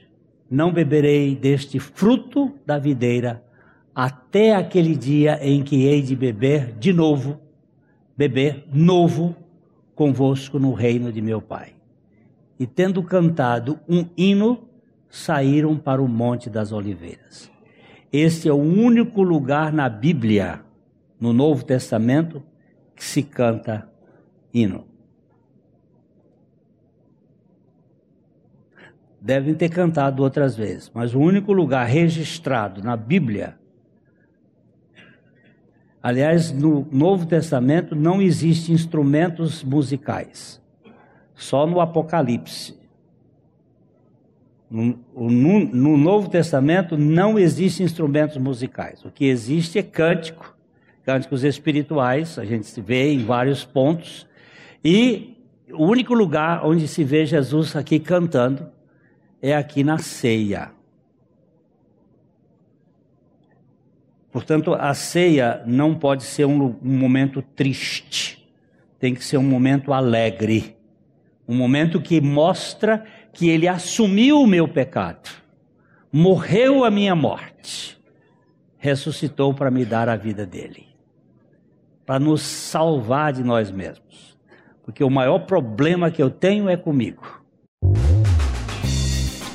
não 0.51 0.73
beberei 0.73 1.35
deste 1.35 1.79
fruto 1.79 2.53
da 2.65 2.79
videira 2.79 3.45
até 3.95 4.55
aquele 4.55 4.95
dia 4.95 5.39
em 5.43 5.63
que 5.63 5.85
hei 5.85 6.03
de 6.03 6.15
beber 6.15 6.73
de 6.79 6.93
novo, 6.93 7.41
beber 8.17 8.65
novo 8.73 9.35
convosco 9.95 10.59
no 10.59 10.73
reino 10.73 11.11
de 11.11 11.23
meu 11.23 11.41
Pai. 11.41 11.73
E 12.59 12.67
tendo 12.67 13.03
cantado 13.03 13.81
um 13.89 14.07
hino, 14.17 14.69
saíram 15.09 15.77
para 15.77 16.03
o 16.03 16.09
Monte 16.09 16.51
das 16.51 16.73
Oliveiras. 16.73 17.51
Este 18.13 18.49
é 18.49 18.53
o 18.53 18.57
único 18.57 19.23
lugar 19.23 19.73
na 19.73 19.89
Bíblia, 19.89 20.61
no 21.21 21.33
Novo 21.33 21.65
Testamento, 21.65 22.43
que 22.95 23.05
se 23.05 23.23
canta 23.23 23.89
hino. 24.53 24.86
Devem 29.21 29.55
ter 29.55 29.69
cantado 29.69 30.23
outras 30.23 30.57
vezes, 30.57 30.91
mas 30.95 31.15
o 31.15 31.19
único 31.19 31.53
lugar 31.53 31.87
registrado 31.87 32.83
na 32.83 32.97
Bíblia. 32.97 33.59
Aliás, 36.03 36.53
no 36.53 36.87
Novo 36.93 37.27
Testamento 37.27 37.97
não 37.97 38.23
existem 38.23 38.75
instrumentos 38.75 39.65
musicais, 39.65 40.63
só 41.35 41.67
no 41.67 41.81
Apocalipse. 41.81 42.77
No, 44.71 44.99
no, 45.15 45.59
no, 45.61 45.97
Novo 45.97 46.29
Testamento 46.29 46.97
não 46.99 47.39
existem 47.39 47.87
instrumentos 47.87 48.37
musicais. 48.37 49.05
O 49.05 49.11
que 49.11 49.25
existe 49.27 49.79
é 49.79 49.83
cântico, 49.83 50.57
cânticos 51.05 51.45
espirituais, 51.45 52.37
a 52.37 52.45
gente 52.45 52.67
se 52.67 52.81
vê 52.81 53.13
em 53.13 53.25
vários 53.25 53.65
pontos. 53.65 54.27
E 54.85 55.37
o 55.73 55.85
único 55.85 56.15
lugar 56.15 56.65
onde 56.67 56.89
se 56.89 57.05
vê 57.05 57.25
Jesus 57.25 57.77
aqui 57.77 58.01
cantando 58.01 58.69
é 59.41 59.55
aqui 59.55 59.85
na 59.85 59.99
ceia. 59.99 60.71
Portanto, 64.31 64.75
a 64.75 64.93
ceia 64.93 65.63
não 65.67 65.95
pode 65.95 66.23
ser 66.23 66.45
um, 66.45 66.77
um 66.83 66.99
momento 66.99 67.41
triste, 67.41 68.47
tem 68.99 69.15
que 69.15 69.25
ser 69.25 69.39
um 69.39 69.43
momento 69.43 69.93
alegre, 69.93 70.77
um 71.49 71.57
momento 71.57 72.01
que 72.03 72.21
mostra 72.21 73.05
que 73.33 73.49
ele 73.49 73.69
assumiu 73.69 74.41
o 74.41 74.47
meu 74.47 74.69
pecado, 74.69 75.31
morreu 76.13 76.85
a 76.85 76.91
minha 76.91 77.15
morte, 77.15 77.99
ressuscitou 78.77 79.55
para 79.55 79.71
me 79.71 79.85
dar 79.85 80.09
a 80.09 80.17
vida 80.17 80.45
dele, 80.45 80.87
para 82.05 82.19
nos 82.19 82.43
salvar 82.43 83.33
de 83.33 83.43
nós 83.43 83.71
mesmos, 83.71 84.37
porque 84.83 85.03
o 85.03 85.11
maior 85.11 85.41
problema 85.41 86.11
que 86.11 86.23
eu 86.23 86.31
tenho 86.31 86.69
é 86.69 86.77
comigo. 86.77 87.36